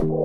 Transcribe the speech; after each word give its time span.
Salam 0.00 0.16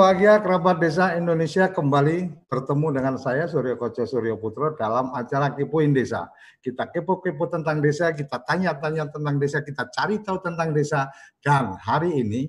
bahagia 0.00 0.40
kerabat 0.40 0.80
desa 0.80 1.20
Indonesia 1.20 1.68
kembali 1.68 2.48
bertemu 2.48 2.96
dengan 2.96 3.20
saya 3.20 3.44
Suryo 3.44 3.76
Koco 3.76 4.08
Suryo 4.08 4.40
Putro 4.40 4.72
dalam 4.72 5.12
acara 5.12 5.52
Kepoin 5.52 5.92
Desa. 5.92 6.32
Kita 6.64 6.88
kepo-kepo 6.88 7.52
tentang 7.52 7.84
desa, 7.84 8.16
kita 8.16 8.40
tanya-tanya 8.40 9.12
tentang 9.12 9.36
desa, 9.36 9.60
kita 9.60 9.84
cari 9.92 10.24
tahu 10.24 10.40
tentang 10.40 10.72
desa. 10.72 11.12
Dan 11.44 11.76
hari 11.76 12.24
ini 12.24 12.48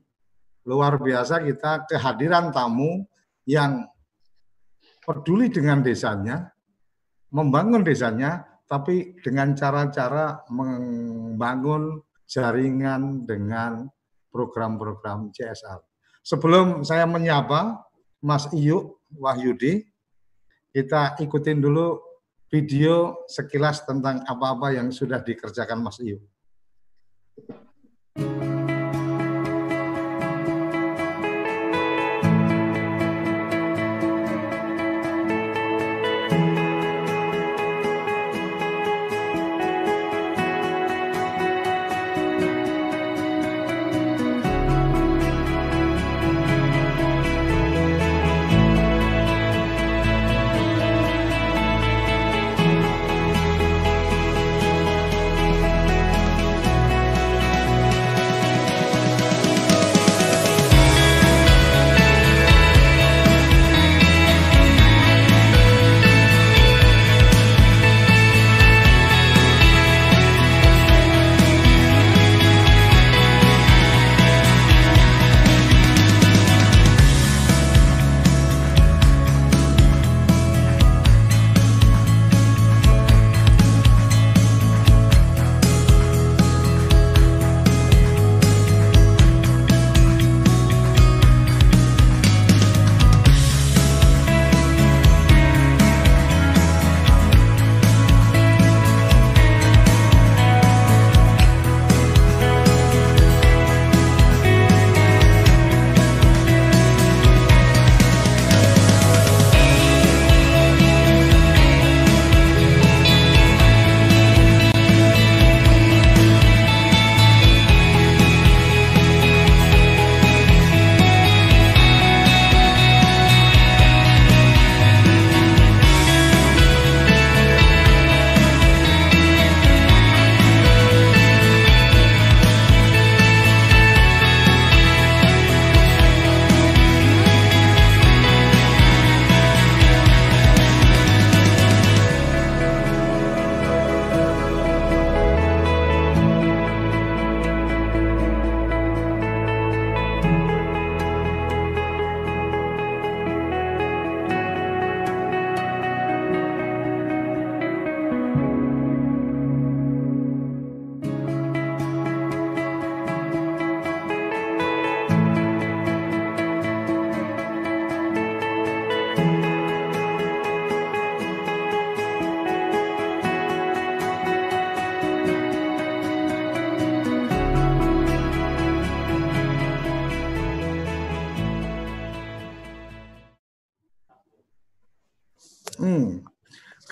luar 0.63 0.95
biasa 1.03 1.43
kita 1.43 1.83
kehadiran 1.83 2.55
tamu 2.55 3.03
yang 3.49 3.89
peduli 5.09 5.49
dengan 5.49 5.81
desanya, 5.81 6.53
membangun 7.33 7.81
desanya, 7.81 8.45
tapi 8.69 9.17
dengan 9.25 9.57
cara-cara 9.57 10.45
membangun 10.53 11.97
jaringan 12.29 13.25
dengan 13.25 13.89
program-program 14.29 15.33
CSR. 15.33 15.81
Sebelum 16.21 16.85
saya 16.85 17.09
menyapa 17.09 17.81
Mas 18.21 18.45
Iyu 18.53 19.01
Wahyudi, 19.17 19.81
kita 20.69 21.17
ikutin 21.17 21.57
dulu 21.57 21.97
video 22.53 23.25
sekilas 23.25 23.81
tentang 23.89 24.21
apa-apa 24.29 24.77
yang 24.77 24.93
sudah 24.93 25.17
dikerjakan 25.25 25.81
Mas 25.81 25.97
Iyu. 25.97 26.21
Hmm, 28.13 28.48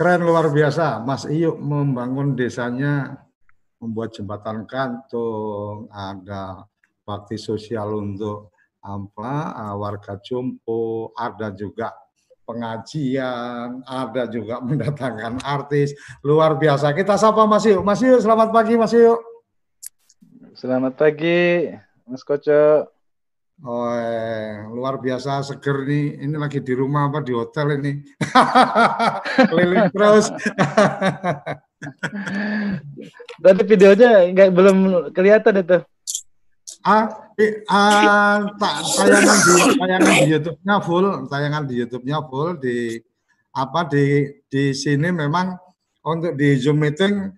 keren 0.08 0.24
luar 0.24 0.48
biasa. 0.48 1.04
Mas 1.04 1.28
Iyo 1.28 1.60
membangun 1.60 2.32
desanya, 2.32 3.28
membuat 3.84 4.16
jembatan 4.16 4.64
kantung, 4.64 5.92
ada 5.92 6.64
bakti 7.04 7.36
sosial 7.36 7.92
untuk 7.92 8.56
apa 8.80 9.52
warga 9.76 10.16
jompo, 10.24 11.12
ada 11.12 11.52
juga 11.52 11.92
pengajian, 12.48 13.84
ada 13.84 14.32
juga 14.32 14.62
mendatangkan 14.68 15.44
artis. 15.44 15.92
Luar 16.24 16.56
biasa. 16.56 16.96
Kita 16.96 17.20
sapa 17.20 17.44
Mas 17.44 17.68
Iyo. 17.68 17.84
Mas 17.84 18.00
Iyo, 18.00 18.16
selamat 18.24 18.56
pagi 18.56 18.80
Mas 18.80 18.96
Iyo. 18.96 19.20
Selamat 20.56 20.96
pagi, 20.96 21.68
Mas 22.08 22.24
Koco. 22.24 22.96
Oh, 23.66 23.90
eh, 23.90 24.70
luar 24.70 25.02
biasa 25.02 25.42
seger 25.42 25.90
nih. 25.90 26.30
Ini 26.30 26.38
lagi 26.38 26.62
di 26.62 26.78
rumah 26.78 27.10
apa 27.10 27.26
di 27.26 27.34
hotel 27.34 27.82
ini? 27.82 28.06
Keliling 29.50 29.90
terus. 29.98 30.30
Tadi 33.42 33.62
videonya 33.66 34.30
nggak 34.30 34.54
belum 34.54 34.78
kelihatan 35.10 35.66
itu. 35.66 35.82
Ah, 36.86 37.10
ah 37.74 38.46
tayangan 38.62 39.38
di 39.42 39.54
tayangan 39.74 40.06
di 40.06 40.30
YouTube-nya 40.38 40.76
full, 40.86 41.26
tayangan 41.26 41.64
di 41.66 41.74
YouTube-nya 41.82 42.18
full 42.30 42.62
di 42.62 43.02
apa 43.58 43.90
di 43.90 44.38
di 44.46 44.70
sini 44.70 45.10
memang 45.10 45.58
untuk 46.06 46.38
di 46.38 46.62
Zoom 46.62 46.78
meeting 46.78 47.34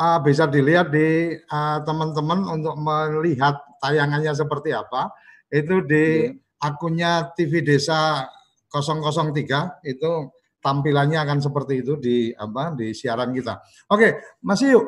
uh, 0.00 0.16
bisa 0.24 0.48
dilihat 0.48 0.88
di 0.88 1.36
ah, 1.52 1.84
teman-teman 1.84 2.48
uh, 2.48 2.56
untuk 2.56 2.72
melihat 2.80 3.60
tayangannya 3.84 4.32
seperti 4.32 4.72
apa 4.72 5.12
itu 5.48 5.76
di 5.84 6.04
yeah. 6.28 6.64
akunnya 6.64 7.32
TV 7.32 7.64
Desa 7.64 8.28
003 8.68 9.88
itu 9.88 10.12
tampilannya 10.60 11.18
akan 11.22 11.38
seperti 11.40 11.80
itu 11.80 11.96
di 11.96 12.30
apa 12.34 12.76
di 12.76 12.92
siaran 12.92 13.32
kita. 13.32 13.62
Oke, 13.88 14.38
Mas 14.44 14.60
Yuk, 14.60 14.84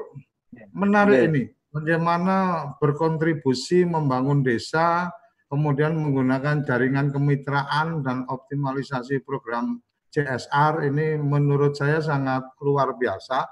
iya. 0.52 0.66
menarik 0.76 1.18
yeah. 1.24 1.28
ini. 1.28 1.42
Bagaimana 1.70 2.66
berkontribusi 2.82 3.86
membangun 3.86 4.42
desa, 4.42 5.06
kemudian 5.46 5.94
menggunakan 5.94 6.66
jaringan 6.66 7.14
kemitraan 7.14 8.02
dan 8.02 8.26
optimalisasi 8.26 9.22
program 9.22 9.78
CSR 10.10 10.90
ini 10.90 11.14
menurut 11.22 11.78
saya 11.78 12.02
sangat 12.02 12.42
luar 12.58 12.98
biasa. 12.98 13.46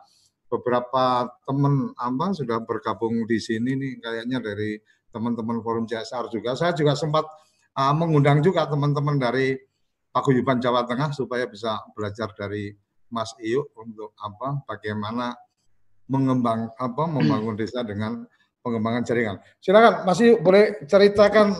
Beberapa 0.48 1.28
teman 1.44 1.92
apa 1.94 2.32
sudah 2.34 2.64
bergabung 2.64 3.22
di 3.28 3.38
sini 3.38 3.76
nih 3.76 4.00
kayaknya 4.00 4.40
dari 4.40 4.80
teman-teman 5.12 5.60
forum 5.64 5.84
CSR 5.88 6.28
juga. 6.32 6.54
Saya 6.54 6.72
juga 6.76 6.94
sempat 6.94 7.24
uh, 7.76 7.94
mengundang 7.94 8.44
juga 8.44 8.68
teman-teman 8.68 9.16
dari 9.16 9.56
paguyuban 10.12 10.58
Jawa 10.58 10.84
Tengah 10.84 11.12
supaya 11.12 11.46
bisa 11.46 11.78
belajar 11.92 12.32
dari 12.34 12.72
Mas 13.08 13.32
Iyu 13.40 13.64
untuk 13.76 14.12
apa 14.20 14.64
bagaimana 14.68 15.32
mengembang 16.08 16.72
apa 16.76 17.04
membangun 17.08 17.56
desa 17.56 17.84
dengan 17.84 18.24
pengembangan 18.64 19.02
jaringan. 19.04 19.36
Silakan 19.60 20.04
Mas 20.04 20.20
Iyu 20.20 20.40
boleh 20.40 20.84
ceritakan 20.84 21.56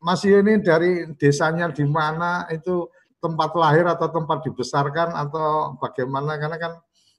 Mas 0.00 0.22
Iyu 0.24 0.40
ini 0.44 0.60
dari 0.62 1.08
desanya 1.18 1.68
di 1.72 1.84
mana 1.84 2.46
itu 2.52 2.88
tempat 3.18 3.50
lahir 3.58 3.82
atau 3.84 4.08
tempat 4.14 4.46
dibesarkan 4.46 5.10
atau 5.12 5.74
bagaimana 5.82 6.38
karena 6.38 6.56
kan 6.56 6.72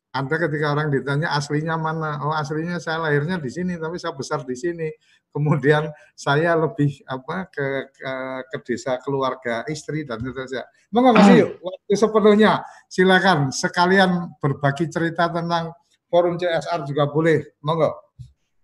ada 0.09 0.35
ketika 0.41 0.73
orang 0.73 0.89
ditanya 0.89 1.29
aslinya 1.37 1.77
mana? 1.77 2.17
Oh 2.25 2.33
aslinya 2.33 2.81
saya 2.81 2.97
lahirnya 3.05 3.37
di 3.37 3.49
sini 3.53 3.77
tapi 3.77 4.01
saya 4.01 4.17
besar 4.17 4.41
di 4.41 4.57
sini. 4.57 4.89
Kemudian 5.29 5.93
saya 6.17 6.57
lebih 6.57 7.05
apa 7.05 7.45
ke 7.53 7.93
ke, 7.93 8.11
ke 8.49 8.57
desa 8.65 8.97
keluarga 9.05 9.61
istri 9.69 10.01
dan 10.01 10.17
saja. 10.25 10.65
Monggo 10.89 11.13
Mas 11.13 11.29
Iyu 11.29 11.57
waktu 11.65 11.93
sepenuhnya. 11.93 12.65
Silakan 12.89 13.53
sekalian 13.53 14.33
berbagi 14.41 14.89
cerita 14.89 15.29
tentang 15.29 15.77
forum 16.09 16.41
CSR 16.41 16.89
juga 16.89 17.05
boleh. 17.05 17.45
Monggo. 17.61 17.93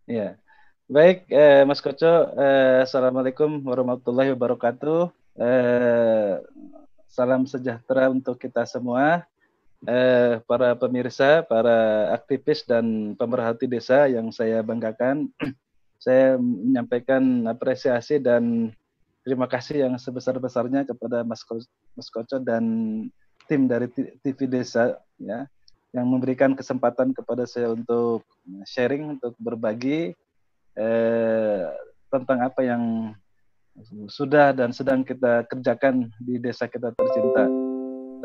Ya 0.10 0.42
baik 0.86 1.26
eh, 1.34 1.66
Mas 1.66 1.82
Koco 1.82 2.06
eh, 2.38 2.86
assalamualaikum 2.86 3.62
warahmatullahi 3.66 4.34
wabarakatuh. 4.38 5.10
Eh, 5.34 6.34
salam 7.10 7.50
sejahtera 7.50 8.14
untuk 8.14 8.38
kita 8.38 8.70
semua, 8.70 9.26
eh, 9.86 10.42
para 10.46 10.74
pemirsa, 10.76 11.46
para 11.46 12.10
aktivis 12.14 12.66
dan 12.66 13.14
pemerhati 13.16 13.70
desa 13.70 14.10
yang 14.10 14.30
saya 14.30 14.62
banggakan. 14.66 15.30
saya 16.06 16.38
menyampaikan 16.38 17.50
apresiasi 17.50 18.22
dan 18.22 18.70
terima 19.26 19.50
kasih 19.50 19.90
yang 19.90 19.98
sebesar-besarnya 19.98 20.86
kepada 20.86 21.26
Mas, 21.26 21.42
Ko 21.42 21.58
Mas 21.98 22.14
Koco 22.14 22.38
dan 22.38 22.64
tim 23.50 23.66
dari 23.66 23.90
TV 24.22 24.46
Desa 24.46 25.02
ya 25.18 25.50
yang 25.96 26.06
memberikan 26.12 26.54
kesempatan 26.54 27.16
kepada 27.16 27.48
saya 27.48 27.72
untuk 27.72 28.28
sharing 28.68 29.18
untuk 29.18 29.34
berbagi 29.40 30.14
eh, 30.76 31.64
tentang 32.12 32.40
apa 32.44 32.62
yang 32.62 32.84
sudah 34.08 34.52
dan 34.56 34.72
sedang 34.72 35.04
kita 35.04 35.48
kerjakan 35.48 36.12
di 36.20 36.40
desa 36.40 36.68
kita 36.68 36.92
tercinta. 36.96 37.65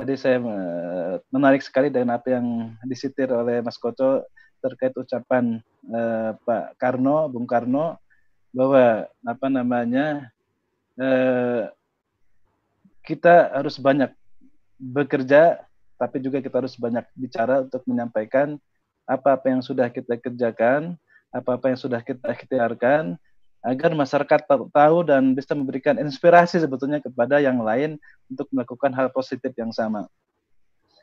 Tadi 0.01 0.17
saya 0.17 0.41
eh, 0.41 1.15
menarik 1.29 1.61
sekali 1.61 1.93
dengan 1.93 2.17
apa 2.17 2.33
yang 2.33 2.73
disitir 2.89 3.29
oleh 3.37 3.61
Mas 3.61 3.77
Koco 3.77 4.25
terkait 4.65 4.97
ucapan 4.97 5.61
uh, 5.93 6.37
Pak 6.41 6.81
Karno, 6.81 7.29
Bung 7.29 7.45
Karno, 7.45 8.01
bahwa 8.49 9.05
apa 9.09 9.47
namanya 9.53 10.33
uh, 10.97 11.69
kita 13.05 13.53
harus 13.53 13.77
banyak 13.77 14.09
bekerja, 14.81 15.69
tapi 16.01 16.17
juga 16.25 16.41
kita 16.41 16.65
harus 16.65 16.81
banyak 16.81 17.05
bicara 17.13 17.61
untuk 17.61 17.85
menyampaikan 17.85 18.57
apa-apa 19.05 19.53
yang 19.53 19.61
sudah 19.61 19.93
kita 19.93 20.17
kerjakan, 20.17 20.97
apa-apa 21.29 21.77
yang 21.77 21.81
sudah 21.81 22.01
kita 22.01 22.25
ikhtiarkan, 22.25 23.21
agar 23.61 23.93
masyarakat 23.93 24.41
tahu 24.73 24.97
dan 25.05 25.37
bisa 25.37 25.53
memberikan 25.53 26.01
inspirasi 26.01 26.61
sebetulnya 26.61 27.01
kepada 27.01 27.41
yang 27.45 27.61
lain 27.61 28.01
untuk 28.33 28.49
melakukan 28.49 28.93
hal 28.97 29.13
positif 29.13 29.53
yang 29.57 29.69
sama. 29.69 30.09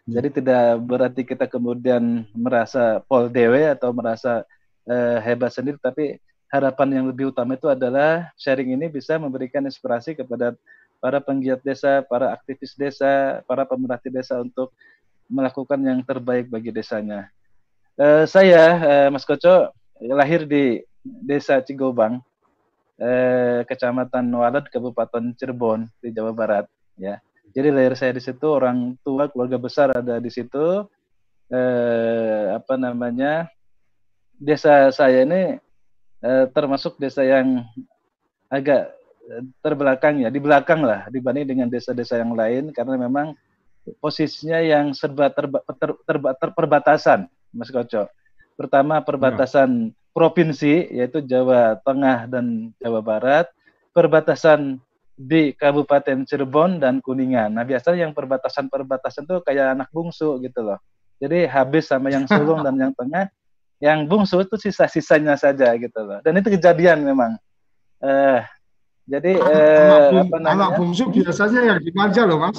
Jadi 0.08 0.42
tidak 0.42 0.82
berarti 0.88 1.22
kita 1.28 1.46
kemudian 1.52 2.24
merasa 2.32 3.04
pol 3.06 3.28
dewe 3.28 3.68
atau 3.68 3.92
merasa 3.92 4.48
uh, 4.88 5.18
hebat 5.20 5.52
sendiri, 5.52 5.76
tapi 5.78 6.18
harapan 6.48 7.04
yang 7.04 7.06
lebih 7.12 7.36
utama 7.36 7.60
itu 7.60 7.68
adalah 7.68 8.32
sharing 8.40 8.72
ini 8.72 8.88
bisa 8.88 9.20
memberikan 9.20 9.68
inspirasi 9.68 10.16
kepada 10.16 10.56
para 11.04 11.20
penggiat 11.20 11.60
desa, 11.60 12.02
para 12.08 12.32
aktivis 12.32 12.74
desa, 12.74 13.44
para 13.46 13.68
pemerhati 13.68 14.08
desa 14.08 14.40
untuk 14.40 14.72
melakukan 15.28 15.78
yang 15.84 16.00
terbaik 16.02 16.48
bagi 16.48 16.72
desanya. 16.72 17.28
Uh, 18.00 18.24
saya, 18.24 18.80
uh, 18.80 19.08
Mas 19.12 19.28
Koco, 19.28 19.76
lahir 20.00 20.48
di 20.48 20.82
desa 21.04 21.60
Cigobang, 21.60 22.24
eh, 22.98 23.62
Kecamatan 23.66 24.26
Walet, 24.34 24.66
Kabupaten 24.70 25.34
Cirebon 25.38 25.86
di 26.02 26.10
Jawa 26.12 26.34
Barat. 26.34 26.66
Ya, 26.98 27.22
jadi 27.54 27.74
lahir 27.74 27.94
saya 27.98 28.14
di 28.14 28.22
situ, 28.22 28.46
orang 28.50 28.98
tua, 29.06 29.30
keluarga 29.30 29.58
besar 29.58 29.94
ada 29.94 30.18
di 30.18 30.30
situ. 30.30 30.86
Eh, 31.48 32.46
apa 32.54 32.76
namanya? 32.76 33.48
Desa 34.38 34.94
saya 34.94 35.26
ini 35.26 35.58
eh, 36.22 36.46
termasuk 36.54 37.02
desa 37.02 37.26
yang 37.26 37.66
agak 38.54 38.94
terbelakang 39.60 40.24
ya, 40.24 40.30
di 40.32 40.40
belakang 40.40 40.86
lah 40.86 41.10
dibanding 41.12 41.50
dengan 41.50 41.68
desa-desa 41.68 42.22
yang 42.22 42.32
lain 42.32 42.72
karena 42.72 42.96
memang 42.96 43.36
posisinya 44.00 44.60
yang 44.60 44.92
serba 44.92 45.32
terba, 45.32 45.64
ter, 45.64 45.92
terba, 46.04 46.30
ter, 46.36 46.50
perbatasan, 46.52 47.28
Mas 47.56 47.72
Koco. 47.72 48.08
Pertama 48.58 49.00
perbatasan 49.04 49.94
provinsi 50.18 50.90
yaitu 50.98 51.22
Jawa 51.22 51.78
Tengah 51.86 52.26
dan 52.26 52.74
Jawa 52.82 53.06
Barat, 53.06 53.46
perbatasan 53.94 54.82
di 55.14 55.54
Kabupaten 55.54 56.26
Cirebon 56.26 56.82
dan 56.82 57.06
Kuningan. 57.06 57.54
Nah, 57.54 57.62
biasanya 57.62 58.10
yang 58.10 58.18
perbatasan-perbatasan 58.18 59.30
itu 59.30 59.38
kayak 59.46 59.78
anak 59.78 59.90
bungsu 59.94 60.42
gitu 60.42 60.66
loh. 60.66 60.82
Jadi 61.22 61.46
habis 61.46 61.86
sama 61.86 62.10
yang 62.10 62.26
sulung 62.26 62.66
dan 62.66 62.74
yang 62.82 62.94
tengah, 62.98 63.30
yang 63.78 64.10
bungsu 64.10 64.42
itu 64.42 64.58
sisa-sisanya 64.58 65.38
saja 65.38 65.70
gitu 65.78 66.02
loh. 66.02 66.18
Dan 66.26 66.42
itu 66.42 66.50
kejadian 66.50 67.06
memang. 67.06 67.38
Eh, 68.02 68.42
jadi 69.06 69.38
anak, 69.38 69.54
eh, 69.54 69.82
anak, 69.86 70.02
apa 70.02 70.38
namanya? 70.42 70.50
anak 70.54 70.70
bungsu 70.82 71.04
biasanya 71.14 71.62
yang 71.62 71.80
dimanja 71.82 72.22
loh, 72.26 72.38
Mas. 72.42 72.58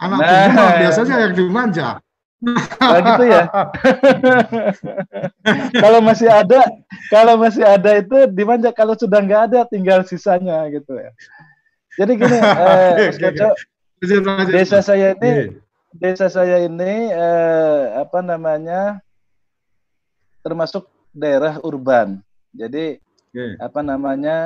Anak 0.00 0.18
nah, 0.20 0.28
bungsu 0.28 0.64
biasanya 0.76 1.16
yang 1.24 1.34
dimanja. 1.36 1.88
Nah, 2.40 3.00
gitu 3.04 3.24
ya. 3.28 3.44
kalau 5.84 6.00
masih 6.00 6.28
ada, 6.32 6.60
kalau 7.12 7.36
masih 7.36 7.64
ada 7.68 8.00
itu 8.00 8.16
dimanja. 8.32 8.72
Kalau 8.72 8.96
sudah 8.96 9.20
nggak 9.20 9.42
ada, 9.52 9.60
tinggal 9.68 10.00
sisanya 10.08 10.64
gitu 10.72 10.96
ya. 10.96 11.12
Jadi 12.00 12.12
gini, 12.16 12.38
eh, 12.64 13.12
okay. 13.12 14.48
desa 14.48 14.80
saya 14.80 15.12
ini, 15.12 15.28
yeah. 15.28 15.48
desa 15.92 16.32
saya 16.32 16.64
ini 16.64 17.12
eh, 17.12 17.82
apa 18.00 18.24
namanya, 18.24 19.04
termasuk 20.40 20.88
daerah 21.12 21.60
urban. 21.60 22.24
Jadi 22.56 22.96
okay. 23.36 23.52
apa 23.60 23.84
namanya, 23.84 24.36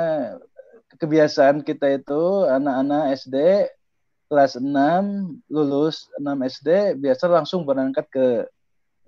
kebiasaan 0.99 1.63
kita 1.63 1.95
itu 1.95 2.43
anak-anak 2.43 3.15
SD 3.23 3.71
kelas 4.25 4.57
6 4.57 4.65
lulus 5.49 6.09
6 6.17 6.25
SD 6.49 6.97
biasa 6.97 7.29
langsung 7.29 7.63
berangkat 7.63 8.05
ke 8.09 8.27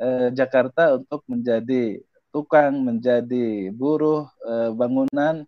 eh, 0.02 0.30
Jakarta 0.34 0.98
untuk 0.98 1.26
menjadi 1.26 2.02
tukang, 2.30 2.86
menjadi 2.86 3.74
buruh 3.74 4.30
eh, 4.46 4.70
bangunan 4.74 5.46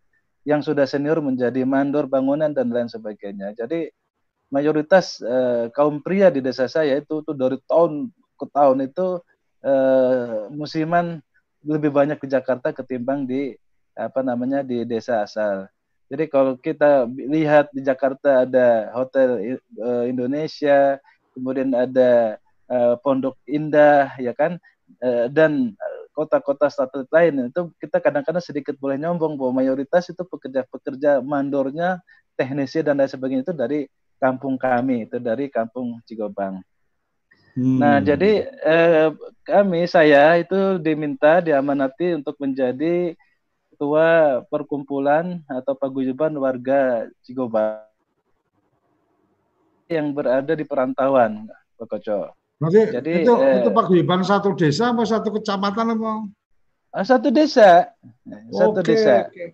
yang 0.47 0.65
sudah 0.65 0.89
senior 0.89 1.21
menjadi 1.21 1.61
mandor 1.67 2.09
bangunan 2.09 2.49
dan 2.49 2.73
lain 2.73 2.89
sebagainya. 2.89 3.53
Jadi 3.53 3.91
mayoritas 4.49 5.21
eh, 5.21 5.69
kaum 5.73 6.01
pria 6.01 6.33
di 6.33 6.41
desa 6.41 6.65
saya 6.65 6.97
itu 6.97 7.21
tuh 7.21 7.35
dari 7.37 7.61
tahun 7.69 8.09
ke 8.39 8.45
tahun 8.49 8.89
itu 8.89 9.21
eh, 9.61 10.49
musiman 10.49 11.21
lebih 11.61 11.91
banyak 11.93 12.17
di 12.23 12.27
Jakarta 12.31 12.71
ketimbang 12.73 13.27
di 13.29 13.53
apa 13.93 14.23
namanya 14.25 14.65
di 14.65 14.87
desa 14.87 15.21
asal. 15.21 15.69
Jadi 16.09 16.25
kalau 16.25 16.57
kita 16.57 17.05
lihat 17.07 17.69
di 17.69 17.85
Jakarta 17.85 18.43
ada 18.43 18.89
Hotel 18.97 19.61
uh, 19.77 20.05
Indonesia, 20.09 20.97
kemudian 21.37 21.69
ada 21.77 22.41
uh, 22.65 22.97
Pondok 22.97 23.37
Indah, 23.45 24.17
ya 24.17 24.33
kan, 24.33 24.57
uh, 25.05 25.29
dan 25.29 25.77
kota-kota 26.17 26.67
satelit 26.67 27.07
lain 27.13 27.47
itu 27.47 27.71
kita 27.79 28.01
kadang-kadang 28.03 28.43
sedikit 28.43 28.75
boleh 28.75 28.99
nyombong 28.99 29.39
bahwa 29.39 29.63
mayoritas 29.63 30.09
itu 30.09 30.25
pekerja-pekerja 30.25 31.21
mandornya, 31.23 32.01
teknisi 32.35 32.83
dan 32.83 32.99
lain 32.99 33.07
sebagainya 33.07 33.43
itu 33.47 33.55
dari 33.55 33.79
kampung 34.19 34.59
kami, 34.59 35.07
itu 35.07 35.21
dari 35.21 35.47
kampung 35.47 36.01
Cigobang. 36.03 36.59
Hmm. 37.55 37.79
Nah, 37.79 37.97
jadi 38.03 38.45
eh, 38.45 39.09
kami 39.47 39.87
saya 39.87 40.37
itu 40.37 40.77
diminta 40.83 41.39
diamanati 41.39 42.19
untuk 42.19 42.35
menjadi 42.37 43.15
ketua 43.79 44.43
perkumpulan 44.51 45.39
atau 45.47 45.71
paguyuban 45.71 46.35
warga 46.35 47.07
Cigoba 47.23 47.87
yang 49.87 50.11
berada 50.11 50.51
di 50.51 50.67
perantauan, 50.67 51.47
Pak 51.79 51.87
Koco. 51.87 52.35
Berarti 52.59 52.91
Jadi 52.91 53.23
itu, 53.23 53.33
eh, 53.39 53.63
itu 53.63 53.71
paguyuban 53.71 54.19
satu 54.27 54.51
desa 54.51 54.91
atau 54.91 55.07
satu 55.07 55.31
kecamatan 55.31 55.95
apa? 55.95 56.27
Ah, 56.91 57.07
satu 57.07 57.31
desa, 57.31 57.87
satu 58.51 58.83
okay, 58.83 58.91
desa, 58.91 59.15
okay. 59.31 59.47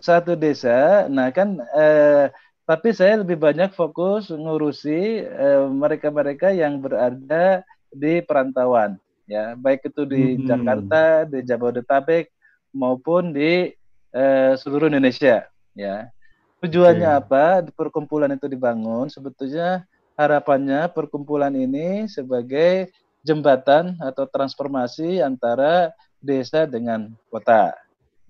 satu 0.00 0.32
desa. 0.40 1.04
Nah 1.12 1.28
kan, 1.28 1.60
eh, 1.76 2.32
tapi 2.64 2.96
saya 2.96 3.20
lebih 3.20 3.36
banyak 3.36 3.76
fokus 3.76 4.32
ngurusi 4.32 5.20
eh, 5.20 5.68
mereka-mereka 5.68 6.48
eh, 6.48 6.64
yang 6.64 6.80
berada 6.80 7.60
di 7.92 8.24
perantauan, 8.24 8.96
ya 9.28 9.52
baik 9.52 9.84
itu 9.92 10.08
di 10.08 10.40
hmm. 10.40 10.48
Jakarta, 10.48 11.28
di 11.28 11.44
Jabodetabek, 11.44 12.33
maupun 12.74 13.30
di 13.30 13.72
uh, 14.12 14.52
seluruh 14.58 14.90
Indonesia 14.90 15.46
ya. 15.72 16.10
Tujuannya 16.60 17.08
okay. 17.08 17.20
apa? 17.20 17.44
Perkumpulan 17.72 18.32
itu 18.34 18.50
dibangun 18.50 19.06
sebetulnya 19.08 19.86
harapannya 20.18 20.90
perkumpulan 20.90 21.52
ini 21.54 22.10
sebagai 22.10 22.90
jembatan 23.24 23.96
atau 24.02 24.28
transformasi 24.28 25.22
antara 25.22 25.94
desa 26.20 26.64
dengan 26.64 27.12
kota. 27.28 27.72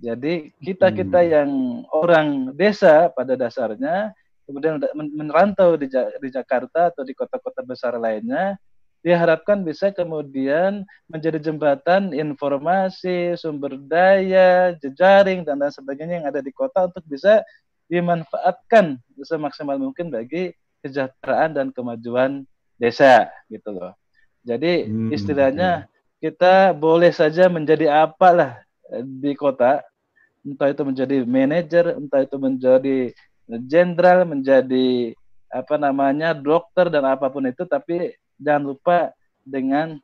Jadi 0.03 0.51
kita 0.59 0.91
kita 0.91 1.21
hmm. 1.23 1.31
yang 1.31 1.51
orang 1.95 2.29
desa 2.59 3.09
pada 3.15 3.39
dasarnya 3.39 4.13
kemudian 4.45 4.77
merantau 5.17 5.79
di, 5.81 5.89
di 5.89 6.29
Jakarta 6.29 6.93
atau 6.93 7.03
di 7.07 7.17
kota-kota 7.17 7.65
besar 7.65 7.97
lainnya 7.97 8.61
diharapkan 9.05 9.61
bisa 9.61 9.93
kemudian 9.93 10.89
menjadi 11.13 11.37
jembatan 11.37 12.17
informasi, 12.17 13.37
sumber 13.37 13.77
daya, 13.77 14.73
jejaring 14.81 15.45
dan 15.45 15.61
lain 15.61 15.69
sebagainya 15.69 16.25
yang 16.25 16.29
ada 16.33 16.41
di 16.41 16.49
kota 16.49 16.89
untuk 16.89 17.05
bisa 17.05 17.45
dimanfaatkan 17.93 18.97
semaksimal 19.21 19.77
mungkin 19.77 20.09
bagi 20.09 20.57
kesejahteraan 20.81 21.53
dan 21.53 21.67
kemajuan 21.69 22.49
desa 22.81 23.29
gitu 23.53 23.77
loh. 23.77 23.93
Jadi 24.41 24.89
hmm, 24.89 25.13
istilahnya 25.13 25.85
kita 26.25 26.73
boleh 26.73 27.13
saja 27.13 27.53
menjadi 27.53 28.09
apalah 28.09 28.65
di 29.05 29.37
kota, 29.37 29.85
entah 30.41 30.73
itu 30.73 30.81
menjadi 30.81 31.17
manajer, 31.29 31.93
entah 32.01 32.25
itu 32.25 32.37
menjadi 32.41 33.13
jenderal, 33.69 34.25
menjadi 34.25 35.13
apa 35.53 35.77
namanya 35.77 36.33
dokter 36.33 36.89
dan 36.89 37.05
apa 37.05 37.29
pun 37.29 37.45
itu, 37.45 37.69
tapi 37.69 38.17
jangan 38.41 38.75
lupa 38.75 38.99
dengan 39.45 39.99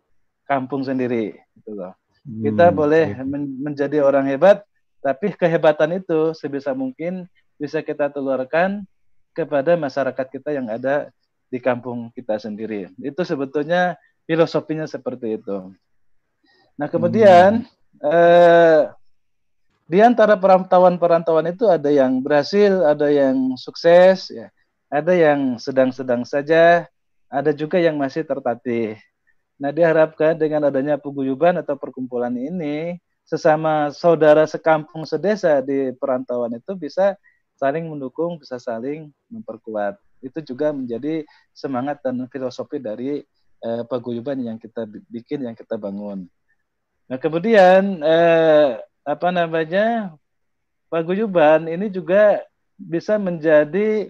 kampung 0.45 0.83
sendiri 0.83 1.39
gitu 1.59 1.79
loh. 1.79 1.95
Hmm, 2.27 2.45
kita 2.45 2.69
boleh 2.75 3.17
men 3.25 3.57
menjadi 3.63 4.05
orang 4.05 4.29
hebat, 4.29 4.67
tapi 5.01 5.33
kehebatan 5.33 6.03
itu 6.03 6.37
sebisa 6.37 6.77
mungkin 6.77 7.25
bisa 7.57 7.81
kita 7.81 8.13
telurkan 8.13 8.85
kepada 9.33 9.79
masyarakat 9.79 10.27
kita 10.29 10.51
yang 10.53 10.69
ada 10.69 11.09
di 11.49 11.59
kampung 11.59 12.13
kita 12.13 12.37
sendiri. 12.37 12.91
Itu 13.01 13.25
sebetulnya 13.25 13.97
filosofinya 14.29 14.85
seperti 14.85 15.41
itu. 15.41 15.73
Nah 16.77 16.87
kemudian 16.91 17.65
hmm. 17.65 18.05
eh, 18.05 18.83
di 19.91 19.99
antara 19.99 20.39
perantauan-perantauan 20.39 21.51
itu 21.51 21.67
ada 21.67 21.91
yang 21.91 22.23
berhasil, 22.23 22.87
ada 22.87 23.11
yang 23.11 23.59
sukses, 23.59 24.31
ya, 24.31 24.47
ada 24.87 25.11
yang 25.11 25.59
sedang-sedang 25.59 26.23
saja, 26.23 26.87
ada 27.31 27.55
juga 27.55 27.79
yang 27.79 27.95
masih 27.95 28.27
tertatih. 28.27 28.99
Nah, 29.55 29.71
diharapkan 29.71 30.35
dengan 30.35 30.67
adanya 30.67 30.99
paguyuban 30.99 31.63
atau 31.63 31.79
perkumpulan 31.79 32.35
ini, 32.35 32.99
sesama 33.23 33.95
saudara 33.95 34.43
sekampung 34.51 35.07
sedesa 35.07 35.63
di 35.63 35.95
perantauan 35.95 36.59
itu 36.59 36.75
bisa 36.75 37.15
saling 37.55 37.87
mendukung, 37.87 38.35
bisa 38.43 38.59
saling 38.59 39.15
memperkuat. 39.31 39.95
Itu 40.19 40.43
juga 40.43 40.75
menjadi 40.75 41.23
semangat 41.55 42.03
dan 42.03 42.27
filosofi 42.27 42.83
dari 42.83 43.23
eh, 43.63 43.83
paguyuban 43.87 44.43
yang 44.43 44.59
kita 44.59 44.89
bikin, 45.07 45.47
yang 45.47 45.55
kita 45.55 45.79
bangun. 45.79 46.27
Nah, 47.07 47.19
kemudian 47.21 48.03
eh, 48.03 48.81
apa 49.07 49.29
namanya 49.31 50.17
paguyuban 50.91 51.71
ini 51.71 51.87
juga 51.93 52.43
bisa 52.75 53.21
menjadi 53.21 54.09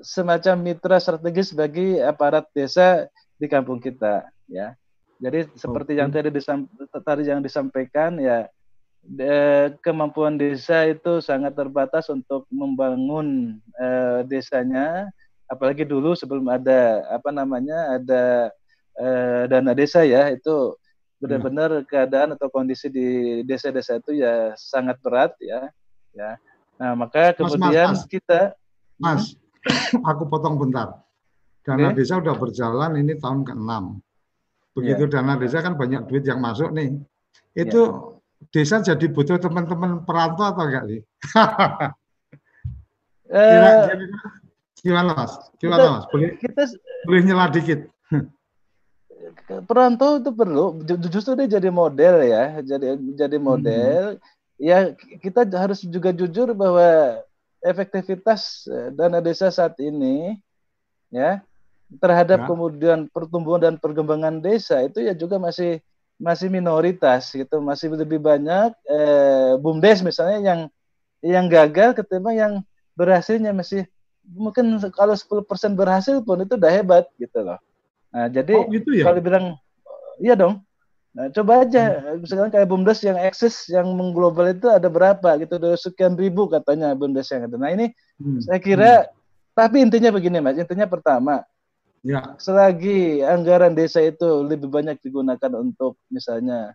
semacam 0.00 0.72
mitra 0.72 0.96
strategis 0.96 1.52
bagi 1.52 2.00
aparat 2.00 2.48
desa 2.56 3.04
di 3.36 3.46
kampung 3.50 3.82
kita 3.82 4.24
ya. 4.48 4.72
Jadi 5.22 5.46
seperti 5.54 5.94
okay. 5.94 6.00
yang 6.02 6.08
tadi 6.10 6.30
tadi 7.04 7.22
yang 7.28 7.42
disampaikan 7.44 8.18
ya 8.18 8.48
de, 9.02 9.34
kemampuan 9.82 10.38
desa 10.38 10.86
itu 10.86 11.22
sangat 11.22 11.54
terbatas 11.54 12.10
untuk 12.10 12.46
membangun 12.50 13.58
eh, 13.78 14.26
desanya 14.26 15.10
apalagi 15.50 15.84
dulu 15.84 16.14
sebelum 16.16 16.48
ada 16.48 17.06
apa 17.10 17.30
namanya 17.34 17.98
ada 17.98 18.50
eh, 18.98 19.42
dana 19.50 19.72
desa 19.74 20.06
ya 20.06 20.30
itu 20.30 20.74
benar-benar 21.22 21.82
hmm. 21.82 21.86
keadaan 21.86 22.34
atau 22.34 22.50
kondisi 22.50 22.90
di 22.90 23.42
desa-desa 23.46 24.02
itu 24.02 24.18
ya 24.18 24.58
sangat 24.58 24.98
berat 24.98 25.38
ya 25.38 25.70
ya 26.10 26.34
nah 26.82 26.98
maka 26.98 27.30
kemudian 27.30 27.94
mas, 27.94 28.02
mas, 28.02 28.02
mas. 28.02 28.10
kita 28.10 28.40
mas 28.98 29.22
aku 30.10 30.22
potong 30.26 30.58
bentar. 30.58 31.02
Dana 31.62 31.94
okay. 31.94 32.02
desa 32.02 32.18
udah 32.18 32.34
berjalan 32.34 32.98
ini 32.98 33.14
tahun 33.18 33.46
ke-6. 33.46 33.70
Begitu 34.74 35.04
yeah. 35.06 35.12
dana 35.12 35.38
desa 35.38 35.62
kan 35.62 35.78
banyak 35.78 36.10
duit 36.10 36.26
yang 36.26 36.42
masuk 36.42 36.74
nih. 36.74 36.98
Itu 37.54 37.80
yeah. 37.86 38.50
desa 38.50 38.82
jadi 38.82 39.06
butuh 39.06 39.38
teman-teman 39.38 40.02
perantau 40.02 40.50
atau 40.50 40.66
enggak 40.66 40.84
sih? 40.90 41.00
uh, 43.30 43.86
gimana 44.82 45.10
mas? 45.14 45.32
Gimana 45.62 45.78
kita, 45.86 45.94
mas? 45.94 46.04
Boleh, 46.10 46.30
kita, 46.42 46.62
boleh 47.06 47.20
nyela 47.22 47.46
dikit. 47.46 47.86
perantau 49.68 50.18
itu 50.18 50.30
perlu 50.32 50.80
justru 51.08 51.36
dia 51.36 51.58
jadi 51.58 51.68
model 51.68 52.24
ya 52.24 52.44
jadi 52.62 52.96
jadi 53.16 53.36
model 53.38 54.16
hmm. 54.16 54.60
ya 54.60 54.78
kita 55.20 55.46
harus 55.56 55.84
juga 55.84 56.10
jujur 56.14 56.52
bahwa 56.56 57.20
efektivitas 57.62 58.66
eh, 58.68 58.90
dana 58.92 59.22
desa 59.22 59.48
saat 59.48 59.78
ini 59.78 60.36
ya 61.08 61.40
terhadap 62.02 62.44
ya. 62.44 62.46
kemudian 62.48 63.06
pertumbuhan 63.08 63.60
dan 63.62 63.74
perkembangan 63.76 64.42
desa 64.42 64.80
itu 64.82 65.04
ya 65.04 65.12
juga 65.12 65.38
masih 65.38 65.78
masih 66.22 66.48
minoritas 66.48 67.34
gitu 67.34 67.58
masih 67.58 67.92
lebih 67.94 68.22
banyak 68.22 68.74
eh, 68.86 69.54
bumdes 69.58 70.02
misalnya 70.02 70.38
yang 70.42 70.60
yang 71.22 71.46
gagal 71.46 71.94
ketimbang 71.94 72.36
yang 72.36 72.54
berhasilnya 72.98 73.54
masih 73.54 73.86
mungkin 74.26 74.78
kalau 74.94 75.14
10% 75.14 75.46
berhasil 75.74 76.22
pun 76.22 76.42
itu 76.42 76.54
udah 76.54 76.70
hebat 76.70 77.04
gitu 77.18 77.42
loh. 77.42 77.58
Nah, 78.12 78.28
jadi 78.30 78.54
oh, 78.54 78.68
gitu 78.70 78.90
ya? 78.94 79.04
kalau 79.10 79.20
bilang 79.22 79.44
iya 80.22 80.34
dong. 80.38 80.62
Nah, 81.12 81.28
coba 81.28 81.68
aja 81.68 82.00
hmm. 82.16 82.24
sekarang 82.24 82.52
kayak 82.52 82.68
BUMDes 82.72 83.00
yang 83.04 83.20
eksis 83.20 83.68
yang 83.68 83.84
mengglobal 83.92 84.48
itu 84.48 84.72
ada 84.72 84.88
berapa 84.88 85.36
gitu, 85.36 85.60
ada 85.60 85.76
sekian 85.76 86.16
ribu 86.16 86.48
katanya 86.48 86.96
BUMDes 86.96 87.28
yang 87.36 87.44
ada. 87.44 87.56
Nah, 87.60 87.68
ini 87.68 87.92
hmm. 88.16 88.40
saya 88.48 88.58
kira 88.58 88.92
hmm. 89.04 89.08
tapi 89.52 89.76
intinya 89.84 90.08
begini 90.08 90.40
Mas, 90.40 90.56
intinya 90.56 90.88
pertama 90.88 91.44
ya. 92.00 92.32
selagi 92.40 93.20
anggaran 93.20 93.76
desa 93.76 94.00
itu 94.00 94.24
lebih 94.40 94.72
banyak 94.72 94.96
digunakan 95.04 95.52
untuk 95.60 96.00
misalnya 96.08 96.72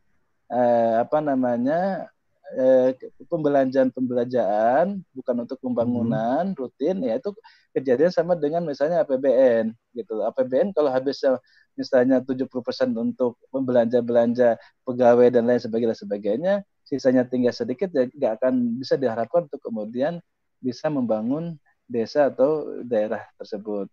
eh, 0.53 0.94
apa 1.01 1.17
namanya 1.17 2.06
eh, 2.56 2.96
pembelanjaan 3.27 3.92
pembelanjaan 3.92 5.04
bukan 5.12 5.36
untuk 5.44 5.60
pembangunan 5.60 6.54
hmm. 6.54 6.56
rutin 6.56 7.04
ya 7.04 7.20
itu 7.20 7.36
kejadian 7.75 8.13
sama 8.13 8.39
dengan 8.39 8.63
misalnya 8.63 9.04
APBN 9.04 9.75
gitu. 9.98 10.24
APBN 10.24 10.72
kalau 10.72 10.88
habis 10.88 11.20
misalnya 11.75 12.24
70% 12.24 12.48
untuk 12.96 13.38
belanja-belanja 13.51 14.56
pegawai 14.88 15.27
dan 15.30 15.44
lain 15.46 15.62
sebagainya 15.62 15.98
sebagainya, 15.98 16.54
sisanya 16.88 17.27
tinggal 17.27 17.54
sedikit 17.54 17.92
ya 17.92 18.08
nggak 18.08 18.34
akan 18.42 18.80
bisa 18.80 18.96
diharapkan 18.96 19.46
untuk 19.51 19.62
kemudian 19.62 20.24
bisa 20.63 20.88
membangun 20.88 21.60
desa 21.86 22.32
atau 22.32 22.82
daerah 22.84 23.22
tersebut. 23.38 23.92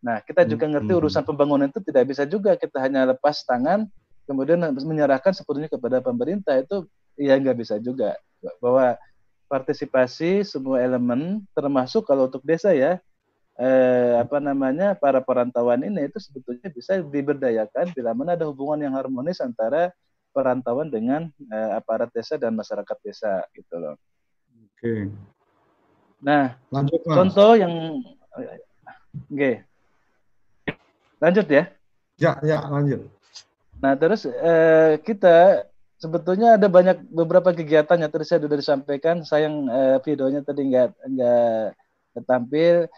Nah, 0.00 0.22
kita 0.22 0.46
juga 0.46 0.70
ngerti 0.70 0.92
hmm. 0.92 1.00
urusan 1.02 1.24
pembangunan 1.26 1.66
itu 1.66 1.82
tidak 1.82 2.04
bisa 2.08 2.22
juga 2.24 2.54
kita 2.54 2.78
hanya 2.78 3.10
lepas 3.10 3.42
tangan 3.42 3.90
kemudian 4.26 4.58
menyerahkan 4.82 5.32
sepenuhnya 5.32 5.70
kepada 5.70 6.02
pemerintah 6.02 6.58
itu 6.58 6.84
ya 7.16 7.36
nggak 7.40 7.56
bisa 7.56 7.80
juga 7.80 8.16
bahwa 8.60 8.96
partisipasi 9.48 10.44
semua 10.44 10.82
elemen 10.82 11.42
termasuk 11.56 12.06
kalau 12.06 12.28
untuk 12.28 12.44
desa 12.44 12.70
ya 12.76 13.00
eh, 13.56 14.14
apa 14.20 14.38
namanya 14.38 14.92
para 14.94 15.18
perantauan 15.24 15.80
ini 15.82 16.06
itu 16.06 16.20
sebetulnya 16.20 16.68
bisa 16.68 17.00
diberdayakan 17.00 17.92
bila 17.96 18.12
mana 18.12 18.36
ada 18.36 18.44
hubungan 18.46 18.84
yang 18.84 18.94
harmonis 18.94 19.40
antara 19.40 19.92
perantauan 20.36 20.92
dengan 20.92 21.32
eh, 21.48 21.70
aparat 21.72 22.12
desa 22.12 22.36
dan 22.36 22.52
masyarakat 22.52 22.96
desa 23.00 23.40
gitu 23.56 23.80
loh. 23.80 23.96
Oke. 24.76 25.08
Nah, 26.20 26.60
lanjut, 26.68 27.00
mas. 27.08 27.16
contoh 27.16 27.56
yang 27.56 27.72
oke. 29.32 29.52
Lanjut 31.16 31.46
ya. 31.48 31.64
Ya, 32.20 32.36
ya, 32.44 32.60
lanjut. 32.68 33.08
Nah, 33.80 33.96
terus 33.96 34.28
eh, 34.28 35.00
kita 35.00 35.64
sebetulnya 35.96 36.60
ada 36.60 36.68
banyak 36.68 37.08
beberapa 37.08 37.52
kegiatan 37.52 38.00
yang 38.00 38.10
tadi 38.12 38.24
saya 38.28 38.40
sudah 38.44 38.58
disampaikan. 38.58 39.24
Sayang 39.24 39.68
eh, 39.68 39.98
videonya 40.04 40.40
tadi 40.44 40.68
nggak 40.68 40.88
nggak 41.12 42.24
tampil 42.24 42.88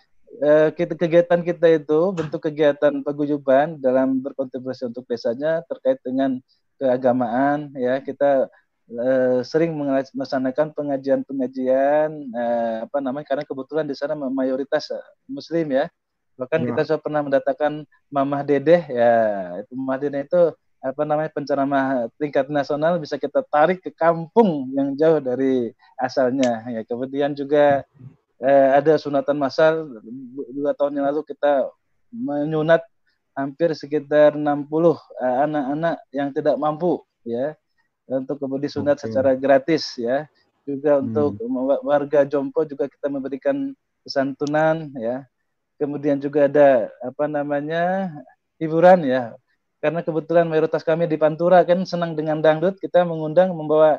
eh, 0.42 0.68
kita, 0.76 0.94
kegiatan 0.94 1.40
kita 1.42 1.66
itu 1.82 2.00
bentuk 2.14 2.40
kegiatan 2.44 3.02
paguyuban 3.02 3.80
dalam 3.80 4.20
berkontribusi 4.22 4.86
untuk 4.86 5.08
desanya 5.08 5.64
terkait 5.66 5.98
dengan 6.04 6.38
keagamaan 6.78 7.74
ya 7.74 7.98
kita 7.98 8.46
eh, 8.92 9.40
sering 9.42 9.74
melaksanakan 9.74 10.70
pengajian-pengajian 10.76 12.10
eh, 12.30 12.76
apa 12.86 12.98
namanya 13.02 13.26
karena 13.26 13.44
kebetulan 13.44 13.86
di 13.88 13.96
sana 13.98 14.14
mayoritas 14.14 14.94
muslim 15.26 15.74
ya 15.74 15.90
bahkan 16.38 16.62
ya. 16.62 16.70
kita 16.70 16.80
sudah 16.86 17.00
pernah 17.02 17.20
mendatangkan 17.26 17.82
Mamah 18.14 18.46
Dedeh 18.46 18.82
ya 18.86 19.14
itu 19.58 19.72
Mamah 19.74 19.98
Dedeh 19.98 20.22
itu 20.22 20.42
apa 20.78 21.02
namanya 21.02 21.30
penceramah 21.34 22.06
tingkat 22.22 22.46
nasional 22.46 23.02
bisa 23.02 23.18
kita 23.18 23.42
tarik 23.50 23.82
ke 23.82 23.90
kampung 23.90 24.70
yang 24.78 24.94
jauh 24.94 25.18
dari 25.18 25.74
asalnya 25.98 26.62
ya 26.70 26.86
kemudian 26.86 27.34
juga 27.34 27.82
eh, 28.38 28.68
ada 28.78 28.94
sunatan 28.94 29.34
massal 29.34 29.90
dua 30.54 30.70
tahun 30.78 31.02
yang 31.02 31.06
lalu 31.10 31.26
kita 31.26 31.66
menyunat 32.14 32.86
hampir 33.34 33.74
sekitar 33.74 34.38
60 34.38 34.42
eh, 34.42 35.36
anak-anak 35.50 35.96
yang 36.14 36.28
tidak 36.30 36.54
mampu 36.54 37.02
ya 37.26 37.58
untuk 38.06 38.38
kemudian 38.38 38.70
sunat 38.70 38.96
okay. 39.02 39.10
secara 39.10 39.34
gratis 39.34 39.98
ya 39.98 40.30
juga 40.62 40.98
hmm. 40.98 41.04
untuk 41.10 41.30
warga 41.82 42.22
Jompo 42.22 42.62
juga 42.62 42.86
kita 42.86 43.10
memberikan 43.10 43.74
santunan 44.06 44.94
ya 44.94 45.26
kemudian 45.74 46.22
juga 46.22 46.46
ada 46.46 46.86
apa 47.02 47.24
namanya 47.26 48.14
hiburan 48.62 49.06
ya 49.06 49.34
karena 49.78 50.00
kebetulan 50.02 50.46
mayoritas 50.50 50.82
kami 50.82 51.06
di 51.06 51.14
Pantura 51.14 51.62
kan 51.62 51.86
senang 51.86 52.18
dengan 52.18 52.42
dangdut 52.42 52.78
kita 52.82 53.06
mengundang 53.06 53.54
membawa 53.54 53.98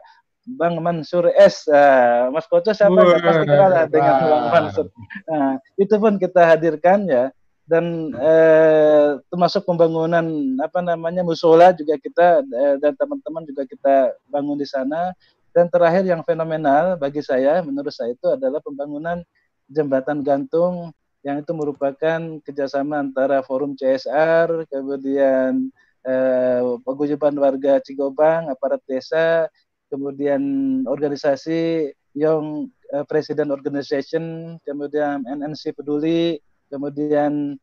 Bang 0.58 0.82
Mansur 0.82 1.30
S. 1.36 1.68
Uh, 1.70 2.32
Mas 2.34 2.50
Koco 2.50 2.74
siapa 2.74 2.96
nggak 2.96 3.22
pasti 3.22 3.46
kenal 3.46 3.72
dengan 3.92 4.16
Bang 4.24 4.46
Mansur. 4.50 4.88
Nah, 5.30 5.62
itu 5.78 5.96
pun 6.00 6.18
kita 6.18 6.42
hadirkan 6.48 7.06
ya 7.06 7.30
dan 7.70 8.10
eh, 8.18 9.22
termasuk 9.30 9.62
pembangunan 9.62 10.26
apa 10.58 10.82
namanya 10.82 11.22
musola 11.22 11.70
juga 11.70 12.02
kita 12.02 12.42
eh, 12.42 12.76
dan 12.82 12.98
teman-teman 12.98 13.46
juga 13.46 13.62
kita 13.70 14.18
bangun 14.26 14.58
di 14.58 14.66
sana 14.66 15.14
dan 15.54 15.70
terakhir 15.70 16.02
yang 16.02 16.26
fenomenal 16.26 16.98
bagi 16.98 17.22
saya 17.22 17.62
menurut 17.62 17.94
saya 17.94 18.18
itu 18.18 18.26
adalah 18.26 18.58
pembangunan 18.66 19.22
jembatan 19.70 20.26
gantung 20.26 20.90
yang 21.26 21.44
itu 21.44 21.52
merupakan 21.52 22.20
kerjasama 22.44 23.04
antara 23.04 23.44
forum 23.44 23.76
CSR 23.76 24.68
kemudian 24.72 25.68
eh, 26.08 26.62
paguyuban 26.84 27.36
warga 27.36 27.84
Cigobang 27.84 28.48
aparat 28.48 28.80
desa 28.88 29.52
kemudian 29.90 30.42
organisasi 30.86 31.92
Young 32.18 32.70
uh, 32.94 33.06
President 33.06 33.50
Organization, 33.54 34.58
kemudian 34.66 35.26
NNC 35.26 35.78
Peduli, 35.78 36.42
kemudian 36.70 37.58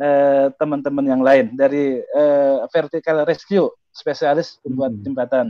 eh, 0.00 0.46
teman-teman 0.56 1.04
uh, 1.04 1.10
yang 1.16 1.22
lain 1.24 1.46
dari 1.56 2.00
uh, 2.00 2.64
Vertical 2.72 3.24
Rescue, 3.28 3.68
spesialis 3.92 4.60
pembuat 4.64 4.96
hmm. 4.96 5.02
jembatan. 5.04 5.46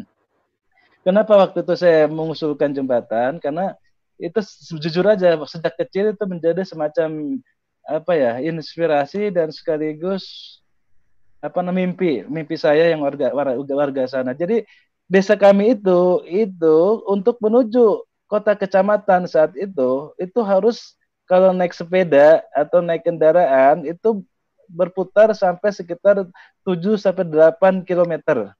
Kenapa 1.00 1.32
waktu 1.38 1.64
itu 1.64 1.74
saya 1.78 2.10
mengusulkan 2.10 2.76
jembatan? 2.76 3.40
Karena 3.40 3.72
itu 4.20 4.40
jujur 4.76 5.04
aja 5.08 5.34
sejak 5.48 5.74
kecil 5.80 6.12
itu 6.12 6.24
menjadi 6.28 6.62
semacam 6.62 7.40
apa 7.88 8.12
ya 8.14 8.32
inspirasi 8.44 9.32
dan 9.32 9.48
sekaligus 9.50 10.56
apa 11.40 11.64
namanya 11.64 11.88
mimpi 11.88 12.12
mimpi 12.28 12.54
saya 12.60 12.92
yang 12.92 13.00
warga 13.00 13.32
warga, 13.32 13.72
warga 13.72 14.02
sana. 14.04 14.36
Jadi 14.36 14.68
desa 15.08 15.34
kami 15.34 15.74
itu 15.74 16.22
itu 16.28 16.78
untuk 17.08 17.40
menuju 17.40 18.04
kota 18.28 18.52
kecamatan 18.54 19.24
saat 19.26 19.56
itu 19.56 20.12
itu 20.20 20.38
harus 20.44 20.94
kalau 21.24 21.50
naik 21.56 21.72
sepeda 21.72 22.44
atau 22.54 22.84
naik 22.84 23.02
kendaraan 23.08 23.88
itu 23.88 24.22
berputar 24.70 25.34
sampai 25.34 25.74
sekitar 25.74 26.22
7 26.62 26.94
sampai 26.94 27.26
8 27.26 27.82
km 27.82 28.54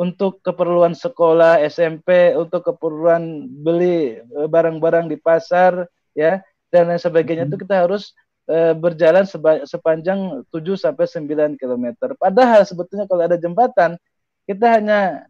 untuk 0.00 0.40
keperluan 0.40 0.96
sekolah 0.96 1.60
SMP, 1.68 2.32
untuk 2.32 2.64
keperluan 2.64 3.44
beli 3.60 4.16
eh, 4.16 4.48
barang-barang 4.48 5.12
di 5.12 5.20
pasar 5.20 5.84
ya 6.16 6.40
dan 6.72 6.88
lain 6.88 7.02
sebagainya 7.02 7.44
itu 7.44 7.60
hmm. 7.60 7.64
kita 7.66 7.74
harus 7.84 8.14
e, 8.46 8.72
berjalan 8.78 9.26
sepanjang 9.66 10.46
7 10.48 10.78
sampai 10.78 11.04
9 11.04 11.58
km. 11.58 11.86
Padahal 12.14 12.62
sebetulnya 12.62 13.10
kalau 13.10 13.26
ada 13.26 13.34
jembatan 13.34 13.98
kita 14.46 14.78
hanya 14.78 15.26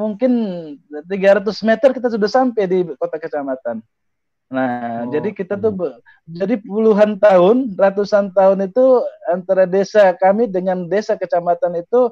mungkin 0.00 0.32
300 0.88 1.44
meter 1.60 1.92
kita 1.92 2.08
sudah 2.08 2.28
sampai 2.28 2.64
di 2.64 2.78
kota 2.96 3.20
kecamatan. 3.20 3.84
Nah, 4.50 5.06
oh. 5.06 5.14
jadi 5.14 5.30
kita 5.30 5.54
tuh 5.60 6.02
jadi 6.26 6.58
puluhan 6.58 7.20
tahun, 7.22 7.76
ratusan 7.78 8.34
tahun 8.34 8.66
itu 8.66 9.04
antara 9.30 9.62
desa 9.68 10.10
kami 10.16 10.50
dengan 10.50 10.90
desa 10.90 11.14
kecamatan 11.14 11.78
itu 11.78 12.10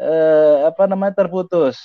eh, 0.00 0.56
apa 0.68 0.84
namanya 0.88 1.24
terputus. 1.24 1.76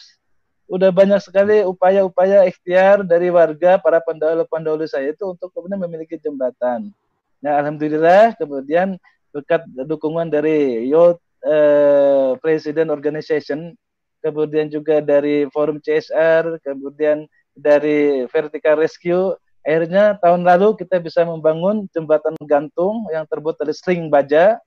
Udah 0.72 0.88
banyak 0.88 1.20
sekali 1.20 1.68
upaya-upaya 1.68 2.48
ikhtiar 2.48 3.04
dari 3.04 3.28
warga 3.28 3.76
para 3.76 4.00
pendahulu-pendahulu 4.00 4.88
saya 4.88 5.12
itu 5.12 5.36
untuk 5.36 5.52
kemudian 5.52 5.84
memiliki 5.84 6.16
jembatan. 6.16 6.96
Nah, 7.44 7.60
alhamdulillah 7.60 8.40
kemudian 8.40 8.96
berkat 9.36 9.68
dukungan 9.68 10.32
dari 10.32 10.88
Youth 10.88 11.20
eh, 11.44 12.40
President 12.40 12.88
Organization 12.88 13.76
kemudian 14.22 14.70
juga 14.70 15.02
dari 15.02 15.50
Forum 15.50 15.82
CSR, 15.82 16.62
kemudian 16.62 17.26
dari 17.58 18.24
Vertical 18.30 18.78
Rescue. 18.78 19.36
Akhirnya 19.62 20.18
tahun 20.18 20.42
lalu 20.46 20.78
kita 20.78 20.98
bisa 21.02 21.22
membangun 21.26 21.86
jembatan 21.94 22.34
gantung 22.46 23.06
yang 23.14 23.26
terbuat 23.30 23.62
dari 23.62 23.74
string 23.74 24.10
baja, 24.10 24.58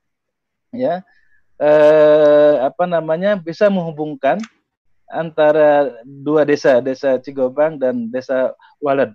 ya, 0.70 1.02
eh, 1.58 2.54
apa 2.62 2.84
namanya 2.88 3.38
bisa 3.38 3.70
menghubungkan 3.70 4.38
antara 5.10 5.94
dua 6.04 6.42
desa, 6.42 6.82
desa 6.82 7.20
Cigobang 7.20 7.78
dan 7.78 8.10
desa 8.10 8.56
Walad. 8.82 9.14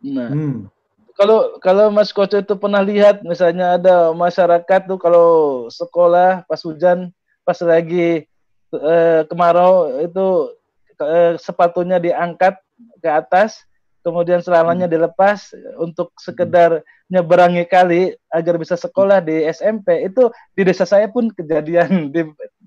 Nah, 0.00 0.32
hmm. 0.32 0.70
kalau 1.12 1.60
kalau 1.60 1.92
Mas 1.92 2.08
Koco 2.08 2.40
itu 2.40 2.56
pernah 2.56 2.80
lihat, 2.80 3.20
misalnya 3.20 3.76
ada 3.76 4.16
masyarakat 4.16 4.80
tuh 4.88 4.96
kalau 4.96 5.28
sekolah 5.68 6.48
pas 6.48 6.60
hujan, 6.64 7.12
pas 7.44 7.58
lagi 7.60 8.24
eh, 8.72 9.20
kemarau 9.28 10.00
itu 10.00 10.56
eh, 11.04 11.36
sepatunya 11.36 12.00
diangkat 12.00 12.56
ke 13.04 13.08
atas, 13.12 13.68
kemudian 14.00 14.40
selamanya 14.40 14.88
hmm. 14.88 14.94
dilepas 14.96 15.52
untuk 15.76 16.12
sekedar 16.16 16.80
nyeberangi 17.10 17.64
kali 17.68 18.14
agar 18.32 18.54
bisa 18.56 18.78
sekolah 18.78 19.20
di 19.20 19.44
SMP 19.50 20.08
itu 20.08 20.32
di 20.56 20.62
desa 20.64 20.88
saya 20.88 21.10
pun 21.10 21.28
kejadian 21.28 21.88
di 22.14 22.24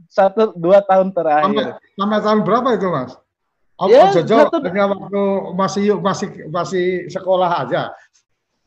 satu 0.10 0.54
dua 0.54 0.86
tahun 0.86 1.10
terakhir. 1.12 1.50
Sampai, 1.50 1.66
sampai 1.98 2.20
tahun 2.22 2.40
berapa 2.46 2.70
itu 2.78 2.88
mas? 2.92 3.14
Oh, 3.82 3.90
ya, 3.90 4.14
jauh 4.22 4.48
satu, 4.48 4.62
dengan 4.62 4.94
waktu 4.94 5.24
masih 5.58 5.98
masih 5.98 6.30
masih 6.54 6.86
sekolah 7.10 7.66
aja. 7.66 7.90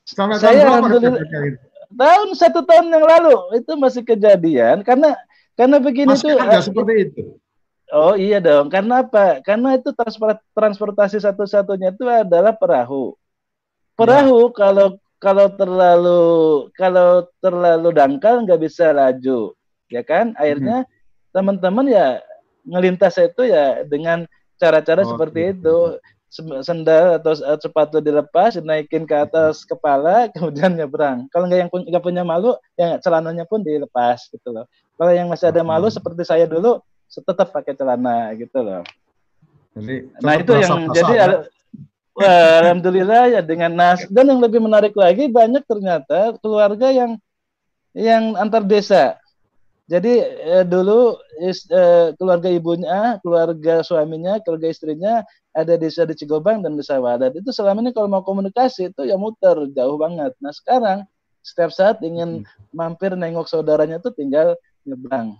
Sampai 0.03 0.43
saya 0.43 0.67
tahun 0.67 0.83
berapa? 0.91 1.19
Tahun 1.87 2.29
satu 2.35 2.67
tahun 2.67 2.91
yang 2.91 3.07
lalu 3.07 3.63
itu 3.63 3.73
masih 3.79 4.03
kejadian 4.03 4.83
karena 4.83 5.15
karena 5.55 5.79
begini 5.79 6.13
Masih 6.13 6.35
tuh 6.35 6.43
ada 6.43 6.59
seperti 6.59 6.95
itu. 7.07 7.25
Oh 7.95 8.19
iya 8.19 8.43
dong. 8.43 8.67
Karena 8.67 9.07
apa? 9.07 9.39
Karena 9.47 9.79
itu 9.79 9.95
transport, 9.95 10.43
transportasi 10.57 11.23
satu-satunya 11.23 11.95
itu 11.95 12.03
adalah 12.11 12.51
perahu. 12.51 13.15
Perahu 13.95 14.51
ya. 14.51 14.55
kalau 14.55 14.89
kalau 15.17 15.47
terlalu 15.55 16.23
kalau 16.75 17.25
terlalu 17.39 17.89
dangkal 17.95 18.43
nggak 18.43 18.61
bisa 18.61 18.91
laju, 18.91 19.55
ya 19.87 20.03
kan? 20.03 20.35
Akhirnya 20.35 20.83
hmm. 20.85 20.91
teman-teman 21.31 21.87
ya 21.87 22.07
ngelintas 22.67 23.17
itu 23.23 23.47
ya 23.47 23.87
dengan 23.87 24.27
cara-cara 24.59 25.07
oh, 25.07 25.09
seperti 25.15 25.55
gitu. 25.55 25.57
itu 25.57 25.79
sendal 26.67 27.23
atau 27.23 27.33
sepatu 27.57 28.03
dilepas, 28.03 28.59
dinaikin 28.59 29.09
ke 29.09 29.15
atas 29.15 29.63
kepala, 29.63 30.27
kemudian 30.35 30.75
nyebrang. 30.75 31.31
Kalau 31.31 31.47
nggak 31.49 31.61
yang 31.65 31.71
nggak 31.71 32.05
punya 32.05 32.23
malu, 32.27 32.59
ya 32.75 32.99
celananya 33.01 33.47
pun 33.47 33.63
dilepas 33.63 34.27
gitu 34.29 34.53
loh. 34.53 34.67
Kalau 34.99 35.13
yang 35.15 35.31
masih 35.31 35.49
ada 35.49 35.63
malu 35.63 35.89
seperti 35.89 36.27
saya 36.27 36.45
dulu, 36.45 36.83
tetap 37.23 37.53
pakai 37.53 37.73
celana 37.77 38.33
gitu 38.37 38.59
loh. 38.61 38.83
Jadi, 39.77 40.09
nah 40.25 40.35
itu 40.41 40.53
yang 40.57 40.89
jadi 40.89 41.13
ya? 41.13 41.27
Wah, 42.17 42.65
alhamdulillah 42.65 43.23
ya 43.29 43.41
dengan 43.45 43.77
nas 43.77 44.09
dan 44.09 44.25
yang 44.33 44.41
lebih 44.41 44.57
menarik 44.57 44.97
lagi 44.97 45.29
banyak 45.29 45.61
ternyata 45.69 46.33
keluarga 46.41 46.89
yang 46.89 47.21
yang 47.93 48.33
antar 48.41 48.65
desa. 48.65 49.21
Jadi 49.85 50.25
eh, 50.25 50.65
dulu 50.65 51.21
is, 51.45 51.69
eh, 51.69 52.17
keluarga 52.17 52.49
ibunya, 52.49 53.21
keluarga 53.21 53.85
suaminya, 53.85 54.41
keluarga 54.41 54.73
istrinya 54.73 55.15
ada 55.53 55.77
desa 55.77 56.09
di 56.09 56.17
Cigobang 56.17 56.65
dan 56.65 56.75
desa 56.75 56.97
Wadat. 56.97 57.37
Itu 57.37 57.53
selama 57.53 57.85
ini 57.85 57.93
kalau 57.93 58.09
mau 58.09 58.25
komunikasi 58.25 58.97
itu 58.97 59.05
ya 59.05 59.21
muter 59.21 59.69
jauh 59.77 60.01
banget. 60.01 60.33
Nah 60.41 60.57
sekarang 60.57 61.05
setiap 61.45 61.71
saat 61.71 62.03
ingin 62.03 62.43
mampir 62.75 63.13
nengok 63.15 63.47
saudaranya 63.47 64.01
itu 64.01 64.11
tinggal 64.11 64.59
nyebrang. 64.83 65.39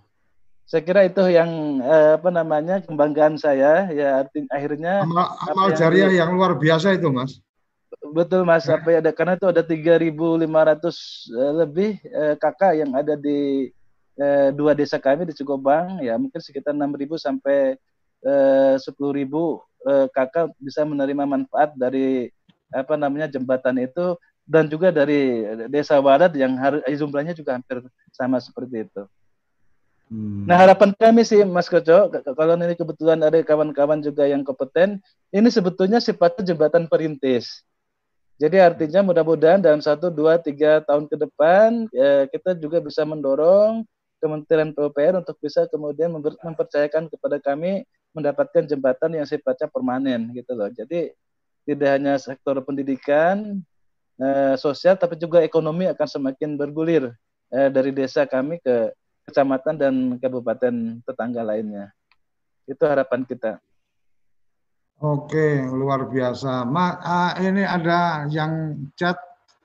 Saya 0.67 0.83
kira 0.83 1.07
itu 1.07 1.23
yang 1.31 1.79
eh, 1.79 2.19
apa 2.19 2.27
namanya 2.27 2.83
kebanggaan 2.83 3.39
saya 3.39 3.87
ya 3.87 4.19
arti, 4.19 4.43
akhirnya 4.51 5.07
amal, 5.07 5.39
amal 5.47 5.67
jariah 5.71 6.11
yang, 6.11 6.27
yang 6.27 6.31
luar 6.35 6.59
biasa 6.59 6.91
itu 6.91 7.07
mas. 7.07 7.39
Betul 8.11 8.43
mas 8.43 8.67
ya. 8.67 8.75
apa 8.75 8.87
ya 8.91 8.99
ada 8.99 9.15
karena 9.15 9.39
itu 9.39 9.47
ada 9.47 9.63
3.500 9.63 10.43
eh, 10.43 11.53
lebih 11.63 11.91
eh, 12.03 12.35
kakak 12.35 12.83
yang 12.83 12.91
ada 12.99 13.15
di 13.15 13.71
eh, 14.19 14.49
dua 14.51 14.75
desa 14.75 14.99
kami 14.99 15.23
di 15.31 15.33
Cigobang 15.39 16.03
ya 16.03 16.19
mungkin 16.19 16.43
sekitar 16.43 16.75
6.000 16.75 17.15
sampai 17.15 17.79
eh, 18.27 18.75
10.000 18.75 18.83
eh, 18.83 20.07
kakak 20.11 20.51
bisa 20.59 20.83
menerima 20.83 21.23
manfaat 21.23 21.79
dari 21.79 22.27
apa 22.75 22.99
namanya 22.99 23.31
jembatan 23.31 23.79
itu 23.79 24.19
dan 24.43 24.67
juga 24.67 24.91
dari 24.91 25.47
desa 25.71 25.95
Barat 26.03 26.35
yang 26.35 26.59
harus 26.59 26.83
jumlahnya 26.83 27.31
juga 27.31 27.55
hampir 27.55 27.87
sama 28.11 28.43
seperti 28.43 28.83
itu. 28.83 29.07
Hmm. 30.07 30.47
Nah 30.47 30.55
harapan 30.55 30.95
kami 30.95 31.27
sih 31.27 31.43
Mas 31.43 31.67
Koco, 31.67 32.07
kalau 32.11 32.53
ini 32.55 32.75
kebetulan 32.79 33.19
ada 33.19 33.35
kawan-kawan 33.43 33.99
juga 33.99 34.23
yang 34.23 34.39
kompeten, 34.39 35.03
ini 35.35 35.51
sebetulnya 35.51 35.99
sifatnya 35.99 36.55
jembatan 36.55 36.87
perintis. 36.87 37.67
Jadi 38.37 38.61
artinya 38.61 39.01
mudah-mudahan 39.01 39.59
dalam 39.59 39.81
satu, 39.81 40.13
dua, 40.13 40.37
tiga 40.37 40.79
tahun 40.85 41.09
ke 41.09 41.15
depan 41.17 41.89
eh, 41.89 42.23
kita 42.29 42.53
juga 42.55 42.77
bisa 42.79 43.01
mendorong 43.03 43.83
Kementerian 44.17 44.73
PUPR 44.73 45.21
untuk 45.21 45.37
bisa 45.37 45.69
kemudian 45.69 46.09
mempercayakan 46.17 47.05
kepada 47.05 47.37
kami 47.37 47.85
mendapatkan 48.17 48.65
jembatan 48.65 49.13
yang 49.13 49.29
sifatnya 49.29 49.69
permanen 49.69 50.33
gitu 50.33 50.57
loh. 50.57 50.73
Jadi 50.73 51.13
tidak 51.69 51.89
hanya 51.93 52.17
sektor 52.17 52.57
pendidikan, 52.65 53.61
eh, 54.17 54.55
sosial, 54.57 54.97
tapi 54.97 55.21
juga 55.21 55.45
ekonomi 55.45 55.85
akan 55.85 56.07
semakin 56.09 56.57
bergulir 56.57 57.13
eh, 57.53 57.69
dari 57.69 57.93
desa 57.93 58.25
kami 58.25 58.57
ke 58.57 58.89
kecamatan 59.27 59.75
dan 59.75 59.95
kabupaten 60.23 61.03
tetangga 61.03 61.43
lainnya. 61.43 61.91
Itu 62.63 62.87
harapan 62.87 63.27
kita. 63.27 63.59
Oke, 64.97 65.61
luar 65.61 66.09
biasa. 66.09 66.65
Ma, 66.65 66.97
uh, 66.97 67.31
ini 67.37 67.61
ada 67.61 68.25
yang 68.33 68.81
chat 68.97 69.19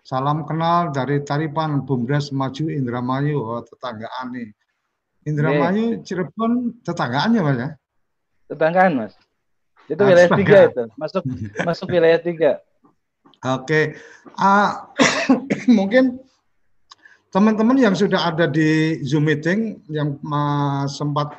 salam 0.05 0.44
kenal 0.44 0.92
dari 0.92 1.25
Taripan 1.25 1.88
Bumdes 1.88 2.35
Maju 2.35 2.68
Indramayu, 2.68 3.38
oh, 3.40 3.62
tetanggaan 3.64 4.35
nih. 4.35 4.51
Indramayu, 5.25 6.03
okay. 6.03 6.05
Cirebon, 6.05 6.83
tetanggaan 6.83 7.38
ya 7.38 7.42
Mas 7.46 7.57
ya? 7.57 7.70
Tetanggaan 8.51 8.92
Mas. 8.98 9.14
Itu 9.87 10.03
wilayah 10.03 10.31
tiga 10.37 10.59
itu, 10.68 10.85
masuk 10.98 11.22
masuk 11.62 11.87
wilayah 11.90 12.20
tiga. 12.20 12.51
Oke, 13.42 13.98
uh, 14.38 14.70
mungkin 15.79 16.20
teman-teman 17.33 17.81
yang 17.81 17.97
sudah 17.97 18.29
ada 18.29 18.45
di 18.45 19.01
Zoom 19.03 19.27
meeting 19.27 19.81
yang 19.88 20.21
sempat 20.87 21.33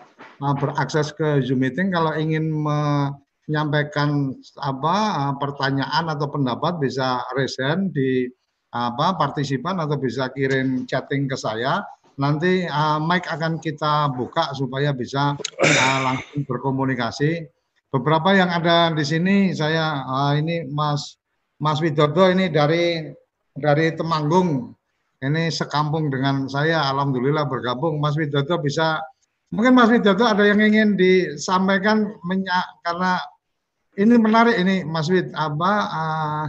berakses 0.60 1.14
ke 1.14 1.40
Zoom 1.46 1.62
meeting, 1.62 1.94
kalau 1.94 2.12
ingin 2.18 2.50
me 2.50 3.14
menyampaikan 3.44 4.32
apa 4.64 4.96
eh, 5.20 5.34
pertanyaan 5.36 6.08
atau 6.08 6.32
pendapat 6.32 6.80
bisa 6.80 7.20
resen 7.36 7.92
di 7.92 8.32
apa 8.74 9.20
partisipan 9.20 9.78
atau 9.84 10.00
bisa 10.00 10.32
kirim 10.34 10.88
chatting 10.90 11.30
ke 11.30 11.38
saya. 11.38 11.84
Nanti 12.14 12.66
uh, 12.70 13.02
mic 13.02 13.26
akan 13.26 13.58
kita 13.58 14.14
buka 14.14 14.54
supaya 14.54 14.94
bisa 14.94 15.34
uh, 15.34 16.00
langsung 16.06 16.46
berkomunikasi. 16.46 17.42
Beberapa 17.90 18.38
yang 18.38 18.54
ada 18.54 18.94
di 18.94 19.02
sini 19.02 19.50
saya 19.54 20.06
uh, 20.06 20.34
ini 20.38 20.70
Mas 20.70 21.18
Mas 21.58 21.82
Widodo 21.82 22.30
ini 22.30 22.54
dari 22.54 23.14
dari 23.54 23.94
Temanggung. 23.98 24.78
Ini 25.24 25.48
sekampung 25.48 26.12
dengan 26.12 26.52
saya 26.52 26.84
alhamdulillah 26.92 27.48
bergabung. 27.48 28.04
Mas 28.04 28.20
Widodo 28.20 28.60
bisa 28.60 29.00
mungkin 29.56 29.72
Mas 29.72 29.88
Widodo 29.88 30.28
ada 30.28 30.44
yang 30.44 30.60
ingin 30.60 31.00
disampaikan 31.00 32.12
karena 32.84 33.24
ini 33.96 34.16
menarik 34.20 34.60
ini 34.60 34.84
Mas 34.84 35.08
Wid 35.08 35.32
apa 35.32 35.72
uh, 35.88 36.46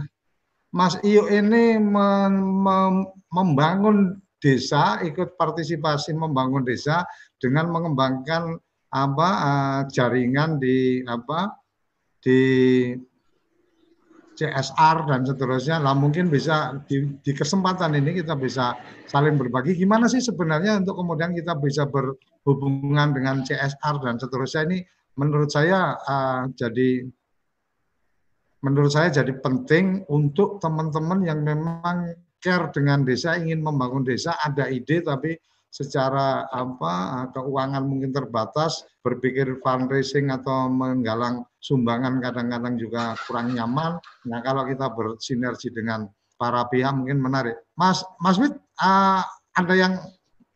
Mas 0.75 0.99
Iyo 1.07 1.31
ini 1.31 1.79
mem 1.79 2.33
mem 2.65 2.93
membangun 3.31 4.19
desa 4.43 4.99
ikut 5.05 5.39
partisipasi 5.39 6.11
membangun 6.11 6.67
desa 6.67 7.07
dengan 7.39 7.71
mengembangkan 7.71 8.59
apa 8.91 9.29
uh, 9.29 9.79
jaringan 9.87 10.59
di 10.59 10.99
apa 11.07 11.55
di 12.19 12.41
CSR 14.35 15.07
dan 15.07 15.23
seterusnya. 15.23 15.79
Lah 15.79 15.95
mungkin 15.95 16.27
bisa 16.27 16.75
di, 16.85 17.07
di 17.23 17.31
kesempatan 17.31 17.95
ini 17.95 18.19
kita 18.19 18.35
bisa 18.35 18.75
saling 19.07 19.39
berbagi 19.39 19.73
gimana 19.73 20.11
sih 20.11 20.19
sebenarnya 20.19 20.83
untuk 20.83 20.99
kemudian 20.99 21.31
kita 21.31 21.55
bisa 21.57 21.87
berhubungan 21.87 23.15
dengan 23.15 23.41
CSR 23.47 23.95
dan 24.03 24.19
seterusnya 24.19 24.61
ini 24.69 24.77
menurut 25.15 25.47
saya 25.47 25.95
uh, 25.95 26.43
jadi 26.51 27.07
menurut 28.65 28.91
saya 28.91 29.13
jadi 29.13 29.33
penting 29.39 30.03
untuk 30.11 30.57
teman-teman 30.59 31.21
yang 31.23 31.45
memang 31.45 32.17
care 32.41 32.69
dengan 32.73 33.01
desa, 33.01 33.37
ingin 33.37 33.61
membangun 33.61 34.05
desa, 34.05 34.37
ada 34.41 34.69
ide 34.69 35.01
tapi 35.01 35.37
secara 35.69 36.47
apa 36.49 37.27
keuangan 37.35 37.83
mungkin 37.83 38.13
terbatas, 38.13 38.85
berpikir 39.01 39.59
fundraising 39.59 40.31
atau 40.31 40.71
menggalang 40.71 41.43
sumbangan 41.65 42.21
kadang-kadang 42.21 42.77
juga 42.77 43.17
kurang 43.25 43.57
nyaman. 43.57 43.97
Nah 44.29 44.39
kalau 44.45 44.69
kita 44.69 44.93
bersinergi 44.93 45.73
dengan 45.73 46.05
para 46.37 46.69
pihak 46.69 46.93
mungkin 46.93 47.17
menarik. 47.17 47.57
Mas 47.73 48.05
Mas 48.21 48.37
Wid, 48.37 48.53
uh, 48.77 49.25
ada 49.57 49.73
yang 49.73 49.97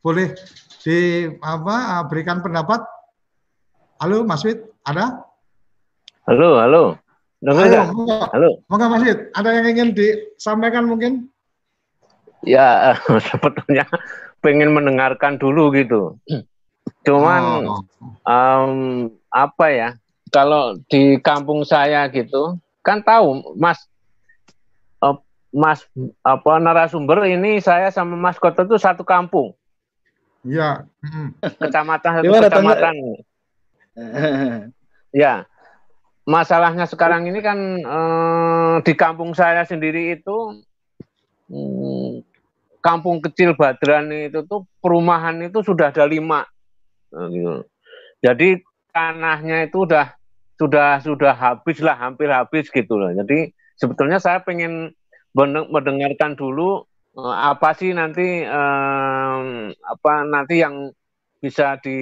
boleh 0.05 0.37
di 0.85 1.25
apa 1.41 1.75
uh, 1.97 2.03
berikan 2.05 2.45
pendapat? 2.45 2.85
Halo 3.97 4.21
Mas 4.21 4.45
Wid, 4.45 4.61
ada? 4.85 5.25
Halo, 6.29 6.61
halo. 6.61 6.83
Halo, 7.41 7.63
Halo. 8.29 8.49
Moga 8.69 8.85
Mas 8.91 9.03
Yid, 9.09 9.33
ada 9.33 9.49
yang 9.49 9.65
ingin 9.65 9.89
disampaikan 9.97 10.85
mungkin? 10.85 11.25
Ya, 12.45 12.93
sebetulnya 13.33 13.89
pengen 14.45 14.77
mendengarkan 14.77 15.41
dulu 15.41 15.73
gitu. 15.73 16.21
Cuman 17.07 17.65
oh. 17.65 17.81
um, 18.27 18.73
apa 19.31 19.65
ya? 19.73 19.89
Kalau 20.29 20.77
di 20.89 21.17
kampung 21.19 21.65
saya 21.65 22.05
gitu, 22.09 22.57
kan 22.85 23.01
tahu 23.01 23.55
Mas 23.57 23.89
uh, 25.01 25.17
Mas 25.49 25.85
apa 26.21 26.61
narasumber 26.61 27.25
ini 27.25 27.57
saya 27.59 27.89
sama 27.89 28.13
Mas 28.13 28.37
Kota 28.37 28.63
itu 28.65 28.77
satu 28.77 29.01
kampung. 29.01 29.57
Iya. 30.45 30.85
Kecamatan 31.59 32.21
satu 32.21 32.31
kecamatan. 32.31 32.95
ya 35.11 35.43
masalahnya 36.29 36.85
sekarang 36.85 37.25
ini 37.25 37.39
kan 37.41 37.59
eh, 37.81 38.75
di 38.85 38.93
kampung 38.93 39.33
saya 39.33 39.65
sendiri 39.65 40.13
itu 40.13 40.61
hmm, 41.49 42.21
kampung 42.79 43.17
kecil 43.19 43.57
Badran 43.57 44.13
itu 44.13 44.45
tuh 44.45 44.69
perumahan 44.77 45.41
itu 45.41 45.65
sudah 45.65 45.89
ada 45.89 46.05
lima 46.05 46.45
nah, 47.09 47.27
gitu. 47.33 47.65
jadi 48.21 48.61
tanahnya 48.93 49.65
itu 49.65 49.89
udah 49.89 50.13
sudah 50.59 50.99
sudah 50.99 51.33
habis 51.33 51.79
lah 51.79 51.95
hampir 51.95 52.27
habis 52.27 52.67
gitu 52.67 52.99
loh 52.99 53.15
jadi 53.15 53.55
sebetulnya 53.79 54.19
saya 54.19 54.43
pengen 54.43 54.91
mendengarkan 55.71 56.35
dulu 56.35 56.83
eh, 57.15 57.35
apa 57.47 57.71
sih 57.73 57.95
nanti 57.95 58.43
eh, 58.43 59.39
apa 59.71 60.13
nanti 60.27 60.59
yang 60.59 60.91
bisa 61.39 61.79
di 61.79 61.95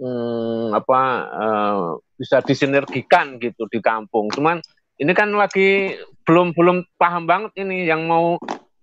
hmm, 0.00 0.72
apa 0.72 1.00
uh, 1.28 1.80
bisa 2.16 2.40
disinergikan 2.40 3.36
gitu 3.38 3.68
di 3.68 3.78
kampung. 3.78 4.32
Cuman 4.32 4.58
ini 4.96 5.12
kan 5.12 5.30
lagi 5.36 5.96
belum 6.24 6.56
belum 6.56 6.84
paham 6.96 7.28
banget 7.28 7.52
ini 7.60 7.84
yang 7.88 8.08
mau 8.08 8.40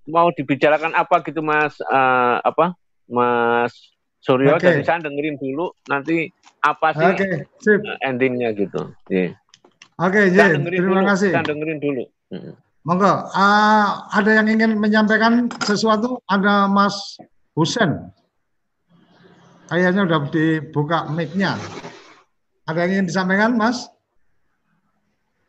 mau 0.08 0.30
dibicarakan 0.32 0.96
apa 0.96 1.20
gitu 1.26 1.42
Mas 1.44 1.76
uh, 1.84 2.40
apa 2.46 2.78
Mas 3.10 3.74
Suryo 4.28 4.60
okay. 4.60 4.84
jadi 4.84 4.84
saya 4.84 5.00
dengerin 5.08 5.40
dulu 5.40 5.72
nanti 5.88 6.28
apa 6.60 6.92
sih 6.92 7.08
okay. 7.08 7.48
Sip. 7.64 7.80
endingnya 8.04 8.52
gitu. 8.52 8.92
Yeah. 9.08 9.40
Oke, 9.98 10.30
okay, 10.30 10.60
terima 10.68 11.02
dulu, 11.02 11.10
kasih. 11.10 11.32
Saya 11.32 11.48
dengerin 11.48 11.80
dulu. 11.80 12.04
Monggo, 12.84 13.32
uh, 13.32 13.88
ada 14.14 14.30
yang 14.30 14.52
ingin 14.52 14.78
menyampaikan 14.78 15.48
sesuatu? 15.64 16.22
Ada 16.28 16.70
Mas 16.70 17.18
Husen. 17.56 18.12
Kayaknya 19.72 20.08
udah 20.08 20.20
dibuka 20.30 21.08
mic-nya. 21.12 21.58
Ada 22.68 22.86
yang 22.86 22.92
ingin 23.00 23.08
disampaikan, 23.10 23.56
Mas? 23.56 23.88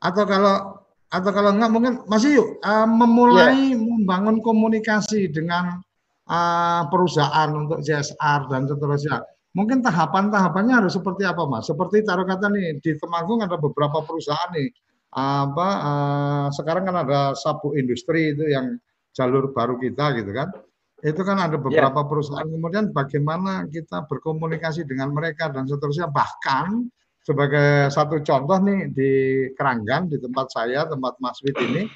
Atau 0.00 0.22
kalau 0.24 0.86
atau 1.08 1.30
kalau 1.32 1.50
enggak 1.56 1.72
mungkin 1.72 1.94
masih 2.04 2.40
yuk 2.40 2.48
uh, 2.60 2.84
memulai 2.84 3.72
yeah. 3.72 3.80
membangun 3.80 4.44
komunikasi 4.44 5.32
dengan 5.32 5.80
uh, 6.28 6.82
perusahaan 6.92 7.50
untuk 7.56 7.80
CSR 7.80 8.40
dan 8.52 8.68
seterusnya. 8.68 9.24
Mungkin 9.56 9.80
tahapan-tahapannya 9.80 10.84
harus 10.84 10.94
seperti 10.94 11.24
apa, 11.24 11.48
Mas? 11.48 11.66
Seperti 11.66 12.04
taruh 12.04 12.28
kata 12.28 12.52
nih 12.52 12.78
di 12.78 12.94
Temanggung 13.00 13.42
ada 13.42 13.56
beberapa 13.56 14.04
perusahaan 14.04 14.52
nih 14.54 14.68
apa 15.08 15.68
uh, 15.80 16.46
sekarang 16.52 16.84
kan 16.84 16.96
ada 17.00 17.32
sapu 17.32 17.72
industri 17.72 18.36
itu 18.36 18.44
yang 18.52 18.76
jalur 19.16 19.56
baru 19.56 19.80
kita 19.80 20.20
gitu 20.20 20.36
kan 20.36 20.52
itu 21.00 21.22
kan 21.24 21.38
ada 21.40 21.56
ya. 21.56 21.62
beberapa 21.62 22.00
yeah. 22.04 22.08
perusahaan 22.12 22.48
kemudian 22.48 22.92
bagaimana 22.92 23.64
kita 23.72 24.04
berkomunikasi 24.04 24.84
dengan 24.84 25.16
mereka 25.16 25.48
dan 25.48 25.64
seterusnya 25.64 26.12
bahkan 26.12 26.92
sebagai 27.24 27.88
satu 27.88 28.20
contoh 28.20 28.58
nih 28.60 28.92
di 28.92 29.10
Keranggan 29.56 30.12
di 30.12 30.20
tempat 30.20 30.52
saya 30.52 30.84
tempat 30.84 31.16
Mas 31.24 31.40
Wid 31.40 31.56
ini 31.56 31.88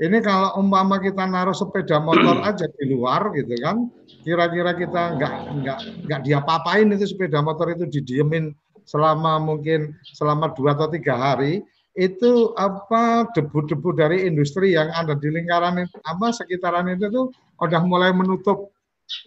ini 0.00 0.18
kalau 0.24 0.56
umpama 0.56 0.96
kita 1.02 1.26
naruh 1.28 1.52
sepeda 1.52 2.00
motor 2.00 2.40
aja 2.48 2.64
di 2.64 2.84
luar 2.88 3.34
gitu 3.36 3.52
kan 3.60 3.90
kira-kira 4.24 4.72
kita 4.78 5.18
nggak 5.18 5.34
nggak 5.60 5.78
nggak 6.08 6.20
diapa-apain 6.24 6.88
itu 6.94 7.04
sepeda 7.12 7.44
motor 7.44 7.74
itu 7.74 7.84
didiemin 7.90 8.54
selama 8.88 9.38
mungkin 9.42 9.94
selama 10.16 10.54
dua 10.56 10.74
atau 10.74 10.90
tiga 10.90 11.14
hari 11.14 11.62
itu 11.92 12.56
apa 12.56 13.28
debu-debu 13.36 13.92
dari 13.92 14.24
industri 14.24 14.72
yang 14.72 14.88
ada 14.96 15.12
di 15.12 15.28
lingkaran 15.28 15.84
apa 15.84 16.26
sekitaran 16.32 16.88
itu 16.88 17.12
tuh 17.12 17.26
udah 17.60 17.82
mulai 17.84 18.16
menutup 18.16 18.72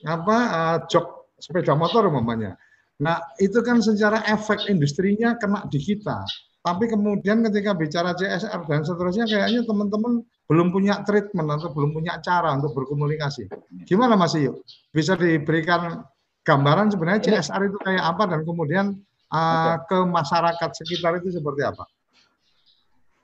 apa 0.02 0.38
uh, 0.50 0.78
jok 0.90 1.26
sepeda 1.38 1.78
motor 1.78 2.10
umpamanya. 2.10 2.58
Nah, 2.96 3.20
itu 3.44 3.60
kan 3.60 3.84
secara 3.84 4.24
efek 4.32 4.72
industrinya 4.72 5.36
kena 5.36 5.68
di 5.68 5.80
kita. 5.84 6.24
Tapi 6.66 6.90
kemudian 6.90 7.46
ketika 7.46 7.78
bicara 7.78 8.18
CSR 8.18 8.66
dan 8.66 8.82
seterusnya 8.82 9.30
kayaknya 9.30 9.62
teman-teman 9.70 10.26
belum 10.50 10.74
punya 10.74 11.06
treatment 11.06 11.62
atau 11.62 11.70
belum 11.70 11.94
punya 11.94 12.18
cara 12.26 12.58
untuk 12.58 12.74
berkomunikasi. 12.74 13.46
Gimana 13.86 14.18
Mas 14.18 14.34
Iyo? 14.34 14.66
Bisa 14.90 15.14
diberikan 15.14 16.02
gambaran 16.42 16.90
sebenarnya 16.90 17.22
CSR 17.22 17.70
itu 17.70 17.78
kayak 17.86 18.02
apa 18.02 18.24
dan 18.34 18.42
kemudian 18.42 18.98
uh, 19.30 19.78
ke 19.86 19.98
masyarakat 20.10 20.70
sekitar 20.74 21.22
itu 21.22 21.38
seperti 21.38 21.62
apa? 21.70 21.86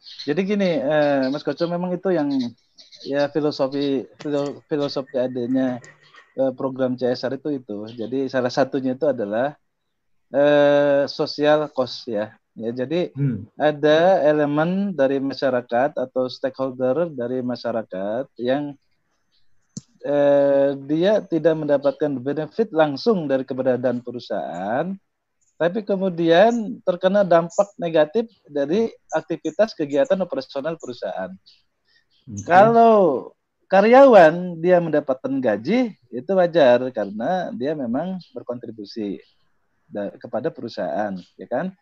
Jadi 0.02 0.42
gini, 0.46 0.78
eh, 0.82 1.30
Mas 1.30 1.46
Koco 1.46 1.66
memang 1.70 1.94
itu 1.94 2.10
yang 2.14 2.30
ya 3.06 3.30
filosofi 3.30 4.06
filosofi 4.70 5.18
adanya 5.18 5.78
eh, 6.38 6.52
program 6.54 6.94
CSR 6.98 7.38
itu 7.42 7.50
itu. 7.58 7.78
Jadi 7.90 8.30
salah 8.30 8.50
satunya 8.54 8.98
itu 8.98 9.06
adalah 9.06 9.54
eh, 10.34 11.06
sosial 11.06 11.70
cost 11.74 12.10
ya. 12.10 12.34
Ya, 12.62 12.86
jadi 12.86 13.10
hmm. 13.18 13.58
ada 13.58 14.22
elemen 14.22 14.94
dari 14.94 15.18
masyarakat 15.18 15.98
atau 15.98 16.30
stakeholder 16.30 17.10
dari 17.10 17.42
masyarakat 17.42 18.30
yang 18.38 18.78
eh, 20.06 20.78
dia 20.86 21.26
tidak 21.26 21.58
mendapatkan 21.58 22.12
benefit 22.22 22.70
langsung 22.70 23.26
dari 23.26 23.42
keberadaan 23.42 24.06
perusahaan, 24.06 24.94
tapi 25.58 25.82
kemudian 25.82 26.78
terkena 26.86 27.26
dampak 27.26 27.74
negatif 27.82 28.30
dari 28.46 28.94
aktivitas 29.10 29.74
kegiatan 29.74 30.22
operasional 30.22 30.78
perusahaan. 30.78 31.34
Okay. 32.30 32.46
Kalau 32.46 33.30
karyawan 33.66 34.62
dia 34.62 34.78
mendapatkan 34.78 35.34
gaji 35.42 35.98
itu 36.14 36.32
wajar 36.38 36.94
karena 36.94 37.50
dia 37.58 37.74
memang 37.74 38.22
berkontribusi 38.38 39.18
kepada 40.20 40.48
perusahaan, 40.50 41.14
ya 41.36 41.48
kan? 41.48 41.76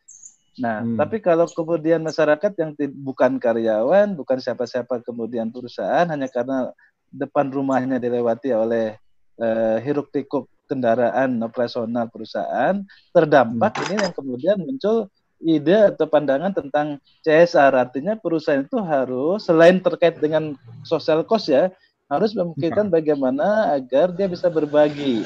Nah, 0.57 0.81
hmm. 0.81 0.97
tapi 0.97 1.21
kalau 1.21 1.45
kemudian 1.45 2.01
masyarakat 2.01 2.51
yang 2.57 2.73
bukan 3.05 3.37
karyawan, 3.37 4.17
bukan 4.17 4.37
siapa-siapa 4.41 5.05
kemudian 5.05 5.53
perusahaan 5.53 6.09
hanya 6.09 6.25
karena 6.25 6.73
depan 7.13 7.53
rumahnya 7.53 8.01
dilewati 8.01 8.53
oleh 8.53 8.97
uh, 9.37 9.77
hiruk 9.81 10.09
pikuk 10.09 10.49
kendaraan 10.69 11.41
operasional 11.41 12.05
perusahaan 12.13 12.77
terdampak 13.09 13.73
hmm. 13.73 13.83
ini 13.89 13.95
yang 13.97 14.13
kemudian 14.13 14.57
muncul 14.61 15.09
ide 15.41 15.95
atau 15.95 16.05
pandangan 16.05 16.53
tentang 16.53 17.01
CSR 17.25 17.73
artinya 17.73 18.13
perusahaan 18.19 18.61
itu 18.61 18.77
harus 18.83 19.47
selain 19.47 19.81
terkait 19.81 20.19
dengan 20.21 20.53
social 20.85 21.25
cost 21.25 21.49
ya 21.49 21.73
harus 22.11 22.35
memikirkan 22.37 22.91
hmm. 22.91 22.93
bagaimana 22.93 23.73
agar 23.73 24.13
dia 24.13 24.29
bisa 24.29 24.51
berbagi 24.51 25.25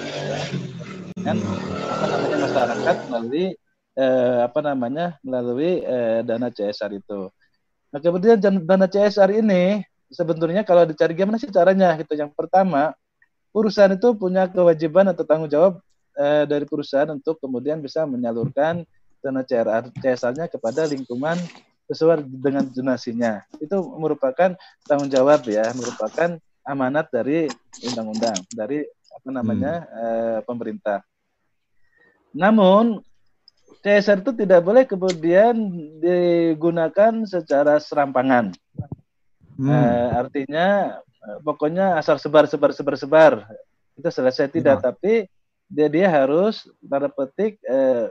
kan 1.24 1.40
apa 1.90 2.06
namanya 2.08 2.38
masyarakat 2.48 2.96
melalui 3.10 3.46
eh, 3.98 4.40
apa 4.46 4.60
namanya 4.62 5.18
melalui 5.22 5.82
eh, 5.82 6.22
dana 6.26 6.50
CSR 6.50 6.92
itu. 6.98 7.30
Nah 7.94 8.00
kemudian 8.02 8.42
dana 8.42 8.88
CSR 8.90 9.42
ini 9.42 9.86
sebetulnya 10.10 10.66
kalau 10.66 10.86
dicari 10.86 11.14
gimana 11.14 11.38
sih 11.38 11.50
caranya 11.50 11.94
gitu. 12.02 12.18
Yang 12.18 12.34
pertama 12.34 12.94
perusahaan 13.54 13.94
itu 13.94 14.18
punya 14.18 14.50
kewajiban 14.50 15.10
atau 15.14 15.24
tanggung 15.26 15.50
jawab 15.50 15.82
eh, 16.18 16.46
dari 16.50 16.66
perusahaan 16.66 17.10
untuk 17.14 17.38
kemudian 17.38 17.82
bisa 17.82 18.06
menyalurkan 18.10 18.86
dana 19.24 19.42
CSR 19.46 19.94
CSR-nya 20.02 20.46
kepada 20.52 20.84
lingkungan 20.90 21.38
sesuai 21.88 22.26
dengan 22.26 22.66
donasinya. 22.68 23.46
Itu 23.62 23.80
merupakan 24.00 24.58
tanggung 24.88 25.12
jawab 25.12 25.46
ya, 25.48 25.70
merupakan 25.78 26.40
amanat 26.64 27.12
dari 27.12 27.52
undang-undang 27.84 28.40
dari 28.56 28.88
apa 29.14 29.30
namanya 29.30 29.74
hmm. 29.86 30.00
eh, 30.00 30.40
pemerintah. 30.48 31.00
Namun 32.34 33.04
CSR 33.84 34.24
itu 34.24 34.32
tidak 34.32 34.64
boleh 34.64 34.88
kemudian 34.88 35.54
digunakan 36.00 37.28
secara 37.28 37.76
serampangan. 37.84 38.56
Hmm. 39.60 39.68
Eh, 39.68 40.10
artinya 40.16 40.98
eh, 41.04 41.38
pokoknya 41.44 42.00
asal 42.00 42.16
sebar 42.16 42.48
sebar 42.48 42.72
sebar 42.72 42.96
sebar 42.96 43.34
itu 44.00 44.08
selesai 44.08 44.48
tidak, 44.48 44.80
hmm. 44.80 44.86
tapi 44.88 45.14
dia 45.68 45.92
dia 45.92 46.08
harus 46.08 46.64
tanda 46.80 47.12
petik 47.12 47.60
eh, 47.68 48.08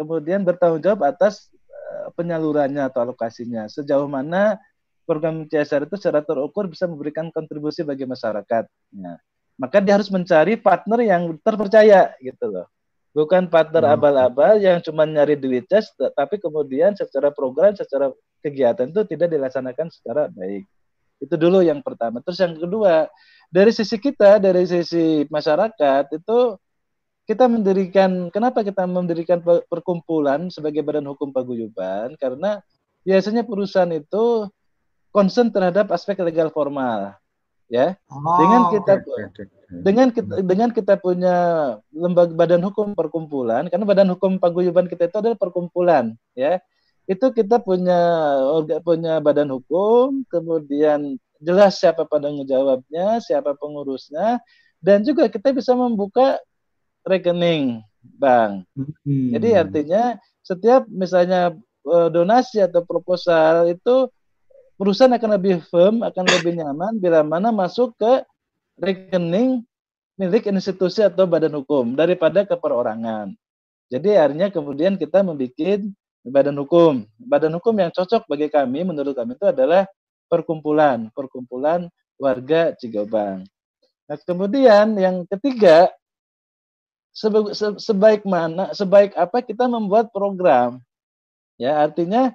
kemudian 0.00 0.40
bertanggung 0.48 0.80
jawab 0.80 1.04
atas 1.04 1.52
eh, 1.68 2.08
penyalurannya 2.16 2.80
atau 2.80 3.04
alokasinya 3.04 3.68
sejauh 3.68 4.08
mana 4.08 4.56
program 5.04 5.44
CSR 5.44 5.92
itu 5.92 6.00
secara 6.00 6.24
terukur 6.24 6.72
bisa 6.72 6.88
memberikan 6.88 7.28
kontribusi 7.28 7.84
bagi 7.84 8.08
masyarakat. 8.08 8.64
Nah, 8.96 9.20
maka 9.60 9.76
dia 9.84 10.00
harus 10.00 10.08
mencari 10.08 10.56
partner 10.56 11.04
yang 11.04 11.36
terpercaya 11.44 12.16
gitu 12.16 12.48
loh 12.48 12.66
bukan 13.12 13.48
partner 13.48 13.84
hmm. 13.84 13.94
abal-abal 13.94 14.56
yang 14.58 14.80
cuma 14.80 15.04
nyari 15.04 15.36
duit 15.36 15.68
tes 15.68 15.92
tapi 16.16 16.40
kemudian 16.40 16.96
secara 16.96 17.28
program 17.28 17.76
secara 17.76 18.10
kegiatan 18.40 18.88
itu 18.90 19.04
tidak 19.06 19.28
dilaksanakan 19.30 19.88
secara 19.92 20.28
baik. 20.32 20.66
Itu 21.22 21.38
dulu 21.38 21.62
yang 21.62 21.84
pertama. 21.84 22.18
Terus 22.24 22.42
yang 22.42 22.58
kedua 22.58 23.06
dari 23.52 23.70
sisi 23.70 23.94
kita 24.00 24.42
dari 24.42 24.66
sisi 24.66 25.22
masyarakat 25.30 26.18
itu 26.18 26.58
kita 27.22 27.46
mendirikan 27.46 28.32
kenapa 28.34 28.66
kita 28.66 28.82
mendirikan 28.82 29.38
perkumpulan 29.70 30.50
sebagai 30.50 30.82
badan 30.82 31.06
hukum 31.06 31.30
paguyuban? 31.30 32.18
Karena 32.18 32.58
biasanya 33.06 33.46
perusahaan 33.46 33.92
itu 33.94 34.50
concern 35.14 35.54
terhadap 35.54 35.92
aspek 35.94 36.18
legal 36.24 36.50
formal 36.50 37.21
ya 37.72 37.96
oh, 38.12 38.36
dengan 38.36 38.62
kita 38.68 38.92
okay, 39.00 39.24
okay. 39.32 39.44
dengan 39.80 40.08
kita 40.12 40.32
dengan 40.44 40.70
kita 40.76 40.94
punya 41.00 41.36
lembaga 41.88 42.36
badan 42.36 42.60
hukum 42.68 42.92
perkumpulan 42.92 43.64
karena 43.72 43.88
badan 43.88 44.12
hukum 44.12 44.36
paguyuban 44.36 44.92
kita 44.92 45.08
itu 45.08 45.16
adalah 45.16 45.40
perkumpulan 45.40 46.12
ya 46.36 46.60
itu 47.08 47.32
kita 47.32 47.64
punya 47.64 47.96
punya 48.84 49.24
badan 49.24 49.56
hukum 49.56 50.20
kemudian 50.28 51.16
jelas 51.40 51.80
siapa 51.80 52.04
penanggung 52.04 52.44
jawabnya 52.44 53.24
siapa 53.24 53.56
pengurusnya 53.56 54.44
dan 54.84 55.00
juga 55.00 55.32
kita 55.32 55.56
bisa 55.56 55.72
membuka 55.72 56.36
rekening 57.08 57.80
bank 58.04 58.68
hmm. 58.76 59.32
jadi 59.32 59.64
artinya 59.64 60.20
setiap 60.44 60.84
misalnya 60.92 61.56
eh, 61.88 62.08
donasi 62.12 62.60
atau 62.60 62.84
proposal 62.84 63.72
itu 63.72 64.12
perusahaan 64.82 65.14
akan 65.14 65.30
lebih 65.38 65.62
firm, 65.70 66.02
akan 66.02 66.26
lebih 66.26 66.58
nyaman 66.58 66.98
bila 66.98 67.22
mana 67.22 67.54
masuk 67.54 67.94
ke 67.94 68.26
rekening 68.74 69.62
milik 70.18 70.50
institusi 70.50 71.06
atau 71.06 71.22
badan 71.22 71.54
hukum 71.54 71.94
daripada 71.94 72.42
ke 72.42 72.58
perorangan. 72.58 73.30
Jadi 73.86 74.18
akhirnya 74.18 74.50
kemudian 74.50 74.98
kita 74.98 75.22
membuat 75.22 75.86
badan 76.26 76.58
hukum. 76.58 77.06
Badan 77.14 77.54
hukum 77.62 77.78
yang 77.78 77.94
cocok 77.94 78.26
bagi 78.26 78.50
kami, 78.50 78.82
menurut 78.82 79.14
kami 79.14 79.38
itu 79.38 79.46
adalah 79.46 79.86
perkumpulan, 80.26 81.14
perkumpulan 81.14 81.86
warga 82.18 82.74
Cigobang. 82.74 83.46
Nah, 84.10 84.18
kemudian 84.26 84.98
yang 84.98 85.22
ketiga, 85.30 85.94
sebaik 87.78 88.26
mana, 88.26 88.74
sebaik 88.74 89.14
apa 89.14 89.46
kita 89.46 89.70
membuat 89.70 90.10
program. 90.10 90.82
Ya, 91.54 91.78
artinya 91.78 92.34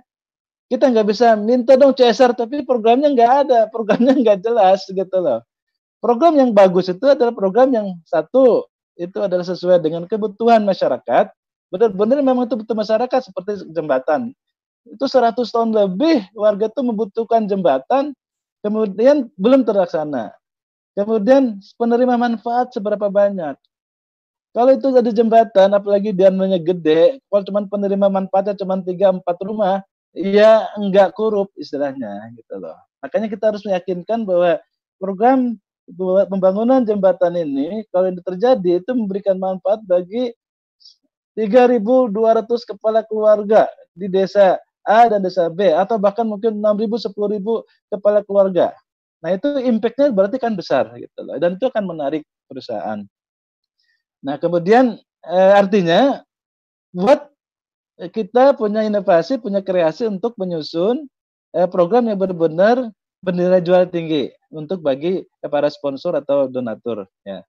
kita 0.67 0.91
nggak 0.91 1.07
bisa 1.07 1.39
minta 1.39 1.79
dong 1.79 1.95
CSR 1.95 2.35
tapi 2.35 2.63
programnya 2.67 3.07
nggak 3.11 3.31
ada, 3.47 3.59
programnya 3.71 4.13
nggak 4.15 4.43
jelas 4.43 4.83
gitu 4.87 5.17
loh. 5.19 5.39
Program 5.97 6.37
yang 6.37 6.51
bagus 6.53 6.91
itu 6.91 7.07
adalah 7.07 7.33
program 7.33 7.73
yang 7.73 7.87
satu 8.05 8.67
itu 8.99 9.17
adalah 9.17 9.45
sesuai 9.47 9.81
dengan 9.81 10.05
kebutuhan 10.05 10.61
masyarakat. 10.67 11.31
Benar-benar 11.71 12.19
memang 12.21 12.45
itu 12.45 12.55
butuh 12.59 12.77
masyarakat 12.77 13.19
seperti 13.31 13.65
jembatan. 13.71 14.31
Itu 14.87 15.03
100 15.07 15.35
tahun 15.35 15.69
lebih 15.75 16.31
warga 16.31 16.71
itu 16.71 16.79
membutuhkan 16.79 17.43
jembatan, 17.49 18.15
kemudian 18.63 19.27
belum 19.35 19.67
terlaksana. 19.67 20.31
Kemudian 20.95 21.59
penerima 21.75 22.15
manfaat 22.15 22.71
seberapa 22.73 23.11
banyak. 23.11 23.55
Kalau 24.55 24.71
itu 24.73 24.89
ada 24.89 25.11
jembatan, 25.13 25.69
apalagi 25.75 26.09
dia 26.15 26.33
gede, 26.57 27.21
kalau 27.29 27.43
cuma 27.45 27.61
penerima 27.69 28.07
manfaatnya 28.09 28.57
cuma 28.57 28.81
3-4 28.81 29.21
rumah, 29.45 29.85
ya 30.15 30.69
enggak 30.79 31.15
korup 31.17 31.51
istilahnya 31.59 32.31
gitu 32.37 32.59
loh. 32.59 32.77
Makanya 33.03 33.27
kita 33.31 33.53
harus 33.53 33.63
meyakinkan 33.67 34.23
bahwa 34.27 34.59
program 35.01 35.57
pembangunan 36.27 36.83
jembatan 36.83 37.37
ini 37.39 37.87
kalau 37.93 38.11
ini 38.11 38.19
terjadi 38.19 38.83
itu 38.83 38.91
memberikan 38.91 39.39
manfaat 39.39 39.79
bagi 39.87 40.35
3.200 41.37 42.11
kepala 42.65 43.05
keluarga 43.05 43.69
di 43.93 44.09
desa 44.09 44.57
A 44.83 45.05
dan 45.07 45.21
desa 45.21 45.47
B 45.53 45.69
atau 45.69 46.01
bahkan 46.01 46.25
mungkin 46.25 46.57
6.000 46.57 46.97
10.000 46.97 47.61
kepala 47.93 48.19
keluarga. 48.25 48.73
Nah, 49.21 49.33
itu 49.33 49.49
impactnya 49.61 50.13
berarti 50.13 50.37
kan 50.41 50.53
besar 50.57 50.89
gitu 50.97 51.19
loh 51.25 51.37
dan 51.37 51.57
itu 51.57 51.65
akan 51.69 51.83
menarik 51.85 52.23
perusahaan. 52.49 52.99
Nah, 54.25 54.35
kemudian 54.41 54.97
eh, 55.27 55.53
artinya 55.53 56.25
buat 56.89 57.29
kita 57.97 58.53
punya 58.53 58.85
inovasi, 58.85 59.41
punya 59.41 59.65
kreasi 59.65 60.05
untuk 60.05 60.37
menyusun 60.37 61.09
eh, 61.57 61.65
program 61.65 62.05
yang 62.05 62.21
benar-benar 62.21 62.93
bernilai 63.25 63.59
jual 63.65 63.89
tinggi 63.89 64.29
untuk 64.53 64.85
bagi 64.85 65.25
para 65.41 65.67
sponsor 65.67 66.13
atau 66.13 66.45
donatur. 66.45 67.09
Ya. 67.25 67.41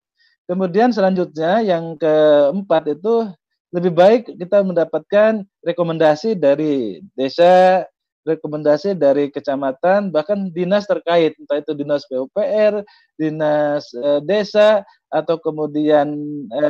Kemudian 0.49 0.89
selanjutnya 0.97 1.61
yang 1.61 2.01
keempat 2.01 2.97
itu 2.97 3.29
lebih 3.69 3.93
baik 3.93 4.23
kita 4.41 4.65
mendapatkan 4.65 5.45
rekomendasi 5.61 6.33
dari 6.41 7.05
desa, 7.13 7.85
rekomendasi 8.27 8.99
dari 8.99 9.31
kecamatan, 9.31 10.11
bahkan 10.11 10.51
dinas 10.51 10.85
terkait, 10.89 11.37
entah 11.39 11.59
itu 11.61 11.73
dinas 11.73 12.05
PUPR, 12.09 12.83
dinas 13.17 13.89
e, 13.95 14.23
desa, 14.27 14.83
atau 15.09 15.41
kemudian 15.41 16.13
e, 16.51 16.63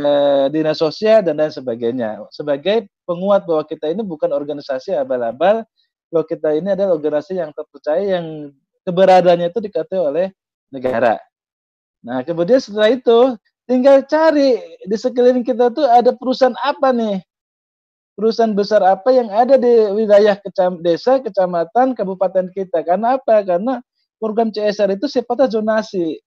dinas 0.54 0.78
sosial 0.78 1.24
dan 1.24 1.40
lain 1.40 1.52
sebagainya. 1.52 2.22
Sebagai 2.30 2.86
penguat 3.08 3.48
bahwa 3.48 3.64
kita 3.66 3.90
ini 3.90 4.04
bukan 4.04 4.30
organisasi 4.30 4.94
abal-abal, 4.94 5.64
bahwa 6.08 6.24
kita 6.24 6.56
ini 6.56 6.72
adalah 6.72 6.96
organisasi 6.96 7.36
yang 7.36 7.50
terpercaya 7.52 8.04
yang 8.20 8.26
keberadaannya 8.88 9.52
itu 9.52 9.60
dikatakan 9.60 10.08
oleh 10.08 10.26
negara. 10.72 11.20
Nah, 12.00 12.22
kemudian 12.24 12.62
setelah 12.62 12.94
itu 12.94 13.36
tinggal 13.68 14.00
cari 14.08 14.56
di 14.88 14.96
sekeliling 14.96 15.44
kita 15.44 15.68
tuh 15.68 15.84
ada 15.84 16.16
perusahaan 16.16 16.56
apa 16.64 16.88
nih 16.88 17.20
perusahaan 18.18 18.50
besar 18.50 18.82
apa 18.82 19.14
yang 19.14 19.30
ada 19.30 19.54
di 19.54 19.70
wilayah 19.94 20.34
kecam, 20.34 20.82
desa, 20.82 21.22
kecamatan, 21.22 21.94
kabupaten 21.94 22.50
kita. 22.50 22.82
Karena 22.82 23.14
apa? 23.14 23.46
Karena 23.46 23.78
program 24.18 24.50
CSR 24.50 24.98
itu 24.98 25.06
sifatnya 25.06 25.46
zonasi. 25.46 26.18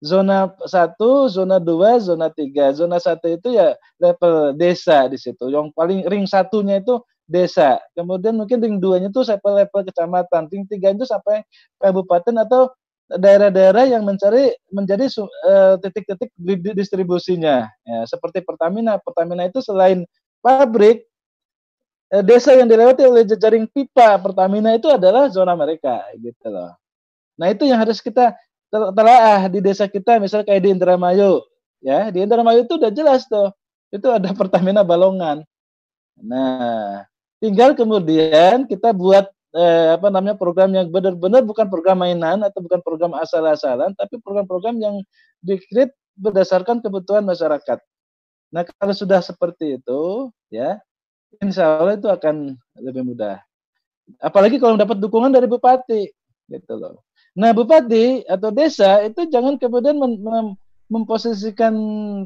Zona 0.00 0.48
1, 0.64 0.96
zona 1.28 1.60
2, 1.60 2.08
zona 2.08 2.32
3. 2.32 2.80
Zona 2.80 2.96
1 2.96 3.20
itu 3.36 3.52
ya 3.52 3.76
level 4.00 4.56
desa 4.56 5.04
di 5.12 5.20
situ. 5.20 5.52
Yang 5.52 5.76
paling 5.76 6.08
ring 6.08 6.24
satunya 6.24 6.80
itu 6.80 6.96
desa. 7.28 7.84
Kemudian 7.92 8.40
mungkin 8.40 8.64
ring 8.64 8.80
2-nya 8.80 9.12
itu 9.12 9.20
sampai 9.28 9.64
level 9.64 9.84
kecamatan. 9.84 10.48
Ring 10.48 10.64
3 10.64 10.96
itu 10.96 11.04
sampai 11.04 11.44
kabupaten 11.84 12.32
atau 12.48 12.72
daerah-daerah 13.12 13.84
yang 13.84 14.08
mencari 14.08 14.56
menjadi 14.72 15.12
eh, 15.20 15.74
titik-titik 15.84 16.32
uh, 16.32 16.72
distribusinya. 16.72 17.68
Ya, 17.84 18.00
seperti 18.08 18.40
Pertamina. 18.40 18.96
Pertamina 18.96 19.44
itu 19.44 19.60
selain 19.60 20.08
pabrik, 20.44 21.08
eh, 22.12 22.20
desa 22.20 22.52
yang 22.52 22.68
dilewati 22.68 23.08
oleh 23.08 23.24
jejaring 23.24 23.64
pipa 23.64 24.20
Pertamina 24.20 24.76
itu 24.76 24.92
adalah 24.92 25.32
zona 25.32 25.56
mereka 25.56 26.04
gitu 26.20 26.52
loh. 26.52 26.76
Nah, 27.40 27.48
itu 27.48 27.64
yang 27.64 27.80
harus 27.80 28.04
kita 28.04 28.36
telaah 28.68 29.48
di 29.48 29.64
desa 29.64 29.88
kita 29.88 30.20
misalnya 30.20 30.50
kayak 30.52 30.62
di 30.66 30.70
Indramayu 30.76 31.40
ya, 31.80 32.12
di 32.12 32.20
Indramayu 32.20 32.68
itu 32.68 32.76
udah 32.76 32.92
jelas 32.92 33.24
tuh. 33.24 33.48
Itu 33.88 34.12
ada 34.12 34.28
Pertamina 34.38 34.84
Balongan. 34.84 35.40
Nah, 36.20 37.02
tinggal 37.40 37.72
kemudian 37.72 38.68
kita 38.68 38.92
buat 38.92 39.26
eh, 39.54 39.88
apa 39.96 40.10
namanya 40.10 40.36
program 40.38 40.70
yang 40.74 40.90
benar-benar 40.90 41.42
bukan 41.46 41.66
program 41.70 42.02
mainan 42.02 42.42
atau 42.44 42.60
bukan 42.60 42.82
program 42.84 43.16
asal-asalan, 43.18 43.94
tapi 43.96 44.18
program-program 44.20 44.76
yang 44.78 44.96
dikrit 45.42 45.94
berdasarkan 46.14 46.78
kebutuhan 46.82 47.26
masyarakat. 47.26 47.78
Nah, 48.54 48.62
kalau 48.62 48.94
sudah 48.94 49.18
seperti 49.18 49.82
itu, 49.82 50.30
ya, 50.46 50.78
insya 51.42 51.74
Allah 51.74 51.98
itu 51.98 52.06
akan 52.06 52.54
lebih 52.78 53.02
mudah. 53.02 53.42
Apalagi 54.22 54.62
kalau 54.62 54.78
dapat 54.78 55.02
dukungan 55.02 55.34
dari 55.34 55.50
bupati, 55.50 56.06
gitu 56.46 56.74
loh. 56.78 57.02
Nah, 57.34 57.50
bupati 57.50 58.22
atau 58.30 58.54
desa 58.54 59.02
itu 59.02 59.26
jangan 59.26 59.58
kemudian 59.58 59.98
mem 59.98 60.22
mem 60.22 60.46
memposisikan 60.86 61.74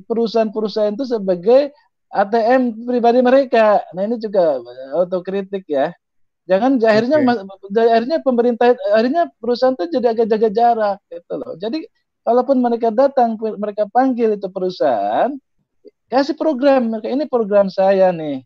perusahaan-perusahaan 0.05 0.93
itu 0.93 1.09
sebagai 1.09 1.73
ATM 2.13 2.85
pribadi 2.85 3.25
mereka. 3.25 3.81
Nah, 3.97 4.05
ini 4.05 4.21
juga 4.21 4.61
otokritik 5.01 5.65
ya. 5.65 5.97
Jangan 6.45 6.77
akhirnya 6.81 7.25
okay. 7.25 7.89
akhirnya 7.89 8.19
pemerintah 8.21 8.77
akhirnya 8.93 9.33
perusahaan 9.41 9.77
itu 9.77 9.97
jadi 9.97 10.13
agak 10.13 10.27
jaga 10.29 10.49
jarak 10.53 10.99
gitu 11.09 11.35
loh. 11.41 11.53
Jadi 11.57 11.89
kalaupun 12.21 12.61
mereka 12.61 12.89
datang 12.93 13.41
mereka 13.57 13.89
panggil 13.89 14.37
itu 14.37 14.49
perusahaan 14.53 15.33
kasih 16.09 16.35
program 16.35 16.89
mereka 16.93 17.09
ini 17.13 17.25
program 17.29 17.69
saya 17.69 18.11
nih. 18.11 18.45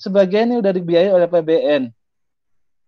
Sebagian 0.00 0.48
ini 0.52 0.56
udah 0.60 0.72
dibiayai 0.72 1.12
oleh 1.12 1.28
PBN 1.28 1.92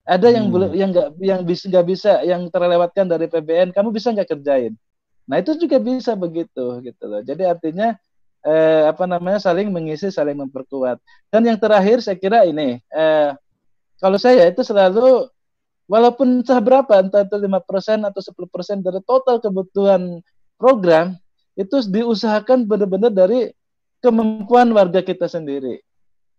ada 0.03 0.35
yang 0.35 0.51
hmm. 0.51 0.55
boleh 0.55 0.69
yang 0.75 0.91
nggak 0.91 1.09
yang 1.23 1.41
bisa 1.47 1.65
nggak 1.71 1.87
bisa 1.87 2.13
yang 2.27 2.43
terlewatkan 2.51 3.07
dari 3.07 3.31
PBN 3.31 3.71
kamu 3.71 3.95
bisa 3.95 4.11
nggak 4.11 4.35
kerjain? 4.35 4.75
Nah 5.31 5.39
itu 5.39 5.55
juga 5.55 5.79
bisa 5.79 6.19
begitu 6.19 6.83
gitu 6.83 7.05
loh. 7.07 7.23
Jadi 7.23 7.47
artinya 7.47 7.95
eh, 8.43 8.83
apa 8.91 9.07
namanya 9.07 9.39
saling 9.39 9.71
mengisi 9.71 10.11
saling 10.11 10.35
memperkuat. 10.35 10.99
Dan 11.31 11.47
yang 11.47 11.55
terakhir 11.55 12.03
saya 12.03 12.19
kira 12.19 12.43
ini 12.43 12.83
eh, 12.91 13.31
kalau 14.03 14.19
saya 14.19 14.51
itu 14.51 14.67
selalu 14.67 15.31
walaupun 15.87 16.43
seberapa 16.43 16.99
entah 16.99 17.23
itu 17.23 17.39
lima 17.39 17.63
persen 17.63 18.03
atau 18.03 18.19
10% 18.19 18.83
dari 18.83 18.99
total 19.07 19.39
kebutuhan 19.39 20.19
program 20.59 21.15
itu 21.55 21.79
diusahakan 21.87 22.67
benar-benar 22.67 23.15
dari 23.15 23.55
kemampuan 24.03 24.69
warga 24.75 25.01
kita 25.01 25.31
sendiri. 25.31 25.81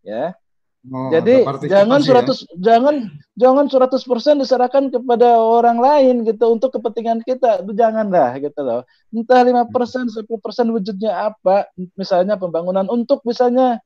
Ya. 0.03 0.35
Oh, 0.83 1.07
Jadi 1.07 1.47
jangan 1.71 2.03
100 2.03 2.43
ya? 2.59 2.75
jangan 2.75 3.07
jangan 3.39 3.65
100% 3.71 4.43
diserahkan 4.43 4.91
kepada 4.91 5.39
orang 5.39 5.79
lain 5.79 6.27
gitu 6.27 6.51
untuk 6.51 6.75
kepentingan 6.75 7.23
kita. 7.23 7.63
Janganlah 7.63 8.35
gitu 8.43 8.59
loh. 8.59 8.83
Entah 9.15 9.47
5%, 9.47 10.11
10% 10.11 10.75
wujudnya 10.75 11.31
apa, 11.31 11.71
misalnya 11.95 12.35
pembangunan 12.35 12.83
untuk 12.91 13.23
misalnya 13.23 13.79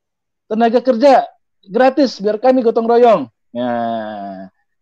tenaga 0.49 0.81
kerja 0.81 1.29
gratis 1.69 2.17
biar 2.17 2.41
kami 2.41 2.65
gotong 2.65 2.89
royong. 2.89 3.29
Ya. 3.53 3.73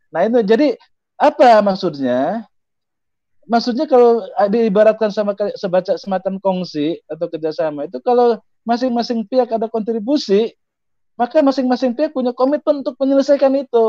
Nah, 0.07 0.21
itu 0.23 0.39
jadi 0.47 0.79
apa 1.19 1.59
maksudnya? 1.59 2.47
Maksudnya 3.45 3.91
kalau 3.91 4.23
diibaratkan 4.47 5.11
sama 5.11 5.35
sebaca 5.59 5.99
semacam 5.99 6.39
kongsi 6.39 7.03
atau 7.11 7.27
kerjasama 7.29 7.91
itu 7.91 7.99
kalau 7.99 8.39
masing-masing 8.65 9.23
pihak 9.29 9.47
ada 9.53 9.69
kontribusi, 9.69 10.51
maka 11.15 11.39
masing-masing 11.39 11.95
pihak 11.95 12.11
punya 12.11 12.35
komitmen 12.35 12.83
untuk 12.83 12.97
menyelesaikan 12.99 13.53
itu. 13.55 13.87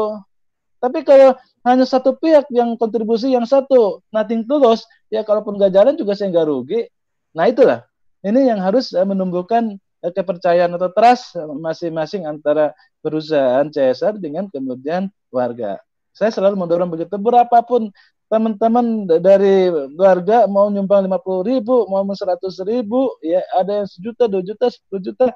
Tapi 0.77 1.03
kalau 1.03 1.35
hanya 1.67 1.89
satu 1.89 2.15
pihak 2.15 2.47
yang 2.53 2.77
kontribusi 2.79 3.33
yang 3.33 3.49
satu, 3.49 4.05
nothing 4.13 4.47
tulus, 4.47 4.85
ya 5.11 5.25
kalaupun 5.27 5.59
gak 5.59 5.75
jalan 5.75 5.97
juga 5.97 6.15
saya 6.15 6.31
nggak 6.31 6.47
rugi. 6.47 6.87
Nah 7.35 7.49
itulah, 7.51 7.83
ini 8.23 8.47
yang 8.47 8.63
harus 8.63 8.93
eh, 8.93 9.03
menumbuhkan 9.03 9.81
eh, 10.05 10.13
kepercayaan 10.13 10.77
atau 10.77 10.93
trust 10.93 11.35
masing-masing 11.41 12.29
antara 12.29 12.77
perusahaan 13.01 13.67
CSR 13.67 14.21
dengan 14.21 14.47
kemudian 14.53 15.09
warga. 15.33 15.81
Saya 16.17 16.33
selalu 16.33 16.57
mendorong 16.57 16.89
begitu, 16.93 17.17
berapapun 17.21 17.93
teman-teman 18.27 19.07
dari 19.23 19.71
warga 19.95 20.51
mau 20.51 20.67
nyumbang 20.67 21.07
lima 21.07 21.19
puluh 21.23 21.47
ribu, 21.47 21.87
mau 21.87 22.03
seratus 22.15 22.59
ribu, 22.67 23.15
ya 23.23 23.43
ada 23.55 23.83
yang 23.83 23.89
sejuta, 23.89 24.27
dua 24.27 24.43
juta, 24.43 24.67
sepuluh 24.67 25.03
juta, 25.03 25.27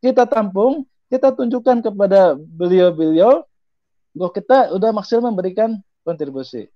kita 0.00 0.24
tampung, 0.24 0.88
kita 1.12 1.32
tunjukkan 1.32 1.84
kepada 1.84 2.36
beliau-beliau 2.36 3.44
bahwa 4.16 4.30
kita 4.32 4.72
udah 4.72 4.90
maksimal 4.96 5.28
memberikan 5.28 5.76
kontribusi. 6.02 6.72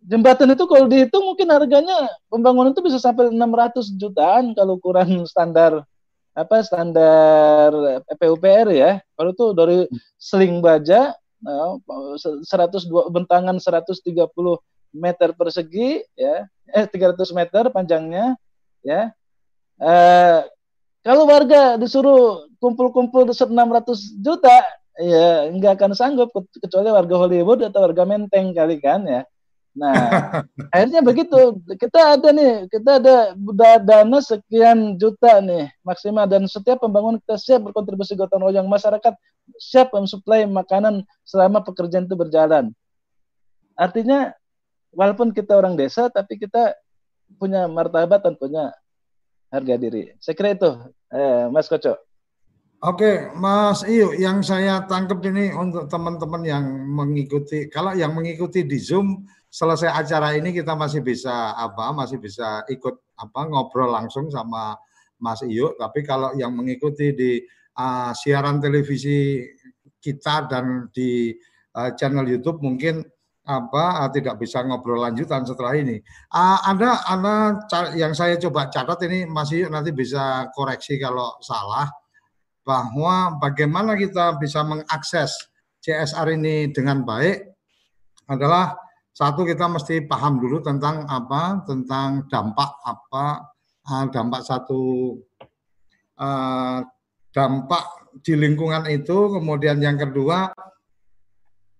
Jembatan 0.00 0.56
itu 0.56 0.64
kalau 0.64 0.88
dihitung 0.88 1.28
mungkin 1.28 1.52
harganya 1.52 2.08
pembangunan 2.32 2.72
itu 2.72 2.80
bisa 2.80 2.96
sampai 2.96 3.28
600 3.28 4.00
jutaan 4.00 4.56
kalau 4.56 4.80
ukuran 4.80 5.28
standar 5.28 5.84
apa 6.32 6.64
standar 6.64 7.68
PUPR 8.16 8.72
ya. 8.72 9.04
Kalau 9.12 9.30
itu 9.36 9.46
dari 9.52 9.84
seling 10.16 10.64
baja 10.64 11.12
nah, 11.44 11.76
102 11.84 13.12
bentangan 13.12 13.60
130 13.60 14.00
meter 14.94 15.34
persegi 15.34 16.04
ya. 16.14 16.46
Eh 16.70 16.86
300 16.86 17.18
meter 17.34 17.70
panjangnya 17.74 18.38
ya. 18.84 19.10
Eh, 19.80 20.40
kalau 21.00 21.24
warga 21.24 21.80
disuruh 21.80 22.44
kumpul-kumpul 22.60 23.24
600 23.32 24.20
juta 24.20 24.52
ya 25.00 25.48
nggak 25.48 25.80
akan 25.80 25.92
sanggup 25.96 26.28
kecuali 26.60 26.92
warga 26.92 27.16
Hollywood 27.16 27.64
atau 27.64 27.88
warga 27.88 28.04
Menteng 28.04 28.52
kali 28.52 28.76
kan 28.76 29.00
ya. 29.08 29.24
Nah 29.72 29.96
akhirnya 30.74 31.00
begitu. 31.00 31.56
Kita 31.80 32.20
ada 32.20 32.28
nih 32.36 32.68
kita 32.68 33.00
ada 33.00 33.16
dana 33.80 34.18
sekian 34.20 35.00
juta 35.00 35.40
nih 35.40 35.72
maksimal. 35.80 36.28
Dan 36.28 36.44
setiap 36.44 36.84
pembangunan 36.84 37.16
kita 37.24 37.40
siap 37.40 37.64
berkontribusi 37.64 38.12
gotong 38.12 38.44
royong. 38.44 38.68
Masyarakat 38.68 39.16
siap 39.56 39.96
mensuplai 39.96 40.44
makanan 40.44 41.08
selama 41.24 41.64
pekerjaan 41.64 42.04
itu 42.04 42.16
berjalan. 42.18 42.68
Artinya 43.80 44.36
walaupun 44.94 45.30
kita 45.34 45.56
orang 45.56 45.74
desa 45.78 46.10
tapi 46.10 46.38
kita 46.38 46.74
punya 47.38 47.70
martabat 47.70 48.22
dan 48.22 48.34
punya 48.34 48.74
harga 49.50 49.74
diri. 49.78 50.14
Saya 50.22 50.34
kira 50.34 50.54
itu, 50.54 50.70
eh, 51.10 51.46
Mas 51.50 51.66
Koco. 51.66 51.98
Oke, 52.80 53.28
Mas 53.36 53.84
Iyo, 53.84 54.16
yang 54.16 54.40
saya 54.40 54.80
tangkap 54.88 55.20
ini 55.28 55.52
untuk 55.52 55.84
teman-teman 55.92 56.40
yang 56.48 56.64
mengikuti, 56.88 57.68
kalau 57.68 57.92
yang 57.92 58.16
mengikuti 58.16 58.64
di 58.64 58.80
Zoom 58.80 59.28
selesai 59.52 59.92
acara 59.92 60.32
ini 60.32 60.48
kita 60.56 60.72
masih 60.72 61.04
bisa 61.04 61.52
apa, 61.60 61.92
masih 61.92 62.16
bisa 62.16 62.64
ikut 62.72 62.96
apa 63.20 63.44
ngobrol 63.52 63.92
langsung 63.92 64.32
sama 64.32 64.80
Mas 65.20 65.44
Iyo. 65.44 65.76
Tapi 65.76 66.00
kalau 66.08 66.32
yang 66.40 66.56
mengikuti 66.56 67.12
di 67.12 67.44
uh, 67.76 68.16
siaran 68.16 68.64
televisi 68.64 69.44
kita 70.00 70.48
dan 70.48 70.88
di 70.88 71.36
uh, 71.76 71.92
channel 71.92 72.24
YouTube 72.24 72.64
mungkin 72.64 73.04
apa 73.50 74.06
ah, 74.06 74.10
tidak 74.14 74.38
bisa 74.38 74.62
ngobrol 74.62 75.02
lanjutan 75.02 75.42
setelah 75.42 75.74
ini. 75.74 75.98
Uh, 76.30 76.58
ada 76.62 77.02
ada 77.10 77.34
yang 77.98 78.14
saya 78.14 78.38
coba 78.38 78.70
catat 78.70 79.02
ini 79.10 79.26
masih 79.26 79.66
nanti 79.66 79.90
bisa 79.90 80.46
koreksi 80.54 81.02
kalau 81.02 81.34
salah 81.42 81.90
bahwa 82.62 83.40
bagaimana 83.42 83.98
kita 83.98 84.38
bisa 84.38 84.62
mengakses 84.62 85.34
CSR 85.82 86.38
ini 86.38 86.70
dengan 86.70 87.02
baik 87.02 87.50
adalah 88.30 88.78
satu 89.10 89.42
kita 89.42 89.66
mesti 89.66 90.06
paham 90.06 90.38
dulu 90.38 90.62
tentang 90.62 91.02
apa 91.10 91.66
tentang 91.66 92.30
dampak 92.30 92.70
apa 92.86 93.50
uh, 93.90 94.04
dampak 94.14 94.46
satu 94.46 95.16
uh, 96.20 96.78
dampak 97.34 97.84
di 98.22 98.38
lingkungan 98.38 98.86
itu 98.86 99.34
kemudian 99.34 99.82
yang 99.82 99.98
kedua 99.98 100.54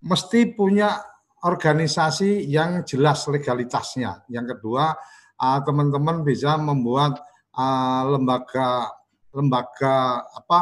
mesti 0.01 0.57
punya 0.57 1.10
organisasi 1.45 2.45
yang 2.49 2.85
jelas 2.85 3.25
legalitasnya 3.29 4.25
yang 4.29 4.45
kedua 4.45 4.93
uh, 5.41 5.59
teman-teman 5.65 6.21
bisa 6.21 6.61
membuat 6.61 7.21
uh, 7.57 8.03
lembaga 8.09 8.93
lembaga 9.33 10.27
apa 10.27 10.59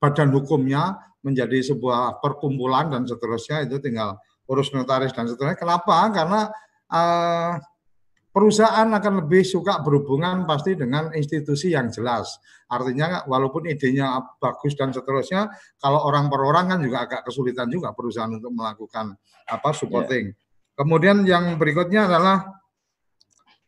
badan 0.00 0.32
hukumnya 0.32 0.98
menjadi 1.20 1.72
sebuah 1.72 2.18
perkumpulan 2.24 2.88
dan 2.88 3.04
seterusnya 3.04 3.68
itu 3.68 3.76
tinggal 3.78 4.16
urus 4.48 4.72
notaris 4.72 5.12
dan 5.12 5.28
seterusnya. 5.28 5.60
Kenapa? 5.60 6.08
Karena 6.10 6.48
uh, 6.90 7.52
perusahaan 8.30 8.86
akan 8.86 9.26
lebih 9.26 9.42
suka 9.42 9.82
berhubungan 9.82 10.46
pasti 10.46 10.78
dengan 10.78 11.10
institusi 11.14 11.74
yang 11.74 11.90
jelas. 11.90 12.38
Artinya 12.70 13.26
walaupun 13.26 13.66
idenya 13.66 14.22
bagus 14.38 14.78
dan 14.78 14.94
seterusnya, 14.94 15.50
kalau 15.82 16.06
orang 16.06 16.30
per 16.30 16.40
orang 16.46 16.70
kan 16.70 16.78
juga 16.78 17.06
agak 17.06 17.26
kesulitan 17.26 17.66
juga 17.66 17.90
perusahaan 17.90 18.30
untuk 18.30 18.54
melakukan 18.54 19.18
apa 19.50 19.70
supporting. 19.74 20.30
Yeah. 20.30 20.78
Kemudian 20.78 21.26
yang 21.26 21.58
berikutnya 21.58 22.06
adalah 22.06 22.62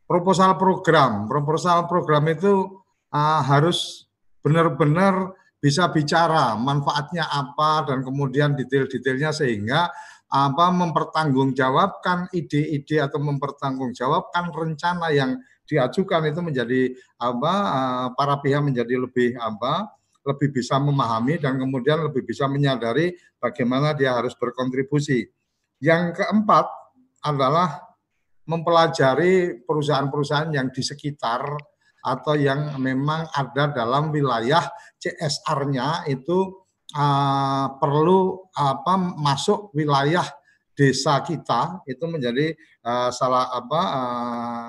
proposal 0.06 0.54
program. 0.56 1.26
Proposal 1.26 1.90
program 1.90 2.24
itu 2.30 2.80
uh, 3.10 3.40
harus 3.42 4.06
benar-benar 4.40 5.34
bisa 5.62 5.86
bicara 5.94 6.58
manfaatnya 6.58 7.22
apa 7.22 7.86
dan 7.86 8.02
kemudian 8.02 8.58
detail-detailnya 8.58 9.30
sehingga 9.30 9.86
apa 10.32 10.72
mempertanggungjawabkan 10.72 12.32
ide-ide 12.32 13.04
atau 13.04 13.20
mempertanggungjawabkan 13.20 14.48
rencana 14.48 15.12
yang 15.12 15.36
diajukan 15.68 16.24
itu 16.24 16.40
menjadi 16.40 16.80
apa 17.20 17.52
eh, 17.52 18.06
para 18.16 18.40
pihak 18.40 18.64
menjadi 18.64 18.96
lebih 18.96 19.36
apa 19.36 19.92
lebih 20.22 20.54
bisa 20.54 20.78
memahami 20.78 21.36
dan 21.36 21.58
kemudian 21.58 22.00
lebih 22.08 22.22
bisa 22.22 22.46
menyadari 22.46 23.12
bagaimana 23.42 23.92
dia 23.92 24.14
harus 24.14 24.32
berkontribusi. 24.38 25.26
Yang 25.82 26.22
keempat 26.22 26.70
adalah 27.26 27.90
mempelajari 28.46 29.66
perusahaan-perusahaan 29.66 30.54
yang 30.54 30.70
di 30.70 30.82
sekitar 30.82 31.42
atau 32.02 32.34
yang 32.34 32.78
memang 32.82 33.30
ada 33.30 33.70
dalam 33.70 34.10
wilayah 34.10 34.62
CSR-nya 34.98 36.06
itu 36.10 36.61
uh, 36.96 37.66
perlu 37.76 38.48
apa 38.52 38.94
masuk 38.96 39.72
wilayah 39.76 40.24
desa 40.72 41.20
kita 41.20 41.84
itu 41.84 42.04
menjadi 42.08 42.56
uh, 42.84 43.12
salah 43.12 43.52
apa 43.52 43.80
uh, 43.80 44.68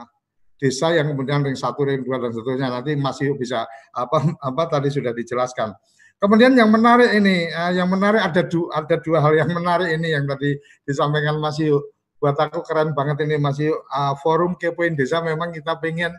desa 0.60 0.96
yang 0.96 1.12
kemudian 1.12 1.44
ring 1.44 1.60
satu, 1.60 1.84
ring 1.84 2.04
dua 2.04 2.24
dan 2.24 2.32
seterusnya 2.32 2.72
nanti 2.72 2.96
masih 2.96 3.36
bisa 3.36 3.68
apa 3.92 4.18
apa 4.40 4.64
tadi 4.72 4.88
sudah 4.88 5.12
dijelaskan. 5.12 5.76
Kemudian 6.24 6.56
yang 6.56 6.72
menarik 6.72 7.12
ini, 7.12 7.52
uh, 7.52 7.76
yang 7.76 7.92
menarik 7.92 8.24
ada 8.24 8.48
dua 8.48 8.72
ada 8.80 8.96
dua 9.04 9.20
hal 9.20 9.34
yang 9.36 9.52
menarik 9.52 9.92
ini 9.92 10.16
yang 10.16 10.24
tadi 10.24 10.56
disampaikan 10.88 11.36
Mas 11.40 11.60
Yu. 11.60 11.84
Buat 12.16 12.40
aku 12.40 12.64
keren 12.64 12.96
banget 12.96 13.28
ini 13.28 13.36
Mas 13.36 13.60
Yu. 13.60 13.76
Uh, 13.92 14.16
forum 14.24 14.56
kepoin 14.56 14.96
desa 14.96 15.20
memang 15.20 15.52
kita 15.52 15.76
pengen 15.84 16.16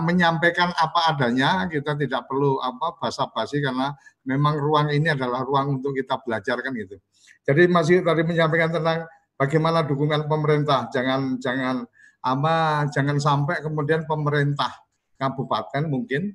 menyampaikan 0.00 0.72
apa 0.72 1.12
adanya, 1.12 1.68
kita 1.68 1.98
tidak 1.98 2.24
perlu 2.24 2.56
apa 2.62 2.96
basa-basi 2.96 3.60
karena 3.60 3.92
memang 4.24 4.56
ruang 4.56 4.88
ini 4.94 5.12
adalah 5.12 5.44
ruang 5.44 5.82
untuk 5.82 5.92
kita 5.92 6.22
belajar 6.22 6.62
kan 6.62 6.72
gitu. 6.72 6.96
Jadi 7.42 7.66
masih 7.68 8.06
tadi 8.06 8.22
menyampaikan 8.22 8.70
tentang 8.70 9.04
bagaimana 9.34 9.82
dukungan 9.82 10.30
pemerintah, 10.30 10.88
jangan 10.88 11.36
jangan 11.42 11.84
apa 12.22 12.86
jangan 12.94 13.18
sampai 13.18 13.58
kemudian 13.66 14.06
pemerintah 14.06 14.70
kabupaten 15.18 15.90
mungkin 15.90 16.30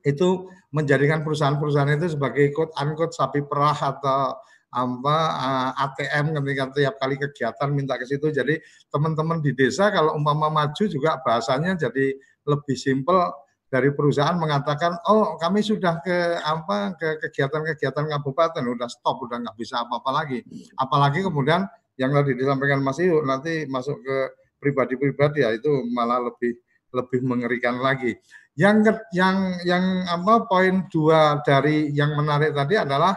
itu 0.00 0.48
menjadikan 0.72 1.20
perusahaan-perusahaan 1.20 2.00
itu 2.00 2.16
sebagai 2.16 2.48
ikut 2.48 2.72
angkut 2.72 3.12
sapi 3.12 3.44
perah 3.44 3.76
atau 3.76 4.40
apa 4.70 5.16
ah, 5.34 5.70
ATM 5.90 6.30
ketika 6.40 6.64
tiap 6.70 6.94
kali 7.02 7.18
kegiatan 7.18 7.68
minta 7.74 7.98
ke 7.98 8.06
situ. 8.06 8.30
Jadi 8.30 8.56
teman-teman 8.88 9.42
di 9.42 9.50
desa 9.52 9.90
kalau 9.90 10.14
umpama 10.14 10.48
maju 10.48 10.84
juga 10.86 11.18
bahasanya 11.20 11.74
jadi 11.76 12.14
lebih 12.46 12.76
simpel 12.76 13.32
dari 13.70 13.94
perusahaan 13.94 14.34
mengatakan 14.34 14.98
oh 15.06 15.38
kami 15.38 15.62
sudah 15.62 16.02
ke 16.02 16.42
apa 16.42 16.98
ke 16.98 17.22
kegiatan-kegiatan 17.22 18.10
kabupaten 18.18 18.66
udah 18.66 18.90
stop 18.90 19.22
udah 19.22 19.46
nggak 19.46 19.56
bisa 19.56 19.86
apa-apa 19.86 20.10
lagi. 20.10 20.42
Apalagi 20.74 21.22
kemudian 21.22 21.64
yang 21.94 22.10
tadi 22.10 22.34
disampaikan 22.34 22.82
Mas 22.82 22.98
Iyu 22.98 23.22
nanti 23.22 23.70
masuk 23.70 24.02
ke 24.02 24.16
pribadi-pribadi 24.58 25.46
ya 25.46 25.54
itu 25.54 25.70
malah 25.94 26.18
lebih 26.18 26.58
lebih 26.90 27.22
mengerikan 27.22 27.78
lagi. 27.78 28.18
Yang 28.58 28.98
yang 29.14 29.54
yang 29.62 29.84
apa 30.10 30.50
poin 30.50 30.90
dua 30.90 31.38
dari 31.46 31.94
yang 31.94 32.18
menarik 32.18 32.50
tadi 32.50 32.74
adalah 32.74 33.14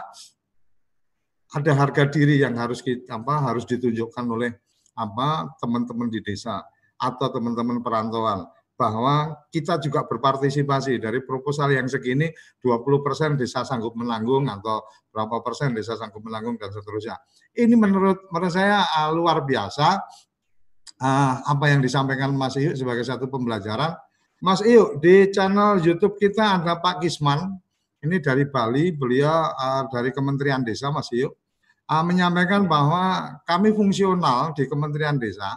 ada 1.54 1.72
harga 1.74 2.06
diri 2.06 2.38
yang 2.38 2.54
harus 2.54 2.78
kita 2.78 3.18
apa 3.18 3.50
harus 3.50 3.66
ditunjukkan 3.66 4.24
oleh 4.30 4.54
apa 4.94 5.54
teman-teman 5.58 6.06
di 6.06 6.22
desa 6.22 6.62
atau 6.94 7.26
teman-teman 7.30 7.82
perantauan 7.82 8.46
bahwa 8.74 9.46
kita 9.50 9.78
juga 9.78 10.06
berpartisipasi. 10.06 10.98
Dari 10.98 11.22
proposal 11.22 11.74
yang 11.74 11.86
segini 11.86 12.30
20 12.62 13.06
persen 13.06 13.30
desa 13.38 13.62
sanggup 13.62 13.94
menanggung 13.94 14.50
atau 14.50 14.82
berapa 15.14 15.40
persen 15.40 15.74
desa 15.74 15.94
sanggup 15.94 16.22
menanggung 16.26 16.58
dan 16.58 16.74
seterusnya. 16.74 17.18
Ini 17.54 17.74
menurut 17.78 18.28
menurut 18.34 18.52
saya 18.52 18.82
uh, 18.82 19.10
luar 19.14 19.46
biasa. 19.46 20.02
Uh, 20.94 21.34
apa 21.50 21.74
yang 21.74 21.82
disampaikan 21.82 22.30
Mas 22.38 22.54
Iyu 22.54 22.74
sebagai 22.78 23.02
satu 23.02 23.26
pembelajaran. 23.26 23.98
Mas 24.38 24.62
Iyu 24.62 24.98
di 25.02 25.26
channel 25.34 25.82
YouTube 25.82 26.18
kita 26.18 26.62
ada 26.62 26.78
Pak 26.78 27.02
Kisman. 27.02 27.58
Ini 28.04 28.20
dari 28.20 28.44
Bali, 28.44 28.92
beliau 28.92 29.48
uh, 29.48 29.88
dari 29.88 30.12
Kementerian 30.12 30.60
Desa 30.60 30.92
Mas 30.92 31.08
Iyu 31.10 31.32
uh, 31.88 32.04
menyampaikan 32.04 32.68
bahwa 32.68 33.36
kami 33.48 33.72
fungsional 33.72 34.52
di 34.52 34.68
Kementerian 34.68 35.16
Desa 35.16 35.56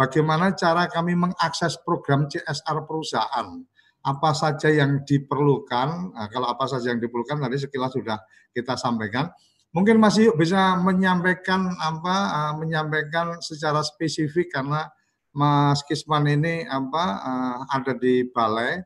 bagaimana 0.00 0.56
cara 0.56 0.88
kami 0.88 1.12
mengakses 1.12 1.76
program 1.84 2.24
CSR 2.24 2.88
perusahaan. 2.88 3.60
Apa 4.00 4.32
saja 4.32 4.72
yang 4.72 5.04
diperlukan, 5.04 6.16
nah, 6.16 6.28
kalau 6.32 6.48
apa 6.48 6.64
saja 6.64 6.96
yang 6.96 7.04
diperlukan 7.04 7.36
tadi 7.36 7.60
sekilas 7.60 7.92
sudah 7.92 8.16
kita 8.56 8.72
sampaikan. 8.80 9.28
Mungkin 9.76 10.00
masih 10.00 10.32
bisa 10.40 10.80
menyampaikan 10.80 11.68
apa 11.76 12.16
uh, 12.32 12.52
menyampaikan 12.56 13.44
secara 13.44 13.84
spesifik 13.84 14.56
karena 14.56 14.88
Mas 15.36 15.84
Kisman 15.84 16.26
ini 16.26 16.64
apa 16.64 17.04
uh, 17.20 17.58
ada 17.70 17.92
di 17.92 18.24
balai 18.32 18.80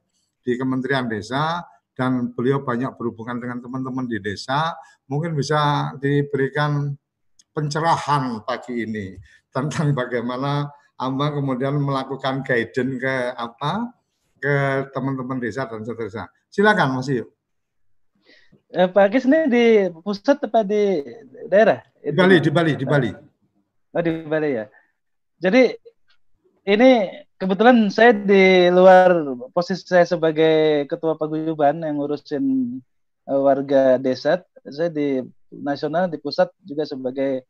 di 0.44 0.58
Kementerian 0.58 1.06
Desa 1.06 1.62
dan 1.94 2.34
beliau 2.34 2.66
banyak 2.66 2.90
berhubungan 2.98 3.38
dengan 3.38 3.62
teman-teman 3.62 4.04
di 4.10 4.18
desa. 4.18 4.74
Mungkin 5.06 5.32
bisa 5.38 5.94
diberikan 6.02 6.90
pencerahan 7.54 8.42
pagi 8.42 8.82
ini 8.82 9.14
tentang 9.54 9.94
bagaimana 9.94 10.66
Amba 10.94 11.34
kemudian 11.34 11.74
melakukan 11.74 12.46
guidance 12.46 13.02
ke 13.02 13.14
apa 13.34 13.90
ke 14.38 14.54
teman-teman 14.94 15.42
desa 15.42 15.66
dan 15.66 15.82
seterusnya. 15.82 16.30
Silakan 16.52 17.00
Mas 17.00 17.10
Yuk. 17.10 17.34
Eh, 18.74 18.90
Pak 18.90 19.14
Kis 19.14 19.26
ini 19.26 19.46
di 19.46 19.64
pusat 20.02 20.38
apa 20.44 20.66
di 20.66 21.02
daerah? 21.46 21.82
Di 21.98 22.10
Bali, 22.10 22.36
di 22.42 22.50
Bali, 22.50 22.72
di 22.74 22.86
Bali. 22.86 23.10
Oh, 23.94 24.02
di 24.02 24.10
Bali 24.26 24.50
ya. 24.50 24.66
Jadi 25.38 25.70
ini 26.66 26.90
kebetulan 27.38 27.86
saya 27.94 28.10
di 28.14 28.66
luar 28.74 29.14
posisi 29.54 29.86
saya 29.86 30.02
sebagai 30.02 30.86
ketua 30.90 31.14
paguyuban 31.14 31.86
yang 31.86 32.02
ngurusin 32.02 32.44
eh, 33.30 33.40
warga 33.40 33.98
desa. 34.02 34.42
Saya 34.66 34.90
di 34.90 35.22
nasional 35.50 36.10
di 36.10 36.18
pusat 36.18 36.50
juga 36.66 36.82
sebagai 36.82 37.46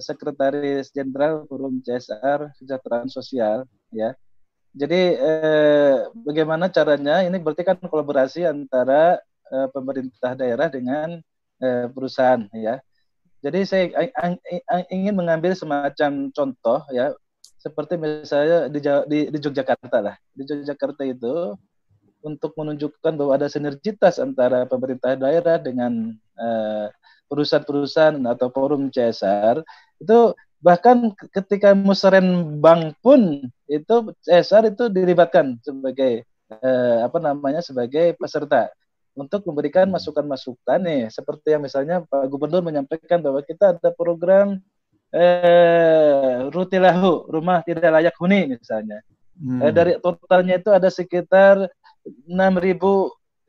Sekretaris 0.00 0.94
Jenderal 0.94 1.44
Forum 1.50 1.82
CSR 1.84 2.54
Kesejahteraan 2.56 3.10
Sosial 3.12 3.68
ya. 3.92 4.16
Jadi 4.72 5.20
eh, 5.20 6.08
bagaimana 6.16 6.72
caranya? 6.72 7.20
Ini 7.20 7.36
berarti 7.36 7.60
kan 7.66 7.76
kolaborasi 7.76 8.48
antara 8.48 9.20
eh, 9.52 9.68
pemerintah 9.68 10.32
daerah 10.32 10.72
dengan 10.72 11.20
eh, 11.60 11.86
perusahaan 11.92 12.48
ya. 12.56 12.80
Jadi 13.42 13.60
saya 13.66 13.90
ingin 14.88 15.18
mengambil 15.18 15.52
semacam 15.58 16.30
contoh 16.30 16.80
ya, 16.94 17.10
seperti 17.58 17.98
misalnya 17.98 18.70
di, 18.70 18.78
di, 19.10 19.18
di 19.34 19.38
Yogyakarta 19.42 19.98
lah. 19.98 20.16
Di 20.30 20.46
Yogyakarta 20.46 21.02
itu 21.02 21.58
untuk 22.22 22.54
menunjukkan 22.54 23.18
bahwa 23.18 23.34
ada 23.34 23.50
sinergitas 23.50 24.22
antara 24.22 24.64
pemerintah 24.64 25.18
daerah 25.18 25.58
dengan 25.58 26.14
eh, 26.38 26.86
perusahaan-perusahaan 27.32 28.20
atau 28.28 28.52
forum 28.52 28.92
CSR 28.92 29.64
itu 30.04 30.36
bahkan 30.60 31.16
ketika 31.32 31.72
musrenbang 31.72 32.92
pun 33.00 33.48
itu 33.64 33.96
CSR 34.20 34.76
itu 34.76 34.92
dilibatkan 34.92 35.56
sebagai 35.64 36.28
eh, 36.60 36.98
apa 37.00 37.18
namanya 37.18 37.64
sebagai 37.64 38.12
peserta. 38.20 38.68
untuk 39.12 39.44
memberikan 39.44 39.92
masukan-masukan 39.92 40.80
nih 40.80 41.12
seperti 41.12 41.52
yang 41.52 41.60
misalnya 41.60 42.00
Pak 42.00 42.32
Gubernur 42.32 42.64
menyampaikan 42.64 43.20
bahwa 43.20 43.44
kita 43.44 43.76
ada 43.76 43.92
program 43.92 44.56
eh, 45.12 46.48
rutilahu 46.48 47.28
rumah 47.28 47.60
tidak 47.60 47.92
layak 47.92 48.16
huni 48.16 48.56
misalnya 48.56 49.04
hmm. 49.36 49.68
eh, 49.68 49.72
dari 49.76 49.92
totalnya 50.00 50.56
itu 50.56 50.72
ada 50.72 50.88
sekitar 50.88 51.68
6.000 52.24 52.32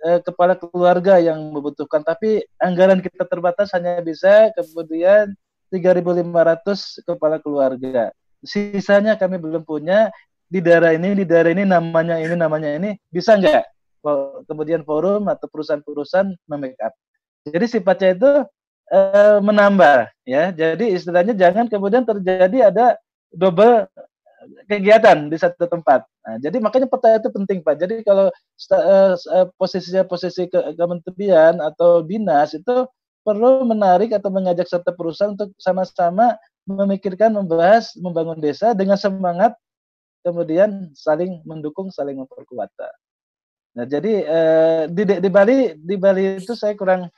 eh, 0.03 0.19
kepala 0.21 0.53
keluarga 0.59 1.17
yang 1.17 1.39
membutuhkan. 1.49 2.03
Tapi 2.03 2.43
anggaran 2.59 2.99
kita 2.99 3.23
terbatas 3.25 3.71
hanya 3.71 4.03
bisa 4.03 4.51
kemudian 4.53 5.31
3.500 5.73 7.01
kepala 7.07 7.41
keluarga. 7.41 8.13
Sisanya 8.43 9.17
kami 9.17 9.41
belum 9.41 9.63
punya. 9.65 10.13
Di 10.53 10.61
daerah 10.61 10.93
ini 10.93 11.17
di 11.17 11.25
daerah 11.25 11.49
ini 11.49 11.65
namanya 11.65 12.21
ini 12.21 12.35
namanya 12.37 12.69
ini 12.77 12.93
bisa 13.09 13.33
nggak? 13.33 13.65
Kemudian 14.45 14.85
forum 14.85 15.25
atau 15.25 15.49
perusahaan-perusahaan 15.49 16.29
memake 16.45 16.77
Jadi 17.49 17.65
sifatnya 17.65 18.09
itu 18.13 18.31
e, 18.93 18.99
menambah 19.41 20.13
ya. 20.29 20.53
Jadi 20.53 20.93
istilahnya 20.93 21.33
jangan 21.33 21.65
kemudian 21.65 22.05
terjadi 22.05 22.69
ada 22.69 23.01
double 23.33 23.89
kegiatan 24.67 25.27
di 25.29 25.37
satu 25.39 25.65
tempat. 25.67 26.03
Nah, 26.23 26.35
jadi 26.39 26.57
makanya 26.59 26.87
peta 26.87 27.19
itu 27.19 27.29
penting 27.31 27.59
Pak. 27.61 27.75
Jadi 27.79 27.95
kalau 28.05 28.31
posisinya 29.59 30.03
posisi 30.07 30.47
ke 30.47 30.59
kementerian 30.75 31.59
atau 31.59 32.03
dinas 32.03 32.55
itu 32.55 32.87
perlu 33.23 33.63
menarik 33.63 34.11
atau 34.11 34.29
mengajak 34.29 34.67
serta 34.67 34.91
perusahaan 34.91 35.31
untuk 35.31 35.55
sama-sama 35.55 36.35
memikirkan, 36.67 37.31
membahas, 37.31 37.95
membangun 37.99 38.39
desa 38.39 38.71
dengan 38.75 38.95
semangat, 38.99 39.55
kemudian 40.23 40.91
saling 40.95 41.43
mendukung, 41.43 41.91
saling 41.91 42.19
memperkuat. 42.19 42.71
Nah, 43.73 43.85
jadi 43.89 44.13
eh, 44.23 44.81
di, 44.91 45.03
di 45.07 45.29
Bali 45.31 45.73
di 45.75 45.95
Bali 45.97 46.37
itu 46.39 46.53
saya 46.53 46.77
kurang 46.77 47.09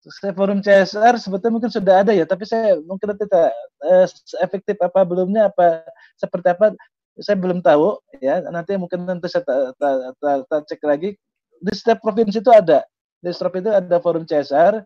saya 0.00 0.32
forum 0.32 0.64
CSR 0.64 1.20
sebetulnya 1.20 1.54
mungkin 1.60 1.72
sudah 1.72 2.00
ada 2.00 2.12
ya, 2.16 2.24
tapi 2.24 2.48
saya 2.48 2.80
mungkin 2.80 3.12
tidak 3.20 3.52
eh, 3.84 4.06
efektif 4.40 4.80
apa 4.80 5.04
belumnya 5.04 5.52
apa 5.52 5.84
seperti 6.16 6.48
apa 6.56 6.72
saya 7.20 7.36
belum 7.36 7.60
tahu 7.60 8.00
ya. 8.24 8.40
Nanti 8.48 8.80
mungkin 8.80 9.04
nanti 9.04 9.28
saya 9.28 9.44
ta, 9.44 9.76
ta, 9.76 9.88
ta, 10.16 10.30
ta 10.48 10.56
cek 10.64 10.80
lagi 10.88 11.12
di 11.60 11.72
setiap 11.76 12.00
provinsi 12.00 12.40
itu 12.40 12.48
ada. 12.48 12.80
Di 13.20 13.28
setiap 13.30 13.60
itu 13.60 13.68
ada 13.68 13.96
forum 14.00 14.24
CSR. 14.24 14.80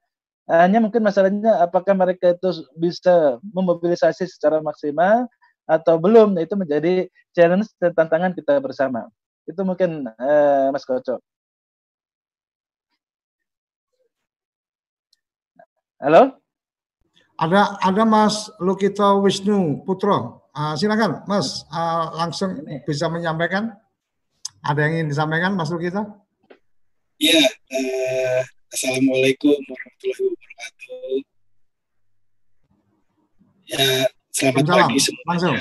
Hanya 0.45 0.77
mungkin 0.83 1.01
masalahnya 1.01 1.65
apakah 1.65 1.97
mereka 1.97 2.37
itu 2.37 2.69
bisa 2.77 3.41
memobilisasi 3.55 4.29
secara 4.29 4.61
maksimal 4.61 5.31
atau 5.65 5.97
belum. 5.97 6.37
Itu 6.43 6.59
menjadi 6.59 7.09
challenge 7.33 7.71
dan 7.79 7.95
tantangan 7.95 8.35
kita 8.35 8.59
bersama. 8.61 9.09
Itu 9.47 9.63
mungkin 9.63 10.11
eh, 10.11 10.69
Mas 10.75 10.85
Koco. 10.85 11.23
Halo? 16.05 16.37
Ada 17.41 17.81
ada 17.81 18.05
Mas 18.05 18.53
Lukito 18.61 19.25
Wisnu 19.25 19.89
Putro. 19.89 20.45
Uh, 20.53 20.77
silakan 20.77 21.25
Mas 21.25 21.65
uh, 21.73 22.13
langsung 22.21 22.61
bisa 22.85 23.09
menyampaikan. 23.09 23.73
Ada 24.61 24.85
yang 24.85 25.01
ingin 25.01 25.09
disampaikan 25.17 25.57
Mas 25.57 25.73
Lukito? 25.73 26.05
Iya, 27.17 27.41
uh, 27.49 28.41
Assalamualaikum 28.69 29.57
warahmatullahi 29.57 30.25
wabarakatuh. 30.29 31.17
Ya, 33.65 33.85
selamat 34.29 34.61
Salam. 34.61 34.77
pagi 34.85 35.01
semuanya. 35.01 35.25
Langsung. 35.25 35.57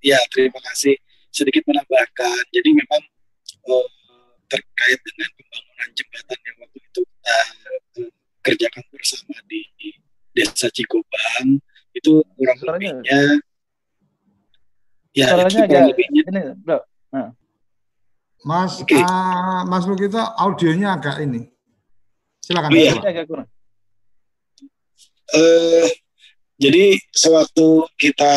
Ya, 0.00 0.18
terima 0.32 0.60
kasih 0.72 0.96
sedikit 1.28 1.68
menambahkan. 1.68 2.40
Jadi 2.56 2.72
memang 2.72 3.02
uh, 3.68 3.88
terkait 4.48 4.96
dengan 4.96 5.28
pembangunan 5.36 5.88
jembatan 5.92 6.38
yang 6.40 6.56
waktu 6.56 6.78
itu 6.80 7.00
kita 7.04 7.36
uh, 8.08 8.17
kerjakan 8.48 8.84
bersama 8.88 9.36
di 9.44 9.62
Desa 10.32 10.72
Cikobang 10.72 11.60
itu 11.92 12.22
kurang 12.36 12.58
Suaranya. 12.58 12.92
lebihnya 13.02 13.26
ya 15.12 15.26
Suaranya 15.28 15.60
itu 15.64 15.68
kurang 15.68 15.88
lebihnya 15.92 16.22
ini, 16.28 16.40
bro. 16.62 16.78
Nah. 17.12 17.30
Mas 18.46 18.80
okay. 18.80 19.02
uh, 19.02 19.66
Mas 19.66 19.84
Lukito 19.84 20.22
audionya 20.22 20.94
agak 20.94 21.18
ini. 21.20 21.50
Silakan. 22.38 22.70
Oh, 22.70 22.78
iya. 22.78 22.92
agak 22.94 23.26
kurang. 23.26 23.48
Uh, 25.28 25.86
jadi 26.58 26.96
sewaktu 27.12 27.86
kita 27.98 28.34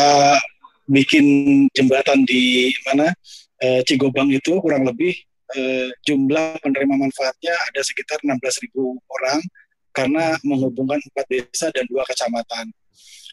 bikin 0.92 1.26
jembatan 1.74 2.22
di 2.28 2.70
mana 2.84 3.10
e, 3.58 3.82
Cigobang 3.88 4.30
itu 4.30 4.60
kurang 4.60 4.86
lebih 4.86 5.16
e, 5.56 5.90
jumlah 6.06 6.60
penerima 6.60 7.00
manfaatnya 7.00 7.56
ada 7.72 7.82
sekitar 7.82 8.20
16.000 8.22 8.76
orang 8.92 9.40
karena 9.92 10.40
menghubungkan 10.44 11.00
empat 11.00 11.26
desa 11.28 11.68
dan 11.72 11.84
dua 11.88 12.04
kecamatan. 12.08 12.72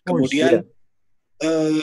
Oh, 0.06 0.14
Kemudian 0.14 0.62
oh, 1.42 1.80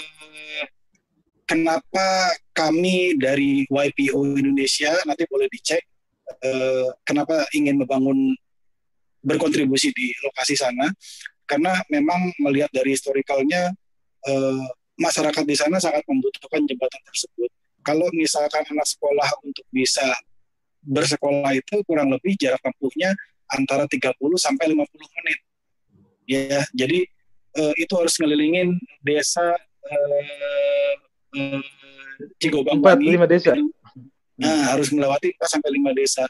kenapa 1.48 2.36
kami 2.52 3.16
dari 3.20 3.64
YPO 3.68 4.40
Indonesia 4.40 4.92
nanti 5.08 5.24
boleh 5.28 5.48
dicek 5.52 5.84
kenapa 7.06 7.46
ingin 7.54 7.78
membangun 7.78 8.34
berkontribusi 9.22 9.94
di 9.94 10.10
lokasi 10.26 10.58
sana 10.58 10.90
karena 11.46 11.78
memang 11.94 12.34
melihat 12.42 12.70
dari 12.74 12.98
historikalnya 12.98 13.70
masyarakat 14.98 15.44
di 15.46 15.56
sana 15.56 15.78
sangat 15.78 16.02
membutuhkan 16.10 16.66
jembatan 16.66 17.02
tersebut. 17.06 17.50
Kalau 17.86 18.10
misalkan 18.18 18.66
anak 18.74 18.90
sekolah 18.90 19.30
untuk 19.46 19.62
bisa 19.70 20.06
bersekolah 20.82 21.54
itu 21.54 21.82
kurang 21.86 22.10
lebih 22.10 22.34
jarak 22.38 22.62
tempuhnya 22.62 23.14
antara 23.54 23.86
30 23.86 24.16
sampai 24.38 24.74
50 24.74 24.86
menit. 25.22 25.40
Ya, 26.26 26.66
jadi 26.74 27.06
uh, 27.58 27.74
itu 27.78 27.94
harus 27.94 28.18
ngelilingin 28.18 28.78
desa 29.06 29.54
uh, 29.86 30.94
uh, 31.38 31.62
Cigobang 32.42 32.82
4, 32.82 32.98
5 32.98 33.30
desa. 33.30 33.54
Nah, 34.36 34.76
harus 34.76 34.90
melewati 34.90 35.36
4 35.38 35.54
sampai 35.60 35.70
5 35.78 36.00
desa. 36.00 36.26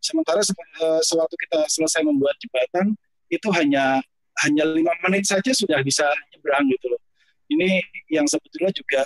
Sementara 0.00 0.40
uh, 0.40 1.00
sewaktu 1.02 1.34
kita 1.48 1.66
selesai 1.68 2.06
membuat 2.06 2.38
jembatan 2.40 2.94
itu 3.28 3.48
hanya 3.52 4.00
hanya 4.46 4.64
lima 4.64 4.94
menit 5.04 5.28
saja 5.28 5.52
sudah 5.52 5.84
bisa 5.84 6.08
nyebrang 6.32 6.64
gitu 6.72 6.88
loh 6.88 7.00
ini 7.50 7.82
yang 8.06 8.24
sebetulnya 8.30 8.70
juga 8.70 9.02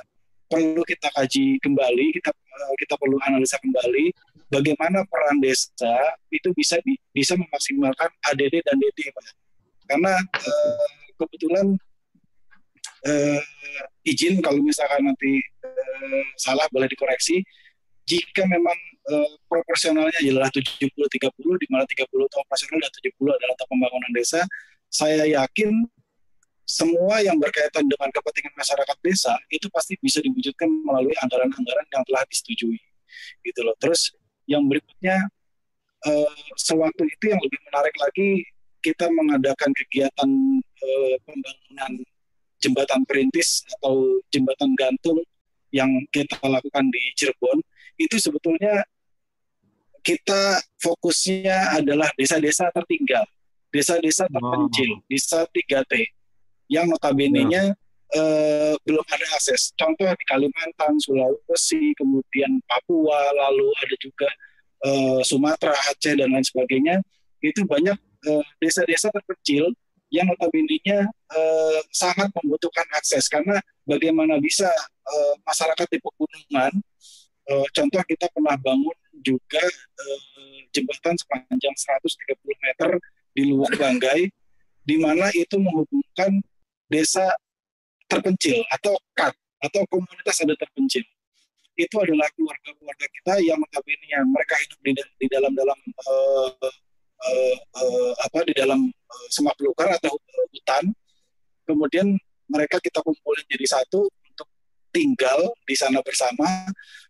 perlu 0.47 0.85
kita 0.85 1.09
kaji 1.17 1.59
kembali, 1.65 2.07
kita 2.21 2.31
eh, 2.31 2.44
kita 2.79 2.95
perlu 2.99 3.19
analisa 3.23 3.59
kembali 3.59 4.15
bagaimana 4.51 5.03
peran 5.09 5.43
desa 5.43 5.95
itu 6.31 6.51
bisa 6.55 6.79
bisa 7.11 7.35
memaksimalkan 7.35 8.11
ADD 8.31 8.63
dan 8.63 8.77
DD, 8.79 9.11
Pak. 9.11 9.25
Karena 9.85 10.15
uh, 10.17 10.89
kebetulan 11.21 11.77
uh, 13.05 13.41
izin 14.07 14.41
kalau 14.41 14.61
misalkan 14.63 15.05
nanti 15.05 15.41
uh, 15.65 16.23
salah 16.39 16.67
boleh 16.71 16.89
dikoreksi. 16.89 17.43
Jika 18.05 18.45
memang 18.45 18.77
uh, 19.09 19.33
proporsionalnya 19.49 20.21
adalah 20.21 20.53
70-30, 20.53 20.93
di 21.57 21.67
mana 21.73 21.89
30 21.89 22.05
itu 22.05 22.37
operasional 22.37 22.79
dan 22.85 22.93
70 23.01 23.17
adalah 23.33 23.57
pembangunan 23.65 24.13
desa, 24.13 24.45
saya 24.93 25.25
yakin 25.25 25.89
semua 26.65 27.21
yang 27.21 27.37
berkaitan 27.37 27.85
dengan 27.85 28.09
kepentingan 28.09 28.57
masyarakat 28.57 28.97
desa 29.05 29.37
itu 29.53 29.69
pasti 29.69 30.01
bisa 30.01 30.25
diwujudkan 30.25 30.69
melalui 30.85 31.13
anggaran-anggaran 31.21 31.87
yang 31.93 32.03
telah 32.09 32.25
disetujui. 32.29 32.81
Gitu 33.45 33.61
loh. 33.61 33.77
Terus 33.77 34.17
yang 34.49 34.65
berikutnya 34.65 35.29
uh, 36.09 36.37
sewaktu 36.57 37.05
itu 37.09 37.25
yang 37.33 37.41
lebih 37.41 37.61
menarik 37.69 37.97
lagi 38.01 38.29
kita 38.81 39.09
mengadakan 39.13 39.71
kegiatan 39.73 40.31
uh, 40.61 41.15
pembangunan 41.25 41.93
jembatan 42.61 43.01
perintis 43.05 43.65
atau 43.81 44.21
jembatan 44.33 44.73
gantung 44.77 45.21
yang 45.69 45.89
kita 46.09 46.41
lakukan 46.41 46.89
di 46.89 47.03
Cirebon. 47.17 47.61
Itu 48.01 48.17
sebetulnya 48.17 48.89
kita 50.05 50.61
fokusnya 50.81 51.81
adalah 51.81 52.09
desa-desa 52.17 52.69
tertinggal 52.73 53.25
desa-desa 53.75 54.31
terpencil, 54.31 55.03
desa 55.11 55.43
3T 55.51 56.14
yang 56.69 56.89
notabene-nya 56.89 57.75
ya. 57.75 57.77
Uh, 58.15 58.79
belum 58.87 59.03
ada 59.11 59.27
akses. 59.35 59.75
Contoh 59.75 60.07
di 60.07 60.25
Kalimantan, 60.31 61.03
Sulawesi, 61.03 61.99
kemudian 61.99 62.63
Papua, 62.71 63.19
lalu 63.35 63.67
ada 63.83 63.97
juga 63.99 64.29
uh, 64.87 65.21
Sumatera, 65.27 65.75
Aceh 65.91 66.15
dan 66.15 66.31
lain 66.31 66.47
sebagainya. 66.47 67.03
Itu 67.43 67.67
banyak 67.67 67.99
uh, 67.99 68.45
desa-desa 68.63 69.11
terkecil 69.11 69.75
yang 70.15 70.31
notabene-nya 70.31 71.11
uh, 71.11 71.81
sangat 71.91 72.31
membutuhkan 72.39 72.87
akses 72.95 73.27
karena 73.27 73.59
bagaimana 73.83 74.39
bisa 74.39 74.71
uh, 75.03 75.35
masyarakat 75.43 75.91
di 75.91 75.99
pegunungan 75.99 76.73
uh, 77.51 77.67
contoh 77.75 77.99
kita 78.07 78.31
pernah 78.31 78.55
bangun 78.55 78.95
juga 79.27 79.65
uh, 79.65 80.21
jembatan 80.71 81.19
sepanjang 81.19 81.75
130 81.75 82.31
meter 82.63 82.91
di 83.35 83.43
Luwuk 83.51 83.75
Banggai 83.75 84.31
di 84.85 84.97
mana 85.03 85.35
itu 85.35 85.59
menghubungkan 85.59 86.39
desa 86.89 87.33
terpencil 88.07 88.61
atau 88.69 88.95
kat 89.17 89.33
atau 89.65 89.81
komunitas 89.89 90.45
ada 90.45 90.53
terpencil 90.57 91.03
itu 91.75 91.97
adalah 91.99 92.31
keluarga-keluarga 92.39 93.07
kita 93.11 93.35
yang 93.43 93.59
notabene 93.59 94.07
mereka 94.31 94.55
hidup 94.63 94.79
di, 94.83 94.93
di 94.95 95.27
dalam 95.27 95.53
dalam 95.59 95.79
uh, 96.07 96.51
uh, 97.19 97.57
uh, 97.83 98.13
apa 98.23 98.47
di 98.47 98.55
dalam 98.55 98.87
uh, 98.87 99.27
semak 99.31 99.59
belukar 99.59 99.91
atau 99.99 100.15
uh, 100.15 100.47
hutan. 100.55 100.95
Kemudian 101.67 102.15
mereka 102.47 102.79
kita 102.79 103.03
kumpulin 103.03 103.43
jadi 103.51 103.67
satu 103.67 104.07
untuk 104.07 104.49
tinggal 104.95 105.51
di 105.67 105.75
sana 105.75 105.99
bersama 106.05 106.47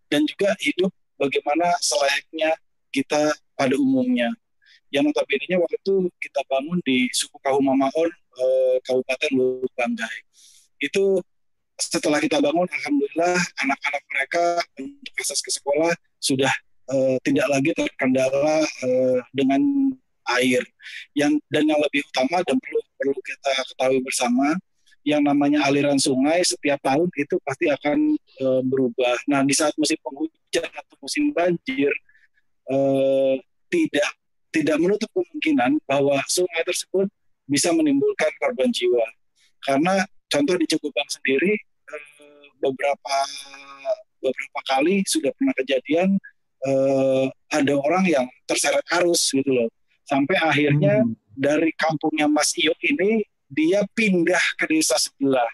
dan 0.08 0.24
juga 0.24 0.56
hidup 0.62 0.88
bagaimana 1.20 1.74
selayaknya 1.84 2.56
kita 2.88 3.36
pada 3.58 3.74
umumnya. 3.76 4.32
Yang 4.88 5.10
notabene 5.10 5.58
waktu 5.58 5.76
itu 5.82 5.96
kita 6.22 6.40
bangun 6.46 6.78
di 6.86 7.10
suku 7.10 7.34
Kahumamaon, 7.42 8.10
uh, 8.38 8.76
Kabupaten 8.82 9.30
Lubuk 9.34 9.72
Banggai. 9.74 10.16
Itu 10.82 11.22
setelah 11.78 12.22
kita 12.22 12.38
bangun, 12.38 12.66
alhamdulillah 12.70 13.38
anak-anak 13.66 14.02
mereka 14.06 14.44
untuk 14.78 15.14
akses 15.18 15.42
ke 15.42 15.50
sekolah 15.50 15.90
sudah 16.22 16.52
uh, 16.90 17.16
tidak 17.26 17.46
lagi 17.50 17.70
terkendala 17.74 18.62
uh, 18.62 19.18
dengan 19.34 19.60
air. 20.38 20.62
Yang 21.18 21.42
dan 21.50 21.64
yang 21.66 21.80
lebih 21.82 22.06
utama 22.14 22.40
dan 22.46 22.56
perlu 22.62 22.80
perlu 22.94 23.18
kita 23.20 23.52
ketahui 23.74 24.00
bersama, 24.06 24.54
yang 25.04 25.20
namanya 25.20 25.66
aliran 25.68 26.00
sungai 26.00 26.40
setiap 26.46 26.80
tahun 26.80 27.12
itu 27.18 27.36
pasti 27.44 27.68
akan 27.68 28.16
uh, 28.40 28.62
berubah. 28.64 29.20
Nah 29.28 29.44
di 29.44 29.52
saat 29.52 29.76
musim 29.76 30.00
penghujan 30.00 30.70
atau 30.70 30.96
musim 31.02 31.28
banjir 31.34 31.92
uh, 32.72 33.36
tidak 33.68 34.10
tidak 34.54 34.76
menutup 34.78 35.10
kemungkinan 35.10 35.82
bahwa 35.84 36.22
sungai 36.30 36.62
tersebut 36.62 37.10
bisa 37.48 37.72
menimbulkan 37.72 38.30
korban 38.40 38.72
jiwa. 38.72 39.04
Karena 39.64 40.04
contoh 40.28 40.56
di 40.60 40.66
Cukubang 40.68 41.08
sendiri 41.08 41.52
eh, 41.56 42.46
beberapa 42.60 43.16
beberapa 44.20 44.60
kali 44.64 45.04
sudah 45.04 45.32
pernah 45.36 45.54
kejadian 45.56 46.08
eh, 46.64 47.26
ada 47.52 47.74
orang 47.76 48.04
yang 48.08 48.26
terseret 48.48 48.84
arus 49.00 49.32
gitu 49.32 49.48
loh. 49.48 49.68
Sampai 50.04 50.36
akhirnya 50.36 51.04
hmm. 51.04 51.16
dari 51.32 51.72
kampungnya 51.76 52.28
Mas 52.28 52.52
Iyo 52.56 52.76
ini 52.84 53.24
dia 53.48 53.84
pindah 53.92 54.42
ke 54.60 54.68
desa 54.68 54.96
sebelah. 55.00 55.48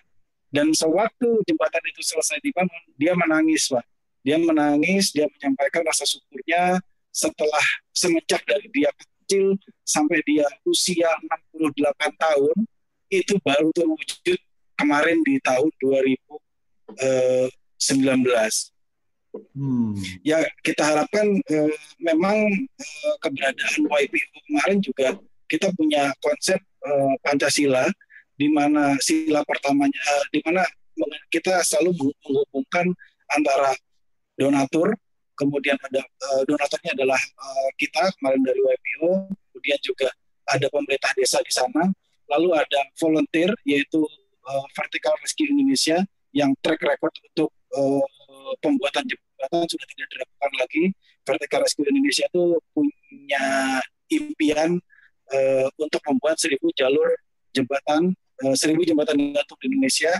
Dan 0.50 0.74
sewaktu 0.74 1.46
jembatan 1.46 1.84
itu 1.94 2.02
selesai 2.02 2.42
dibangun 2.42 2.82
dia 2.98 3.14
menangis 3.14 3.70
pak. 3.70 3.86
Dia 4.26 4.34
menangis 4.34 5.14
dia 5.14 5.30
menyampaikan 5.30 5.86
rasa 5.86 6.02
syukurnya 6.02 6.82
setelah 7.14 7.62
semenjak 7.94 8.42
dari 8.42 8.66
dia 8.74 8.90
kecil 9.30 9.54
sampai 9.86 10.18
dia 10.26 10.42
usia 10.66 11.06
68 11.62 11.94
tahun 12.18 12.56
itu 13.14 13.38
baru 13.46 13.70
terwujud 13.70 14.38
kemarin 14.74 15.22
di 15.22 15.38
tahun 15.46 15.70
2019. 15.78 16.98
Eh, 16.98 17.46
hmm. 19.54 19.94
Ya 20.26 20.42
kita 20.66 20.82
harapkan 20.82 21.38
eh, 21.46 21.74
memang 22.02 22.50
eh, 22.58 23.14
keberadaan 23.22 23.86
YPO 23.86 24.36
kemarin 24.50 24.78
juga 24.82 25.14
kita 25.46 25.70
punya 25.78 26.10
konsep 26.18 26.58
eh, 26.58 27.14
Pancasila 27.22 27.86
di 28.34 28.50
mana 28.50 28.98
sila 28.98 29.46
pertamanya 29.46 29.94
eh, 29.94 30.24
di 30.34 30.42
mana 30.42 30.66
kita 31.30 31.62
selalu 31.62 31.94
menghubungkan 32.02 32.90
antara 33.30 33.78
donatur 34.34 34.98
kemudian 35.40 35.80
ada 35.80 36.04
uh, 36.04 36.42
donaturnya 36.44 36.92
adalah 36.92 37.16
uh, 37.16 37.68
kita 37.80 38.12
kemarin 38.20 38.44
dari 38.44 38.60
YPO 38.60 39.32
kemudian 39.56 39.80
juga 39.80 40.12
ada 40.52 40.68
pemerintah 40.68 41.16
desa 41.16 41.40
di 41.40 41.48
sana 41.48 41.88
lalu 42.28 42.52
ada 42.52 42.80
volunteer 43.00 43.48
yaitu 43.64 44.04
uh, 44.44 44.64
Vertical 44.76 45.16
Rescue 45.24 45.48
Indonesia 45.48 46.04
yang 46.36 46.52
track 46.60 46.84
record 46.84 47.14
untuk 47.32 47.50
uh, 47.74 48.04
pembuatan 48.62 49.02
jembatan 49.08 49.66
sudah 49.66 49.86
tidak 49.90 50.08
dilakukan 50.14 50.52
lagi. 50.62 50.84
Vertical 51.26 51.60
Rescue 51.66 51.86
Indonesia 51.90 52.24
itu 52.30 52.44
punya 52.70 53.44
impian 54.14 54.78
uh, 55.34 55.68
untuk 55.82 55.98
membuat 56.06 56.38
seribu 56.38 56.70
jalur 56.78 57.10
jembatan, 57.50 58.14
seribu 58.54 58.86
jembatan 58.86 59.18
gantung 59.34 59.58
di 59.58 59.66
Indonesia. 59.74 60.14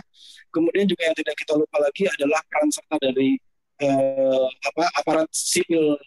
Kemudian 0.51 0.83
juga 0.83 1.07
yang 1.07 1.15
tidak 1.15 1.35
kita 1.39 1.55
lupa 1.55 1.79
lagi 1.79 2.11
adalah 2.11 2.43
peran 2.43 2.67
serta 2.67 2.99
dari 2.99 3.39
uh, 3.81 4.47
apa 4.47 4.83
aparat 5.01 5.29
sipil 5.33 5.97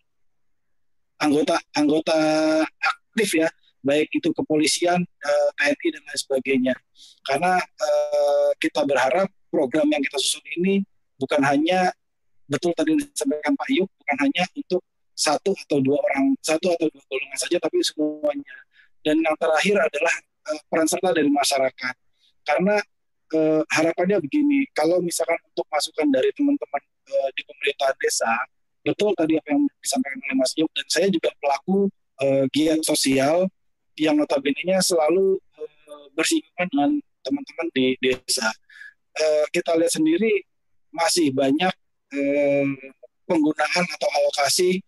anggota 1.19 1.59
anggota 1.75 2.17
aktif 2.65 3.43
ya 3.43 3.49
baik 3.85 4.09
itu 4.17 4.33
kepolisian, 4.33 5.05
eh, 5.05 5.49
TNI 5.61 5.89
dan 5.93 6.03
lain 6.09 6.19
sebagainya. 6.19 6.75
Karena 7.21 7.61
uh, 7.61 8.51
kita 8.57 8.81
berharap 8.89 9.29
program 9.53 9.85
yang 9.93 10.01
kita 10.01 10.17
susun 10.17 10.41
ini 10.57 10.81
bukan 11.21 11.45
hanya 11.45 11.93
betul 12.49 12.73
tadi 12.73 12.97
disampaikan 12.97 13.53
Pak 13.53 13.69
Yuk, 13.77 13.89
bukan 14.01 14.17
hanya 14.25 14.45
untuk 14.57 14.83
satu 15.15 15.53
atau 15.55 15.79
dua 15.85 16.01
orang, 16.01 16.35
satu 16.41 16.75
atau 16.75 16.89
dua 16.89 17.05
golongan 17.07 17.39
saja, 17.39 17.57
tapi 17.61 17.85
semuanya. 17.85 18.57
Dan 19.05 19.21
yang 19.21 19.37
terakhir 19.37 19.77
adalah 19.77 20.15
uh, 20.49 20.61
peran 20.73 20.89
serta 20.89 21.13
dari 21.13 21.29
masyarakat. 21.29 21.95
Karena 22.45 22.77
uh, 23.37 23.63
harapannya 23.69 24.19
begini, 24.25 24.65
kalau 24.73 25.01
misalkan 25.05 25.39
untuk 25.53 25.69
masukan 25.69 26.09
dari 26.09 26.33
teman-teman 26.33 26.83
uh, 27.09 27.29
di 27.37 27.43
pemerintahan 27.45 27.97
desa, 28.01 28.33
betul 28.85 29.17
tadi 29.17 29.41
apa 29.41 29.49
yang 29.53 29.65
disampaikan 29.81 30.19
oleh 30.29 30.37
Mas 30.41 30.53
Yuk, 30.57 30.71
dan 30.77 30.87
saya 30.89 31.09
juga 31.09 31.31
pelaku 31.41 31.89
uh, 32.21 32.45
giat 32.53 32.81
sosial 32.85 33.49
yang 33.97 34.19
notabene-nya 34.19 34.83
selalu 34.83 35.39
uh, 35.39 36.07
bersinggungan 36.19 36.67
dengan 36.69 36.91
teman-teman 37.25 37.69
di 37.73 37.87
desa. 38.03 38.49
Uh, 39.15 39.47
kita 39.55 39.79
lihat 39.79 39.95
sendiri 39.95 40.43
masih 40.91 41.31
banyak 41.31 41.75
uh, 42.13 42.67
penggunaan 43.25 43.85
atau 43.97 44.09
alokasi 44.21 44.83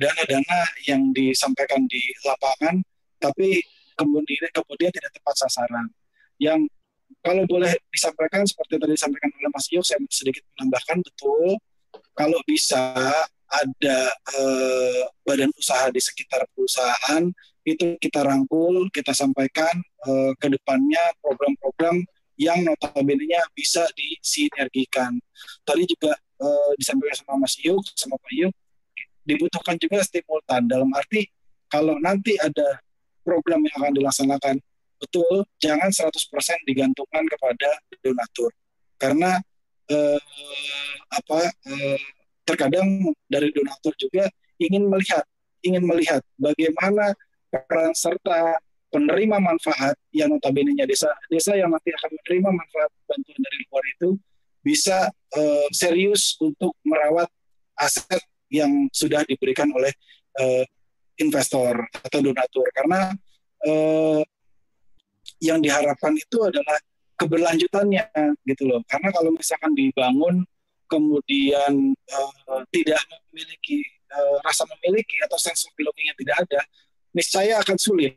dana-dana 0.00 0.60
yang 0.88 1.12
disampaikan 1.12 1.84
di 1.90 2.00
lapangan, 2.24 2.80
tapi 3.20 3.60
kemudian 3.98 4.48
kemudian 4.54 4.90
tidak 4.94 5.12
tepat 5.12 5.34
sasaran. 5.36 5.86
Yang 6.40 6.72
kalau 7.20 7.42
boleh 7.44 7.74
disampaikan 7.90 8.46
seperti 8.46 8.78
tadi 8.80 8.92
disampaikan 8.96 9.30
oleh 9.34 9.50
Mas 9.52 9.66
Yuk, 9.68 9.84
saya 9.84 10.00
sedikit 10.08 10.46
menambahkan 10.56 11.02
betul 11.04 11.58
kalau 12.14 12.38
bisa 12.46 12.94
ada 13.50 13.98
eh, 14.14 15.02
badan 15.26 15.50
usaha 15.58 15.90
di 15.90 15.98
sekitar 15.98 16.46
perusahaan 16.54 17.26
itu 17.66 17.96
kita 18.00 18.24
rangkul, 18.24 18.88
kita 18.88 19.12
sampaikan 19.12 19.72
uh, 20.08 20.32
ke 20.40 20.48
depannya 20.48 21.00
program-program 21.20 22.00
yang 22.40 22.64
notabene-nya 22.64 23.44
bisa 23.52 23.84
disinergikan. 23.92 25.12
Tadi 25.60 25.84
juga 25.84 26.16
uh, 26.40 26.72
disampaikan 26.80 27.16
sama 27.20 27.44
Mas 27.44 27.60
Yuk, 27.60 27.84
sama 27.92 28.16
Pak 28.16 28.32
Yuk, 28.32 28.52
dibutuhkan 29.28 29.76
juga 29.76 30.00
stimultan 30.00 30.64
dalam 30.64 30.88
arti 30.96 31.28
kalau 31.68 32.00
nanti 32.00 32.40
ada 32.40 32.80
program 33.22 33.60
yang 33.62 33.76
akan 33.76 33.92
dilaksanakan 33.94 34.54
betul 35.00 35.48
jangan 35.58 35.88
100% 35.88 36.12
digantungkan 36.68 37.24
kepada 37.26 37.70
donatur. 38.04 38.52
Karena 39.00 39.40
eh, 39.88 40.20
apa 41.08 41.40
eh, 41.48 41.98
terkadang 42.44 43.10
dari 43.26 43.48
donatur 43.50 43.96
juga 43.96 44.28
ingin 44.60 44.86
melihat 44.86 45.24
ingin 45.64 45.84
melihat 45.84 46.20
bagaimana 46.36 47.16
peran 47.48 47.92
serta 47.96 48.60
penerima 48.90 49.38
manfaat 49.38 49.94
yang 50.10 50.34
notabene-nya 50.34 50.84
desa 50.84 51.08
desa 51.30 51.54
yang 51.54 51.70
nanti 51.70 51.94
akan 51.94 52.10
menerima 52.10 52.50
manfaat 52.50 52.90
bantuan 53.06 53.40
dari 53.40 53.58
luar 53.70 53.84
itu 53.86 54.10
bisa 54.60 55.08
uh, 55.08 55.68
serius 55.72 56.36
untuk 56.42 56.76
merawat 56.84 57.30
aset 57.80 58.20
yang 58.52 58.90
sudah 58.92 59.24
diberikan 59.24 59.70
oleh 59.72 59.94
uh, 60.36 60.64
investor 61.22 61.86
atau 61.96 62.18
donatur. 62.20 62.66
Karena 62.74 63.14
uh, 63.64 64.20
yang 65.40 65.58
diharapkan 65.58 66.12
itu 66.14 66.38
adalah 66.44 66.76
keberlanjutannya 67.16 68.04
gitu 68.48 68.64
loh. 68.68 68.80
Karena 68.88 69.12
kalau 69.12 69.32
misalkan 69.32 69.72
dibangun 69.76 70.44
kemudian 70.88 71.94
uh, 72.50 72.62
tidak 72.72 73.00
memiliki 73.30 73.84
uh, 74.10 74.36
rasa 74.44 74.64
memiliki 74.76 75.16
atau 75.24 75.38
sense 75.38 75.68
of 75.68 75.72
belonging 75.76 76.10
yang 76.10 76.18
tidak 76.18 76.36
ada 76.48 76.60
niscaya 77.14 77.54
akan 77.60 77.76
sulit 77.78 78.16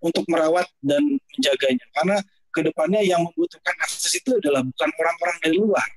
untuk 0.00 0.24
merawat 0.28 0.66
dan 0.80 1.02
menjaganya. 1.36 1.86
Karena 1.92 2.16
ke 2.50 2.60
depannya 2.66 3.00
yang 3.04 3.22
membutuhkan 3.22 3.76
akses 3.84 4.16
itu 4.18 4.34
adalah 4.34 4.64
bukan 4.66 4.90
orang-orang 4.98 5.38
dari 5.40 5.56
luar 5.60 5.88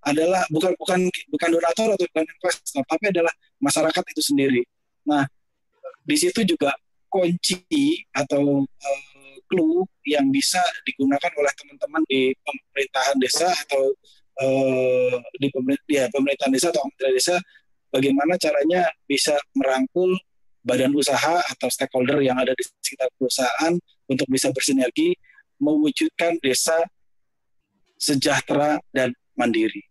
adalah 0.00 0.42
bukan 0.48 0.72
bukan 0.80 1.00
bukan 1.28 1.48
donatur 1.52 1.92
atau 1.92 2.06
bukan 2.08 2.24
investor 2.24 2.82
tapi 2.88 3.04
adalah 3.12 3.32
masyarakat 3.60 4.04
itu 4.16 4.22
sendiri. 4.32 4.62
Nah 5.04 5.28
di 6.02 6.16
situ 6.16 6.40
juga 6.42 6.72
kunci 7.10 8.00
atau 8.10 8.64
uh, 8.64 9.09
clue 9.50 9.82
yang 10.06 10.30
bisa 10.30 10.62
digunakan 10.86 11.30
oleh 11.34 11.52
teman-teman 11.58 12.02
di 12.06 12.30
pemerintahan 12.46 13.16
desa 13.18 13.50
atau 13.50 13.90
uh, 14.40 15.18
di 15.36 15.50
pemerintah, 15.50 15.90
ya, 15.90 16.04
pemerintahan 16.14 16.52
desa 16.54 16.70
atau 16.70 16.86
pemerintah 16.86 17.12
desa 17.12 17.36
bagaimana 17.90 18.38
caranya 18.38 18.86
bisa 19.04 19.34
merangkul 19.58 20.14
badan 20.62 20.94
usaha 20.94 21.42
atau 21.50 21.66
stakeholder 21.66 22.22
yang 22.22 22.38
ada 22.38 22.54
di 22.54 22.62
sekitar 22.62 23.10
perusahaan 23.18 23.74
untuk 24.06 24.26
bisa 24.30 24.54
bersinergi 24.54 25.16
mewujudkan 25.58 26.38
desa 26.40 26.78
sejahtera 28.00 28.80
dan 28.94 29.12
mandiri. 29.36 29.84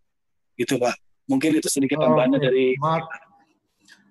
Gitu 0.58 0.80
Pak. 0.80 0.96
Mungkin 1.30 1.62
itu 1.62 1.68
sedikit 1.70 2.02
tambahannya 2.02 2.42
oh, 2.42 2.42
dari 2.42 2.74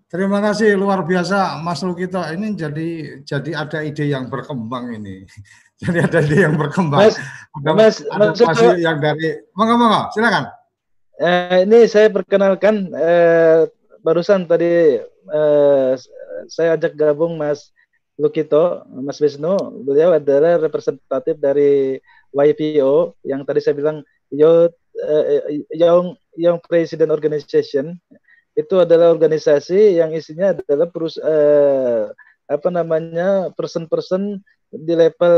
Terima 0.10 0.42
kasih 0.42 0.74
luar 0.74 1.06
biasa 1.06 1.62
Mas 1.62 1.86
Lukito. 1.86 2.18
Ini 2.18 2.58
jadi 2.58 2.90
jadi 3.22 3.52
ada 3.54 3.86
ide 3.86 4.10
yang 4.10 4.26
berkembang 4.26 4.98
ini. 4.98 5.22
Jadi 5.80 5.96
ada 5.96 6.20
ide 6.20 6.44
yang 6.44 6.60
berkembang. 6.60 7.08
Mas, 7.08 7.16
ada, 7.56 7.72
mas, 7.72 7.96
ada 8.04 8.36
mas, 8.36 8.44
masih 8.44 8.84
yang 8.84 9.00
dari 9.00 9.40
monggo 9.56 9.80
monggo 9.80 10.12
silakan. 10.12 10.52
Eh, 11.16 11.64
ini 11.64 11.88
saya 11.88 12.12
perkenalkan 12.12 12.92
eh, 12.92 13.64
barusan 14.04 14.44
tadi 14.44 15.00
eh, 15.08 15.92
saya 16.52 16.76
ajak 16.76 17.00
gabung 17.00 17.40
Mas 17.40 17.72
Lukito, 18.20 18.84
Mas 18.92 19.24
Wisnu. 19.24 19.56
Beliau 19.88 20.12
adalah 20.12 20.60
representatif 20.60 21.40
dari 21.40 21.96
YPO 22.36 23.16
yang 23.24 23.48
tadi 23.48 23.64
saya 23.64 23.78
bilang 23.80 24.04
Youth 24.28 24.76
uh, 25.00 25.48
Young 25.72 26.14
Young 26.36 26.60
President 26.60 27.10
Organization 27.10 27.96
itu 28.60 28.76
adalah 28.76 29.16
organisasi 29.16 29.96
yang 30.04 30.12
isinya 30.12 30.52
adalah 30.52 30.92
perus 30.92 31.16
uh, 31.16 32.12
apa 32.50 32.68
namanya 32.68 33.54
person-person 33.56 34.44
di 34.68 34.94
level 34.98 35.38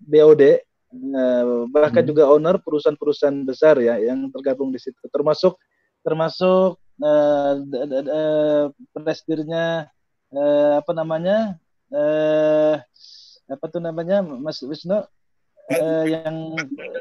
BOD 0.00 0.42
eh, 0.46 1.44
bahkan 1.68 2.02
hmm. 2.02 2.10
juga 2.10 2.30
owner 2.32 2.56
perusahaan-perusahaan 2.62 3.44
besar 3.44 3.76
ya 3.82 4.00
yang 4.00 4.32
tergabung 4.32 4.72
di 4.72 4.80
situ. 4.80 4.96
Termasuk 5.12 5.58
termasuk 6.06 6.78
uh, 7.02 7.52
presidennya 8.94 9.90
uh, 10.30 10.80
apa 10.80 10.92
namanya 10.94 11.58
uh, 11.90 12.78
apa 13.46 13.64
tuh 13.68 13.82
namanya 13.82 14.22
Mas 14.22 14.62
Wisnu? 14.62 15.04
Uh, 15.66 16.06
yang 16.06 16.54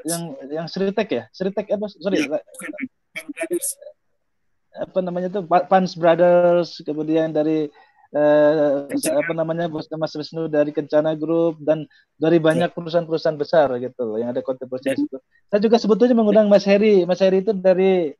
yang 0.09 0.21
yang 0.49 0.65
Sritek 0.65 1.09
ya? 1.13 1.23
Sritek 1.29 1.69
apa? 1.69 1.85
Sorry 1.85 2.25
apa 4.75 4.99
namanya 4.99 5.31
tuh 5.31 5.43
Pans 5.47 5.95
Brothers 5.95 6.83
kemudian 6.83 7.31
dari 7.31 7.71
eh, 8.15 9.11
apa 9.11 9.33
namanya 9.35 9.67
bos 9.67 9.87
Mas 9.95 10.15
Wisnu 10.15 10.47
dari 10.47 10.71
Kencana 10.71 11.15
Group 11.19 11.59
dan 11.63 11.83
dari 12.15 12.39
banyak 12.39 12.71
perusahaan-perusahaan 12.71 13.39
besar 13.39 13.67
gitu 13.79 14.01
loh 14.03 14.17
yang 14.19 14.31
ada 14.31 14.39
kontribusi 14.39 14.91
ya. 14.91 14.95
itu. 14.95 15.17
Saya 15.51 15.59
juga 15.59 15.75
sebetulnya 15.79 16.15
mengundang 16.15 16.47
Mas 16.47 16.63
Heri. 16.63 17.03
Mas 17.03 17.19
Heri 17.19 17.43
itu 17.43 17.51
dari 17.51 18.15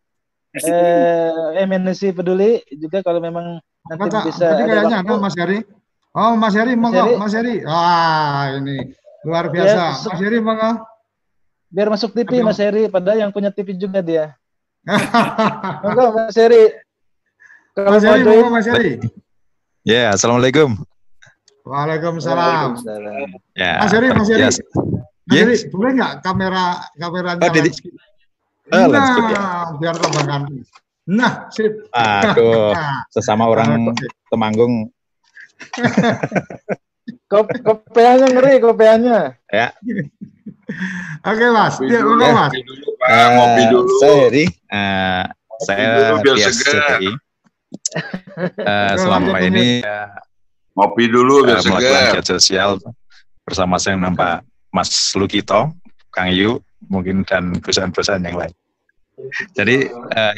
eh, 0.56 1.64
MNC 1.64 2.16
Peduli 2.16 2.60
juga 2.76 3.00
kalau 3.04 3.24
memang 3.24 3.60
nanti 3.88 4.10
Maka, 4.12 4.20
bisa 4.28 4.48
kayaknya 4.56 5.00
ada 5.04 5.16
Mas 5.16 5.36
Heri. 5.36 5.60
Oh 6.16 6.34
Mas 6.40 6.56
Heri 6.56 6.74
monggo 6.76 7.16
Mas 7.16 7.34
Heri. 7.36 7.64
Wah 7.64 8.52
ini 8.60 8.96
luar 9.24 9.48
biasa. 9.52 9.80
Ya, 9.80 10.12
Mas 10.12 10.20
Heri 10.20 10.38
monggo. 10.44 10.72
Biar 11.72 11.88
masuk 11.92 12.16
TV 12.16 12.40
Mas 12.44 12.60
Heri 12.60 12.88
padahal 12.88 13.28
yang 13.28 13.32
punya 13.32 13.52
TV 13.52 13.76
juga 13.76 14.00
dia. 14.04 14.36
Enggak, 14.86 16.10
Mas 16.16 16.38
Heri. 16.38 16.64
Mas 17.74 18.04
Heri, 18.06 18.22
mau 18.22 18.54
Mas 18.54 18.68
Heri. 18.70 19.02
Ya, 19.82 20.14
assalamualaikum. 20.14 20.78
Waalaikumsalam. 21.66 22.78
Ya. 23.58 23.82
Mas 23.82 23.92
Heri, 23.92 24.08
Mas 24.14 24.30
Heri. 24.30 24.46
Yes. 24.46 24.58
Mas 25.26 25.38
Heri, 25.42 25.56
boleh 25.74 25.92
nggak 25.98 26.14
kamera 26.22 26.86
kameranya? 27.02 27.42
Oh, 27.42 27.50
di, 27.50 27.70
oh, 28.74 28.86
nah, 28.90 29.74
biar 29.82 29.96
tambah 29.98 30.24
ganteng. 30.26 30.62
Nah, 31.06 31.50
sip. 31.54 31.86
Aduh, 31.94 32.74
sesama 33.14 33.46
orang 33.50 33.94
Temanggung. 34.30 34.90
kopiannya 37.66 38.28
ngeri, 38.38 38.54
kopiannya. 38.62 39.38
Ya. 39.50 39.74
Oke 41.26 41.46
mas, 41.54 41.78
ya, 41.86 42.02
ya, 42.02 42.30
mas. 42.34 42.54
Dulu, 43.06 43.14
Pak. 43.14 43.22
Uh, 43.22 43.30
ngopi 43.38 43.64
dulu. 43.70 43.94
Saya 44.02 44.16
Heri, 44.26 44.46
uh, 44.74 45.24
saya 45.62 45.86
Tias 46.26 46.58
CTI. 46.58 47.12
Uh, 48.66 48.94
selama 48.98 49.38
ini 49.46 49.84
uh, 49.84 50.10
ngopi 50.74 51.06
dulu 51.12 51.46
biar 51.46 51.60
uh, 51.60 51.66
melakukan 51.70 52.02
kegiatan 52.12 52.26
sosial 52.40 52.72
bersama 53.46 53.78
saya 53.78 54.00
nampak 54.00 54.42
Mas 54.74 54.90
Lukito, 55.14 55.72
Kang 56.10 56.34
Yu, 56.34 56.60
mungkin 56.90 57.22
dan 57.28 57.56
perusahaan-perusahaan 57.62 58.26
yang 58.26 58.38
lain. 58.42 58.54
Jadi 59.54 59.88
uh, 59.92 60.36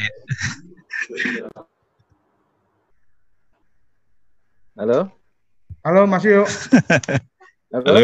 Halo. 4.78 5.10
Halo 5.82 6.00
Mas 6.06 6.22
Yu. 6.22 6.44
Halo. 7.74 7.86
Halo. 7.88 8.00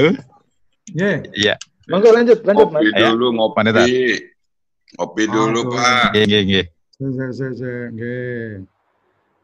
Yeah. 0.90 1.22
Iya. 1.32 1.54
Monggo 1.84 2.16
lanjut, 2.16 2.40
lanjut 2.48 2.68
Ngopi 2.72 2.90
Mas. 2.90 3.12
dulu, 3.12 3.26
ngopi. 3.36 3.54
Panita. 3.60 3.82
Ngopi 4.94 5.26
dulu, 5.26 5.60
oh, 5.66 5.74
Pak. 5.74 6.14
Nggih, 6.14 6.24
nggih, 6.46 6.66
nggih. 7.90 8.62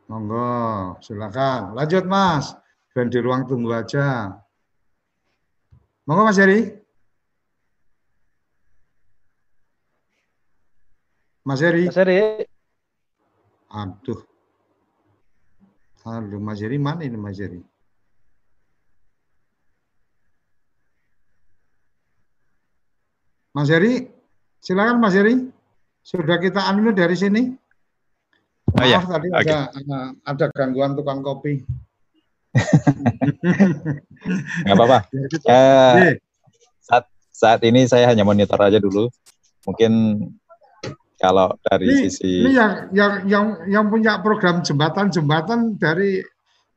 Monggo, 0.07 0.98
silakan. 1.03 1.74
Lanjut, 1.74 2.07
Mas. 2.07 2.55
Ben 2.94 3.11
di 3.11 3.18
ruang 3.18 3.46
tunggu 3.51 3.74
aja. 3.74 4.30
Monggo, 6.07 6.22
Mas 6.22 6.38
Heri. 6.38 6.70
Mas 11.42 11.61
Heri. 11.62 11.84
Mas 11.90 11.98
Heri. 11.98 12.46
Aduh. 13.70 14.22
Aduh, 16.07 16.38
Mas 16.38 16.62
Heri 16.62 16.78
mana 16.78 17.03
ini 17.03 17.18
Mas 17.18 17.38
Heri? 17.42 17.59
Mas 23.51 23.66
Heri, 23.66 24.20
silakan 24.61 25.01
Mas 25.01 25.17
Heri. 25.17 25.49
Sudah 26.01 26.41
kita 26.41 26.65
anu 26.65 26.93
dari 26.93 27.17
sini. 27.17 27.43
Oh, 28.71 28.87
iya. 28.87 29.03
tadi 29.03 29.29
okay. 29.35 29.51
ada, 29.51 29.59
ada 29.75 29.99
ada 30.25 30.47
gangguan 30.55 30.95
tukang 30.95 31.27
kopi. 31.27 31.67
Nggak 34.65 34.77
apa-apa. 34.79 34.99
Ya, 35.11 35.27
uh, 35.51 36.15
saat 36.79 37.05
saat 37.35 37.61
ini 37.67 37.91
saya 37.91 38.07
hanya 38.09 38.23
monitor 38.23 38.57
aja 38.63 38.79
dulu. 38.79 39.11
Mungkin 39.67 40.23
kalau 41.21 41.53
dari 41.61 41.85
ini, 41.85 42.09
sisi 42.09 42.49
ini 42.49 42.57
yang 42.57 42.73
yang 42.97 43.13
yang 43.29 43.47
yang 43.69 43.85
punya 43.93 44.25
program 44.25 44.65
jembatan 44.65 45.13
jembatan 45.13 45.77
dari 45.77 46.25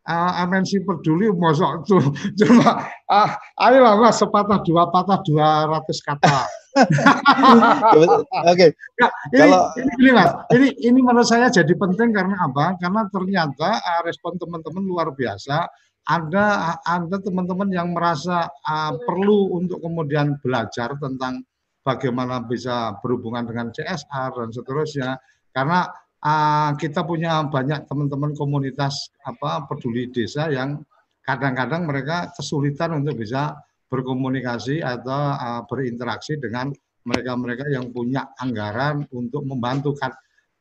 uh, 0.04 0.32
MNC 0.44 0.84
peduli 0.84 1.32
mosok 1.32 1.88
tuh 1.88 2.04
cuma 2.44 2.92
ah 3.08 3.40
ayolah 3.64 3.96
mas 3.96 4.20
sepatah 4.20 4.60
dua 4.68 4.92
patah 4.92 5.24
dua 5.24 5.72
ratus 5.72 6.04
kata 6.04 6.44
Oke. 6.74 8.18
Okay. 8.50 8.70
Nah, 8.98 9.10
ini, 9.30 9.38
Kalau 9.38 9.62
ini, 9.78 9.92
ini 10.02 10.10
mas, 10.10 10.32
ini 10.54 10.68
ini 10.82 11.00
menurut 11.06 11.28
saya 11.30 11.48
jadi 11.54 11.74
penting 11.74 12.10
karena 12.14 12.36
apa? 12.42 12.78
Karena 12.82 13.06
ternyata 13.14 13.78
uh, 13.78 14.02
respon 14.06 14.38
teman-teman 14.42 14.84
luar 14.84 15.14
biasa. 15.14 15.70
Ada 16.04 16.80
ada 16.84 17.18
teman-teman 17.24 17.72
yang 17.72 17.96
merasa 17.96 18.52
uh, 18.52 18.94
perlu 19.08 19.56
untuk 19.56 19.80
kemudian 19.80 20.36
belajar 20.44 21.00
tentang 21.00 21.48
bagaimana 21.86 22.44
bisa 22.44 23.00
berhubungan 23.00 23.48
dengan 23.48 23.72
CSR 23.72 24.36
dan 24.36 24.50
seterusnya. 24.52 25.10
Karena 25.56 25.88
uh, 26.20 26.76
kita 26.76 27.08
punya 27.08 27.48
banyak 27.48 27.88
teman-teman 27.88 28.36
komunitas 28.36 29.14
apa 29.24 29.64
peduli 29.70 30.12
desa 30.12 30.52
yang 30.52 30.84
kadang-kadang 31.24 31.88
mereka 31.88 32.36
kesulitan 32.36 33.00
untuk 33.00 33.24
bisa 33.24 33.56
berkomunikasi 33.94 34.82
atau 34.82 35.38
uh, 35.38 35.62
berinteraksi 35.70 36.42
dengan 36.42 36.74
mereka-mereka 37.06 37.70
yang 37.70 37.94
punya 37.94 38.34
anggaran 38.42 39.06
untuk 39.14 39.46
membantu 39.46 39.94
kan. 39.94 40.10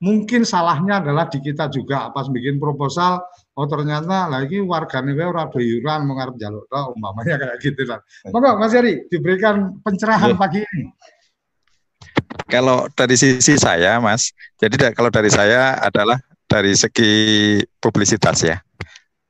Mungkin 0.02 0.42
salahnya 0.42 0.98
adalah 0.98 1.30
di 1.30 1.38
kita 1.38 1.70
juga 1.70 2.10
pas 2.10 2.26
bikin 2.26 2.58
proposal, 2.58 3.22
oh 3.54 3.66
ternyata 3.70 4.26
lagi 4.26 4.58
warga 4.58 4.98
nih 4.98 5.14
ora 5.22 5.46
yuran 5.54 6.10
mengarep 6.10 6.34
jalur 6.42 6.66
oh, 6.74 6.90
umpamanya 6.98 7.38
kayak 7.38 7.62
gitu 7.62 7.86
lah. 7.86 8.02
Maka 8.34 8.58
Mas 8.58 8.74
Yari 8.74 9.06
diberikan 9.06 9.78
pencerahan 9.86 10.34
ya. 10.34 10.36
pagi 10.36 10.66
ini. 10.66 10.90
Kalau 12.50 12.90
dari 12.98 13.14
sisi 13.14 13.54
saya, 13.54 14.02
Mas, 14.02 14.34
jadi 14.58 14.90
kalau 14.90 15.08
dari 15.14 15.30
saya 15.30 15.78
adalah 15.78 16.18
dari 16.50 16.74
segi 16.74 17.12
publisitas 17.78 18.42
ya. 18.42 18.58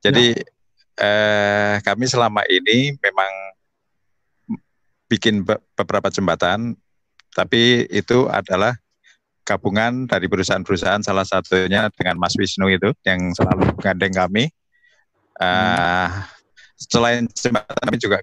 Jadi 0.01 0.33
ya. 0.33 1.05
eh, 1.05 1.73
kami 1.85 2.09
selama 2.09 2.41
ini 2.49 2.97
memang 2.97 3.31
bikin 5.13 5.45
beberapa 5.77 6.09
jembatan, 6.09 6.73
tapi 7.37 7.85
itu 7.93 8.25
adalah 8.33 8.73
gabungan 9.45 10.09
dari 10.09 10.25
perusahaan-perusahaan 10.25 11.05
salah 11.05 11.27
satunya 11.27 11.93
dengan 11.93 12.17
Mas 12.17 12.33
Wisnu 12.33 12.73
itu 12.73 12.89
yang 13.05 13.29
selalu 13.37 13.69
menggandeng 13.77 14.13
kami. 14.17 14.49
Uh, 15.37 16.09
selain 16.89 17.29
jembatan 17.37 17.77
kami 17.85 17.97
juga 18.01 18.17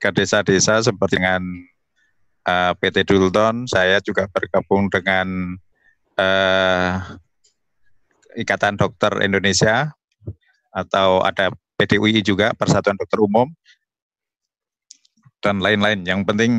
ke 0.00 0.10
desa-desa 0.12 0.84
seperti 0.84 1.20
dengan 1.20 1.44
uh, 2.48 2.72
eh, 2.72 2.92
PT 2.92 3.08
Dulton, 3.08 3.68
saya 3.68 4.00
juga 4.00 4.24
bergabung 4.32 4.88
dengan 4.88 5.56
uh, 6.16 6.92
Ikatan 8.36 8.80
Dokter 8.80 9.12
Indonesia 9.20 9.92
atau 10.72 11.20
ada 11.20 11.52
PDUI 11.76 12.22
juga 12.24 12.52
Persatuan 12.56 12.96
Dokter 12.96 13.20
Umum 13.20 13.50
dan 15.40 15.60
lain-lain. 15.60 16.04
Yang 16.04 16.20
penting 16.28 16.52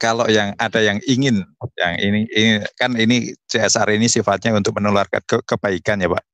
kalau 0.00 0.24
yang 0.32 0.56
ada 0.56 0.80
yang 0.80 0.96
ingin 1.04 1.44
yang 1.76 1.94
ini, 2.00 2.24
ini 2.32 2.50
kan 2.80 2.96
ini 2.96 3.36
CSR 3.52 3.92
ini 3.92 4.08
sifatnya 4.08 4.56
untuk 4.56 4.80
menularkan 4.80 5.20
ke, 5.28 5.44
kebaikan 5.44 6.00
ya 6.00 6.08
Pak. 6.08 6.24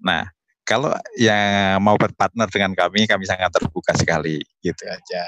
Nah, 0.00 0.24
kalau 0.64 0.94
yang 1.20 1.76
mau 1.84 2.00
berpartner 2.00 2.48
dengan 2.48 2.72
kami, 2.72 3.04
kami 3.04 3.28
sangat 3.28 3.52
terbuka 3.52 3.92
sekali, 3.92 4.40
gitu 4.64 4.88
aja. 4.88 5.24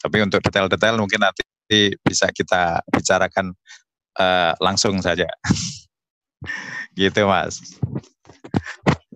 Tapi 0.00 0.16
untuk 0.24 0.40
detail-detail 0.40 0.96
mungkin 0.96 1.20
nanti 1.20 1.92
bisa 2.00 2.32
kita 2.32 2.80
bicarakan 2.88 3.52
uh, 4.16 4.56
langsung 4.64 4.96
saja. 5.04 5.28
gitu, 7.00 7.28
Mas. 7.28 7.60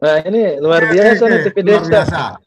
Nah, 0.03 0.21
ini 0.29 0.61
luar 0.61 0.93
biasa 0.93 1.25
nih 1.25 1.41
TV 1.49 1.57
Desa. 1.65 1.73
Luar 1.73 1.85
biasa. 1.89 2.44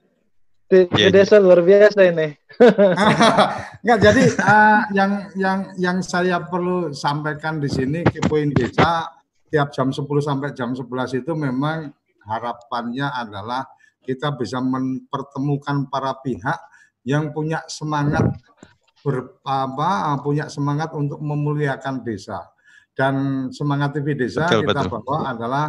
TV 0.68 0.92
ya, 1.00 1.08
Desa 1.10 1.40
luar 1.40 1.64
biasa 1.64 2.00
ini. 2.12 2.36
Enggak, 3.84 4.00
jadi 4.04 4.24
uh, 4.44 4.82
yang 4.92 5.12
yang 5.40 5.60
yang 5.80 5.98
saya 6.04 6.44
perlu 6.44 6.92
sampaikan 6.92 7.64
di 7.64 7.72
sini 7.72 8.04
ke 8.04 8.20
poin 8.28 8.52
desa 8.52 9.08
tiap 9.48 9.72
jam 9.72 9.96
10 9.96 10.04
sampai 10.20 10.52
jam 10.52 10.76
11 10.76 11.24
itu 11.24 11.32
memang 11.40 11.88
harapannya 12.28 13.08
adalah 13.16 13.64
kita 14.04 14.36
bisa 14.36 14.60
mempertemukan 14.60 15.88
para 15.88 16.20
pihak 16.20 16.60
yang 17.08 17.32
punya 17.32 17.64
semangat 17.72 18.28
ber, 19.00 19.40
apa, 19.48 20.20
punya 20.20 20.52
semangat 20.52 20.92
untuk 20.92 21.24
memuliakan 21.24 22.04
desa. 22.04 22.44
Dan 22.98 23.48
semangat 23.54 23.94
TV 23.94 24.18
Desa 24.18 24.50
betul, 24.50 24.68
kita 24.68 24.82
betul. 24.90 25.00
bawa 25.06 25.18
adalah 25.30 25.66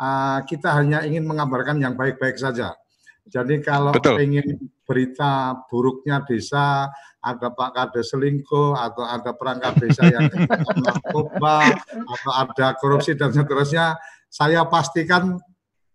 uh, 0.00 0.40
kita 0.48 0.72
hanya 0.80 1.04
ingin 1.04 1.28
mengabarkan 1.28 1.78
yang 1.78 1.94
baik-baik 1.94 2.40
saja. 2.40 2.72
Jadi 3.22 3.62
kalau 3.62 3.94
betul. 3.94 4.18
ingin 4.18 4.66
berita 4.82 5.62
buruknya 5.70 6.26
desa, 6.26 6.90
ada 7.22 7.48
Pak 7.54 7.70
Kades 7.70 8.10
selingkuh, 8.10 8.74
atau 8.74 9.06
ada 9.06 9.30
perangkat 9.38 9.78
desa 9.78 10.10
yang 10.10 10.26
narkoba, 10.84 11.70
atau 11.86 12.32
ada 12.34 12.74
korupsi 12.82 13.14
dan 13.14 13.30
seterusnya, 13.30 13.94
saya 14.26 14.66
pastikan 14.66 15.38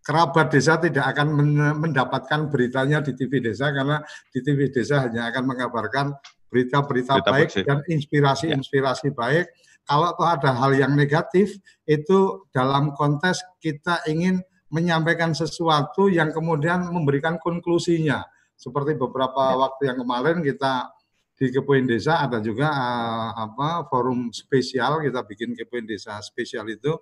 kerabat 0.07 0.47
desa 0.47 0.79
tidak 0.79 1.03
akan 1.03 1.35
mendapatkan 1.83 2.47
beritanya 2.47 3.03
di 3.03 3.11
TV 3.11 3.43
desa 3.43 3.75
karena 3.75 3.99
di 4.31 4.39
TV 4.39 4.71
desa 4.71 5.03
hanya 5.03 5.27
akan 5.27 5.43
mengabarkan 5.51 6.15
berita-berita 6.47 7.19
baik 7.27 7.51
bersih. 7.51 7.65
dan 7.67 7.83
inspirasi-inspirasi 7.83 9.11
ya. 9.11 9.15
baik. 9.15 9.45
Kalau 9.83 10.15
ada 10.19 10.51
hal 10.55 10.71
yang 10.79 10.95
negatif 10.95 11.59
itu 11.83 12.47
dalam 12.55 12.95
konteks 12.95 13.59
kita 13.59 14.03
ingin 14.07 14.39
menyampaikan 14.67 15.31
sesuatu 15.31 16.11
yang 16.11 16.31
kemudian 16.35 16.91
memberikan 16.91 17.39
konklusinya. 17.39 18.23
Seperti 18.57 18.97
beberapa 18.97 19.53
ya. 19.53 19.57
waktu 19.57 19.81
yang 19.93 19.97
kemarin 20.01 20.41
kita 20.41 20.89
di 21.37 21.53
Kepoin 21.53 21.85
Desa 21.85 22.25
ada 22.25 22.41
juga 22.41 22.73
uh, 22.73 23.29
apa 23.37 23.85
forum 23.85 24.33
spesial 24.33 25.05
kita 25.05 25.21
bikin 25.21 25.53
Kepoin 25.53 25.85
Desa 25.85 26.17
spesial 26.25 26.65
itu 26.65 26.97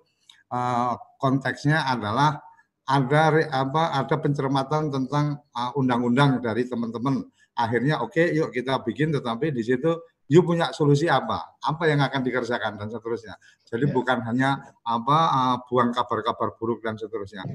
uh, 0.52 0.92
konteksnya 1.16 1.88
adalah 1.88 2.44
ada 2.86 3.32
apa 3.50 3.96
ada 3.96 4.16
pencermatan 4.20 4.92
tentang 4.92 5.40
uh, 5.56 5.72
undang-undang 5.80 6.38
uh, 6.38 6.42
dari 6.44 6.68
teman-teman. 6.68 7.24
Akhirnya 7.56 8.04
oke 8.04 8.12
okay, 8.20 8.36
yuk 8.36 8.52
kita 8.52 8.76
bikin 8.84 9.16
tetapi 9.16 9.56
di 9.56 9.64
situ 9.64 9.96
yuk 10.26 10.46
punya 10.46 10.74
solusi 10.74 11.06
apa? 11.06 11.58
Apa 11.62 11.86
yang 11.86 12.02
akan 12.02 12.20
dikerjakan 12.22 12.78
dan 12.78 12.88
seterusnya. 12.90 13.34
Jadi 13.66 13.86
ya. 13.86 13.92
bukan 13.94 14.18
hanya 14.26 14.50
apa 14.82 15.18
uh, 15.30 15.56
buang 15.66 15.94
kabar-kabar 15.94 16.54
buruk 16.58 16.82
dan 16.82 16.98
seterusnya. 16.98 17.46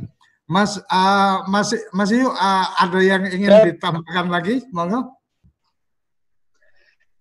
Mas 0.47 0.79
uh, 0.79 1.47
Mas 1.47 1.71
Mas 1.95 2.11
Yu 2.11 2.27
uh, 2.27 2.65
ada 2.79 2.99
yang 2.99 3.23
ingin 3.27 3.51
ya. 3.51 3.63
ditambahkan 3.71 4.27
lagi? 4.31 4.63
Monggo. 4.71 5.21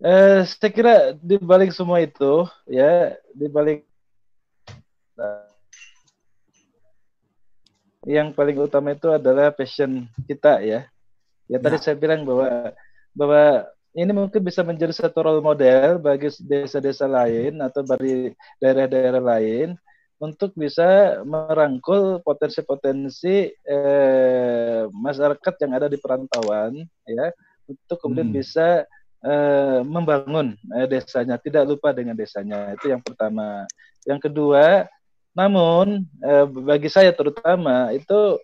Eh, 0.00 0.48
saya 0.48 0.72
kira 0.72 1.12
di 1.20 1.36
balik 1.36 1.76
semua 1.76 2.00
itu 2.00 2.48
ya 2.64 3.12
di 3.36 3.52
balik 3.52 3.84
yang 8.08 8.32
paling 8.32 8.56
utama 8.56 8.96
itu 8.96 9.12
adalah 9.12 9.52
passion 9.52 10.08
kita 10.24 10.64
ya. 10.64 10.88
Ya 11.52 11.58
tadi 11.60 11.76
ya. 11.76 11.84
saya 11.84 11.96
bilang 12.00 12.24
bahwa 12.24 12.72
bahwa 13.12 13.68
ini 13.94 14.12
mungkin 14.14 14.42
bisa 14.42 14.62
menjadi 14.62 14.94
satu 14.94 15.26
role 15.26 15.42
model 15.42 15.98
bagi 15.98 16.30
desa-desa 16.46 17.10
lain 17.10 17.58
atau 17.58 17.82
bagi 17.82 18.30
daerah-daerah 18.62 19.18
lain 19.18 19.74
untuk 20.20 20.52
bisa 20.52 21.20
merangkul 21.24 22.20
potensi-potensi 22.20 23.50
eh, 23.50 24.82
masyarakat 24.92 25.54
yang 25.64 25.72
ada 25.74 25.88
di 25.88 25.96
perantauan 25.96 26.84
ya 27.08 27.26
untuk 27.66 27.98
kemudian 27.98 28.28
hmm. 28.30 28.38
bisa 28.38 28.84
eh, 29.24 29.80
membangun 29.82 30.54
eh, 30.76 30.86
desanya. 30.86 31.40
Tidak 31.40 31.64
lupa 31.64 31.96
dengan 31.96 32.14
desanya. 32.14 32.76
Itu 32.76 32.92
yang 32.92 33.00
pertama. 33.00 33.64
Yang 34.04 34.30
kedua 34.30 34.86
namun 35.30 36.04
eh, 36.20 36.46
bagi 36.46 36.90
saya 36.90 37.14
terutama 37.14 37.94
itu 37.94 38.38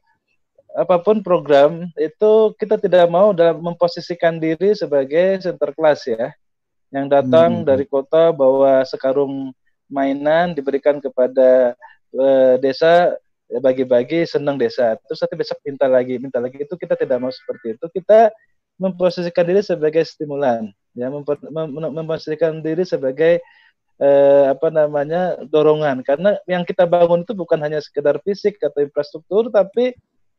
apa 0.77 1.01
pun 1.01 1.25
program 1.25 1.89
itu 1.97 2.53
kita 2.61 2.77
tidak 2.77 3.09
mau 3.09 3.33
dalam 3.33 3.65
memposisikan 3.65 4.37
diri 4.37 4.77
sebagai 4.77 5.41
center 5.41 5.73
class 5.73 6.05
ya. 6.05 6.37
Yang 6.93 7.07
datang 7.17 7.51
hmm. 7.61 7.67
dari 7.67 7.89
kota 7.89 8.31
bawa 8.31 8.85
sekarung 8.85 9.57
mainan 9.89 10.53
diberikan 10.53 11.01
kepada 11.01 11.73
eh, 12.13 12.55
desa 12.61 13.17
ya 13.49 13.59
bagi-bagi 13.59 14.29
senang 14.29 14.61
desa. 14.61 15.01
Terus 15.09 15.25
nanti 15.25 15.37
besok 15.41 15.59
minta 15.65 15.89
lagi 15.89 16.21
minta 16.21 16.39
lagi. 16.45 16.61
Itu 16.61 16.77
kita 16.77 16.93
tidak 16.93 17.25
mau 17.25 17.33
seperti 17.33 17.81
itu. 17.81 17.87
Kita 17.97 18.29
memposisikan 18.77 19.49
diri 19.49 19.65
sebagai 19.65 20.05
stimulan 20.05 20.69
ya. 20.93 21.09
Mem 21.09 21.25
memposisikan 21.73 22.61
diri 22.61 22.85
sebagai 22.85 23.41
eh, 23.97 24.45
apa 24.53 24.69
namanya 24.69 25.41
dorongan. 25.49 26.05
Karena 26.05 26.37
yang 26.45 26.69
kita 26.69 26.85
bangun 26.85 27.25
itu 27.25 27.33
bukan 27.33 27.65
hanya 27.65 27.81
sekedar 27.81 28.21
fisik 28.21 28.61
atau 28.61 28.85
infrastruktur 28.85 29.49
tapi 29.49 29.97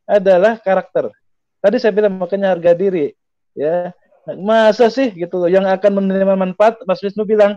adalah 0.08 0.58
karakter. 0.64 1.12
Tadi 1.60 1.78
saya 1.78 1.92
bilang 1.92 2.16
makanya 2.16 2.56
harga 2.56 2.72
diri 2.74 3.12
ya. 3.54 3.92
Masa 4.28 4.92
sih 4.92 5.12
gitu 5.16 5.40
loh 5.40 5.48
yang 5.48 5.64
akan 5.64 6.04
menerima 6.04 6.36
manfaat 6.36 6.80
Mas 6.84 7.00
Wisnu 7.00 7.24
bilang 7.24 7.56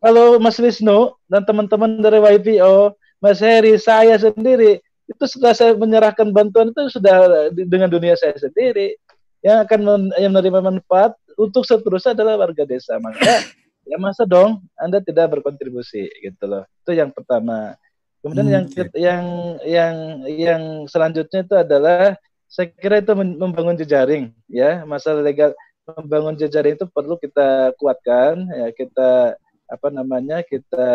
kalau 0.00 0.40
Mas 0.40 0.56
Wisnu 0.56 1.12
dan 1.28 1.44
teman-teman 1.44 2.00
dari 2.00 2.16
YPO, 2.40 2.96
Mas 3.20 3.44
Heri, 3.44 3.76
saya 3.76 4.16
sendiri 4.16 4.80
itu 5.04 5.24
sudah 5.28 5.52
saya 5.52 5.76
menyerahkan 5.76 6.32
bantuan 6.32 6.72
itu 6.72 6.88
sudah 6.88 7.50
dengan 7.52 7.92
dunia 7.92 8.16
saya 8.16 8.32
sendiri 8.40 8.96
yang 9.44 9.60
akan 9.64 10.08
yang 10.16 10.32
menerima 10.32 10.60
manfaat 10.72 11.12
untuk 11.36 11.68
seterusnya 11.68 12.16
adalah 12.16 12.40
warga 12.40 12.64
desa. 12.64 12.96
Maka 12.96 13.44
ya 13.84 14.00
masa 14.00 14.24
dong 14.24 14.64
Anda 14.80 15.04
tidak 15.04 15.36
berkontribusi 15.36 16.08
gitu 16.24 16.44
loh. 16.48 16.64
Itu 16.80 16.96
yang 16.96 17.12
pertama. 17.12 17.76
Kemudian 18.20 18.46
hmm, 18.46 18.54
yang 18.54 18.64
okay. 18.68 18.86
yang 19.00 19.24
yang 19.64 19.96
yang 20.28 20.62
selanjutnya 20.86 21.40
itu 21.40 21.54
adalah 21.56 22.20
saya 22.50 22.68
kira 22.68 23.00
itu 23.00 23.16
membangun 23.16 23.78
jejaring 23.80 24.34
ya. 24.50 24.84
Masalah 24.84 25.24
legal 25.24 25.56
membangun 25.88 26.36
jejaring 26.36 26.76
itu 26.76 26.86
perlu 26.86 27.16
kita 27.16 27.74
kuatkan 27.80 28.46
ya 28.52 28.68
kita 28.70 29.34
apa 29.70 29.88
namanya 29.90 30.42
kita 30.42 30.88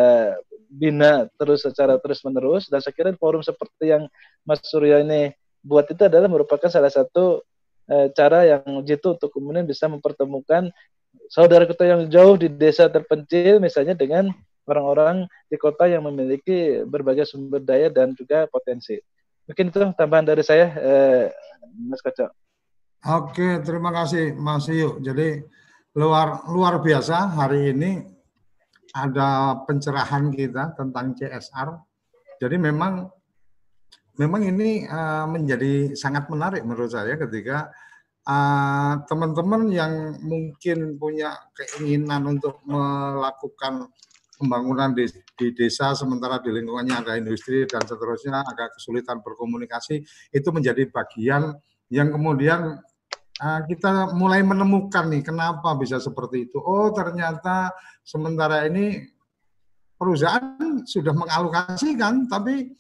bina 0.68 1.32
terus 1.40 1.64
secara 1.64 1.96
terus 2.00 2.20
menerus 2.28 2.68
dan 2.68 2.84
saya 2.84 2.92
kira 2.92 3.16
forum 3.16 3.40
seperti 3.40 3.96
yang 3.96 4.12
Mas 4.44 4.60
Surya 4.68 5.00
ini 5.00 5.32
buat 5.64 5.88
itu 5.88 6.04
adalah 6.06 6.28
merupakan 6.28 6.68
salah 6.68 6.92
satu 6.92 7.42
e, 7.88 8.12
cara 8.12 8.44
yang 8.44 8.84
jitu 8.84 9.16
untuk 9.16 9.32
kemudian 9.32 9.64
bisa 9.64 9.88
mempertemukan 9.88 10.70
saudara 11.32 11.64
kita 11.64 11.88
yang 11.88 12.02
jauh 12.12 12.36
di 12.36 12.52
desa 12.52 12.92
terpencil 12.92 13.64
misalnya 13.64 13.96
dengan 13.96 14.30
orang-orang 14.66 15.30
di 15.50 15.58
kota 15.58 15.86
yang 15.86 16.06
memiliki 16.06 16.84
berbagai 16.86 17.30
sumber 17.30 17.62
daya 17.62 17.88
dan 17.94 18.14
juga 18.18 18.50
potensi. 18.50 18.98
Mungkin 19.46 19.70
itu 19.70 19.80
tambahan 19.94 20.26
dari 20.26 20.42
saya, 20.42 20.68
eh, 20.74 21.26
Mas 21.86 22.02
Kaco. 22.02 22.34
Oke, 23.06 23.62
terima 23.62 23.94
kasih 23.94 24.34
Mas 24.34 24.66
Yu. 24.66 24.98
Jadi 25.06 25.38
luar 25.94 26.50
luar 26.50 26.82
biasa 26.82 27.38
hari 27.38 27.70
ini 27.72 28.02
ada 28.98 29.62
pencerahan 29.70 30.34
kita 30.34 30.74
tentang 30.74 31.14
CSR. 31.14 31.70
Jadi 32.42 32.58
memang 32.58 33.06
memang 34.18 34.42
ini 34.50 34.90
uh, 34.90 35.30
menjadi 35.30 35.94
sangat 35.94 36.26
menarik 36.32 36.66
menurut 36.66 36.90
saya 36.90 37.14
ketika 37.20 37.70
Ah, 38.26 39.06
teman-teman 39.06 39.70
uh, 39.70 39.74
yang 39.86 39.94
mungkin 40.18 40.98
punya 40.98 41.38
keinginan 41.54 42.26
untuk 42.26 42.58
melakukan 42.66 43.94
pembangunan 44.36 44.92
di, 44.92 45.08
di 45.40 45.56
desa 45.56 45.96
sementara 45.96 46.40
di 46.44 46.52
lingkungannya 46.52 46.96
ada 47.02 47.14
industri 47.16 47.64
dan 47.66 47.84
seterusnya 47.84 48.44
agak 48.44 48.76
kesulitan 48.76 49.24
berkomunikasi 49.24 50.04
itu 50.32 50.50
menjadi 50.52 50.88
bagian 50.92 51.56
yang 51.90 52.12
kemudian 52.12 52.80
uh, 53.42 53.62
kita 53.68 54.16
mulai 54.16 54.44
menemukan 54.44 55.08
nih 55.08 55.24
kenapa 55.24 55.76
bisa 55.80 55.98
seperti 55.98 56.52
itu. 56.52 56.60
Oh 56.60 56.92
ternyata 56.92 57.72
sementara 58.04 58.68
ini 58.68 59.04
perusahaan 59.96 60.84
sudah 60.84 61.16
mengalokasikan 61.16 62.28
tapi 62.28 62.76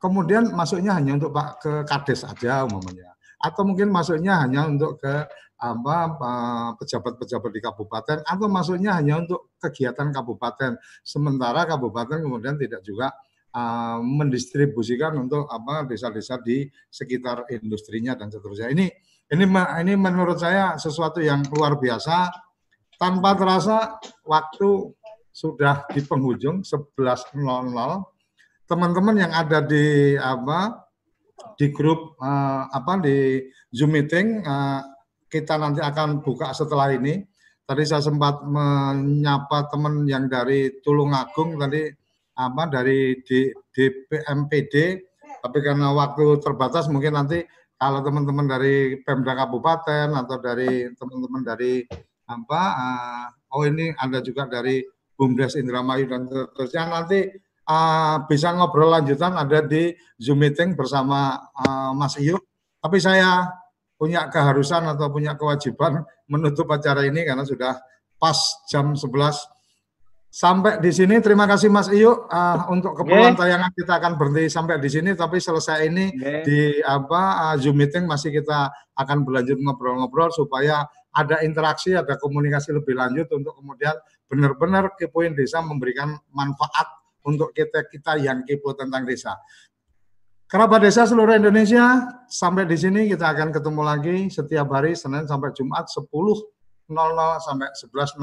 kemudian 0.00 0.50
masuknya 0.50 0.98
hanya 0.98 1.14
untuk 1.20 1.30
pak 1.30 1.48
ke 1.62 1.72
kades 1.86 2.26
aja 2.26 2.66
umumnya 2.66 3.12
atau 3.42 3.62
mungkin 3.66 3.90
masuknya 3.90 4.42
hanya 4.42 4.66
untuk 4.66 4.98
ke 4.98 5.26
apa 5.62 6.18
pejabat-pejabat 6.82 7.50
di 7.54 7.60
kabupaten 7.62 8.18
atau 8.26 8.46
masuknya 8.50 8.98
hanya 8.98 9.22
untuk 9.22 9.54
kegiatan 9.62 10.10
kabupaten 10.10 10.74
sementara 11.06 11.62
kabupaten 11.70 12.18
kemudian 12.18 12.58
tidak 12.58 12.82
juga 12.82 13.14
uh, 13.54 13.98
mendistribusikan 14.02 15.14
untuk 15.20 15.46
apa 15.46 15.86
desa-desa 15.86 16.40
di 16.40 16.66
sekitar 16.88 17.48
industrinya 17.52 18.16
dan 18.16 18.32
seterusnya. 18.32 18.72
Ini 18.72 18.86
ini 19.32 19.44
ini 19.86 19.92
menurut 19.96 20.40
saya 20.40 20.76
sesuatu 20.76 21.22
yang 21.22 21.44
luar 21.52 21.78
biasa. 21.78 22.28
Tanpa 23.00 23.34
terasa 23.34 23.98
waktu 24.22 24.94
sudah 25.34 25.90
di 25.90 26.06
penghujung 26.06 26.62
11.00. 26.62 27.42
Teman-teman 28.62 29.16
yang 29.18 29.32
ada 29.34 29.58
di 29.58 30.14
apa 30.14 30.86
di 31.58 31.74
grup 31.74 32.14
uh, 32.22 32.70
apa 32.70 33.02
di 33.02 33.42
Zoom 33.74 33.98
meeting 33.98 34.46
uh, 34.46 34.86
kita 35.32 35.56
nanti 35.56 35.80
akan 35.80 36.20
buka 36.20 36.52
setelah 36.52 36.92
ini. 36.92 37.24
Tadi 37.64 37.82
saya 37.88 38.04
sempat 38.04 38.44
menyapa 38.44 39.72
teman 39.72 40.04
yang 40.04 40.28
dari 40.28 40.82
Tulungagung 40.84 41.56
tadi 41.56 41.88
apa 42.36 42.68
dari 42.68 43.16
DPMPD 43.72 44.74
tapi 45.42 45.58
karena 45.58 45.90
waktu 45.92 46.38
terbatas 46.38 46.86
mungkin 46.86 47.18
nanti 47.18 47.42
kalau 47.74 47.98
teman-teman 48.00 48.46
dari 48.46 48.98
Pemda 49.02 49.34
Kabupaten 49.34 50.14
atau 50.14 50.36
dari 50.38 50.86
teman-teman 50.94 51.42
dari 51.42 51.82
apa 52.30 52.62
uh, 52.78 53.26
oh 53.58 53.66
ini 53.66 53.90
ada 53.98 54.22
juga 54.22 54.46
dari 54.46 54.86
Bumdes 55.18 55.58
Indramayu 55.58 56.06
dan 56.08 56.30
terusnya 56.30 56.88
nanti 56.88 57.26
uh, 57.66 58.22
bisa 58.30 58.54
ngobrol 58.54 58.94
lanjutan 58.94 59.34
ada 59.34 59.66
di 59.66 59.92
Zoom 60.16 60.40
meeting 60.40 60.78
bersama 60.78 61.36
uh, 61.58 61.90
Mas 61.92 62.16
Iyu. 62.16 62.38
Tapi 62.82 62.98
saya 62.98 63.50
punya 64.02 64.26
keharusan 64.26 64.82
atau 64.90 65.06
punya 65.14 65.38
kewajiban 65.38 66.02
menutup 66.26 66.66
acara 66.74 67.06
ini 67.06 67.22
karena 67.22 67.46
sudah 67.46 67.78
pas 68.18 68.34
jam 68.66 68.98
11 68.98 69.06
Sampai 70.32 70.80
di 70.80 70.88
sini 70.88 71.20
terima 71.20 71.44
kasih 71.44 71.68
Mas 71.68 71.92
Iyo 71.92 72.24
uh, 72.24 72.64
untuk 72.72 72.96
keperluan 72.96 73.36
okay. 73.36 73.52
tayangan 73.52 73.68
kita 73.76 74.00
akan 74.00 74.12
berhenti 74.16 74.48
sampai 74.48 74.80
di 74.80 74.88
sini 74.88 75.12
tapi 75.12 75.36
selesai 75.36 75.84
ini 75.84 76.08
okay. 76.08 76.40
di 76.40 76.60
apa 76.80 77.52
uh, 77.52 77.54
Zoom 77.60 77.76
meeting 77.76 78.08
masih 78.08 78.32
kita 78.32 78.72
akan 78.96 79.28
berlanjut 79.28 79.60
ngobrol-ngobrol 79.60 80.32
supaya 80.32 80.88
ada 81.12 81.44
interaksi, 81.44 81.92
ada 81.92 82.16
komunikasi 82.16 82.72
lebih 82.72 82.96
lanjut 82.96 83.28
untuk 83.36 83.60
kemudian 83.60 83.92
benar-benar 84.24 84.96
kepoin 84.96 85.36
desa 85.36 85.60
memberikan 85.60 86.16
manfaat 86.32 86.88
untuk 87.28 87.52
kita 87.52 87.84
kita 87.92 88.16
yang 88.16 88.40
kepo 88.48 88.72
tentang 88.72 89.04
desa. 89.04 89.36
Kerabat 90.52 90.84
desa 90.84 91.08
seluruh 91.08 91.32
Indonesia, 91.32 92.12
sampai 92.28 92.68
di 92.68 92.76
sini 92.76 93.08
kita 93.08 93.24
akan 93.24 93.56
ketemu 93.56 93.80
lagi 93.80 94.28
setiap 94.28 94.68
hari 94.76 94.92
Senin 94.92 95.24
sampai 95.24 95.48
Jumat 95.56 95.88
10.00 95.88 96.12
sampai 97.40 97.72
11.00 97.72 98.20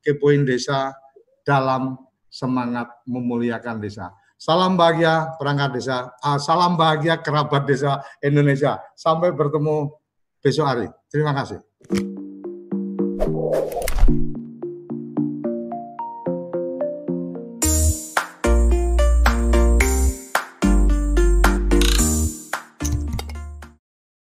kepoin 0.00 0.48
desa 0.48 0.96
dalam 1.44 2.00
semangat 2.32 2.88
memuliakan 3.04 3.76
desa. 3.76 4.08
Salam 4.40 4.80
bahagia 4.80 5.36
perangkat 5.36 5.76
desa, 5.76 6.08
uh, 6.24 6.40
salam 6.40 6.80
bahagia 6.80 7.20
kerabat 7.20 7.68
desa 7.68 8.00
Indonesia. 8.24 8.80
Sampai 8.96 9.28
bertemu 9.36 9.92
besok 10.40 10.64
hari. 10.64 10.88
Terima 11.12 11.36
kasih. 11.36 11.60